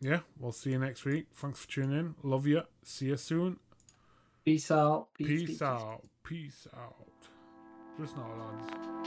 [0.01, 1.27] yeah, we'll see you next week.
[1.33, 2.15] Thanks for tuning in.
[2.23, 2.63] Love you.
[2.83, 3.57] See you soon.
[4.43, 5.07] Peace out.
[5.13, 5.61] Peace, peace.
[5.61, 6.03] out.
[6.23, 7.07] Peace out.
[7.99, 9.06] Just now, lads.